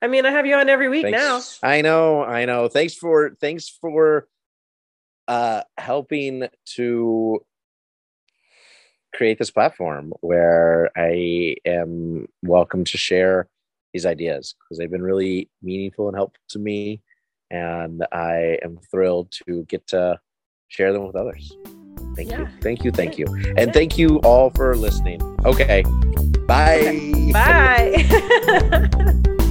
I 0.02 0.08
mean, 0.08 0.26
I 0.26 0.32
have 0.32 0.46
you 0.46 0.56
on 0.56 0.70
every 0.70 0.90
week 0.90 1.04
thanks. 1.04 1.18
now. 1.18 1.68
I 1.68 1.82
know, 1.82 2.24
I 2.24 2.46
know. 2.46 2.68
Thanks 2.68 2.94
for 2.94 3.36
thanks 3.42 3.70
for 3.70 4.28
uh 5.28 5.64
helping 5.78 6.48
to 6.76 7.44
create 9.14 9.38
this 9.38 9.52
platform 9.52 10.12
where 10.22 10.92
I 10.96 11.56
am 11.66 12.28
welcome 12.42 12.84
to 12.84 12.98
share 12.98 13.48
these 13.94 14.06
ideas 14.06 14.56
because 14.60 14.78
they've 14.78 14.92
been 14.92 15.04
really 15.04 15.50
meaningful 15.62 16.08
and 16.08 16.18
helpful 16.18 16.42
to 16.50 16.60
me. 16.60 17.02
And 17.54 18.06
I 18.12 18.58
am 18.64 18.80
thrilled 18.90 19.32
to 19.46 19.64
get 19.66 19.88
to 19.88 20.20
share 20.68 20.92
them 20.92 21.06
with 21.06 21.16
others. 21.16 21.56
Thank 22.16 22.32
yeah. 22.32 22.42
you. 22.42 22.48
Thank 22.62 22.84
you. 22.84 22.92
Thank 22.92 23.18
you. 23.18 23.28
And 23.58 23.72
thank 23.72 23.98
you 23.98 24.18
all 24.20 24.50
for 24.50 24.76
listening. 24.76 25.22
Okay. 25.46 25.84
Bye. 26.48 26.80
Okay. 26.80 27.32
Bye. 27.32 29.24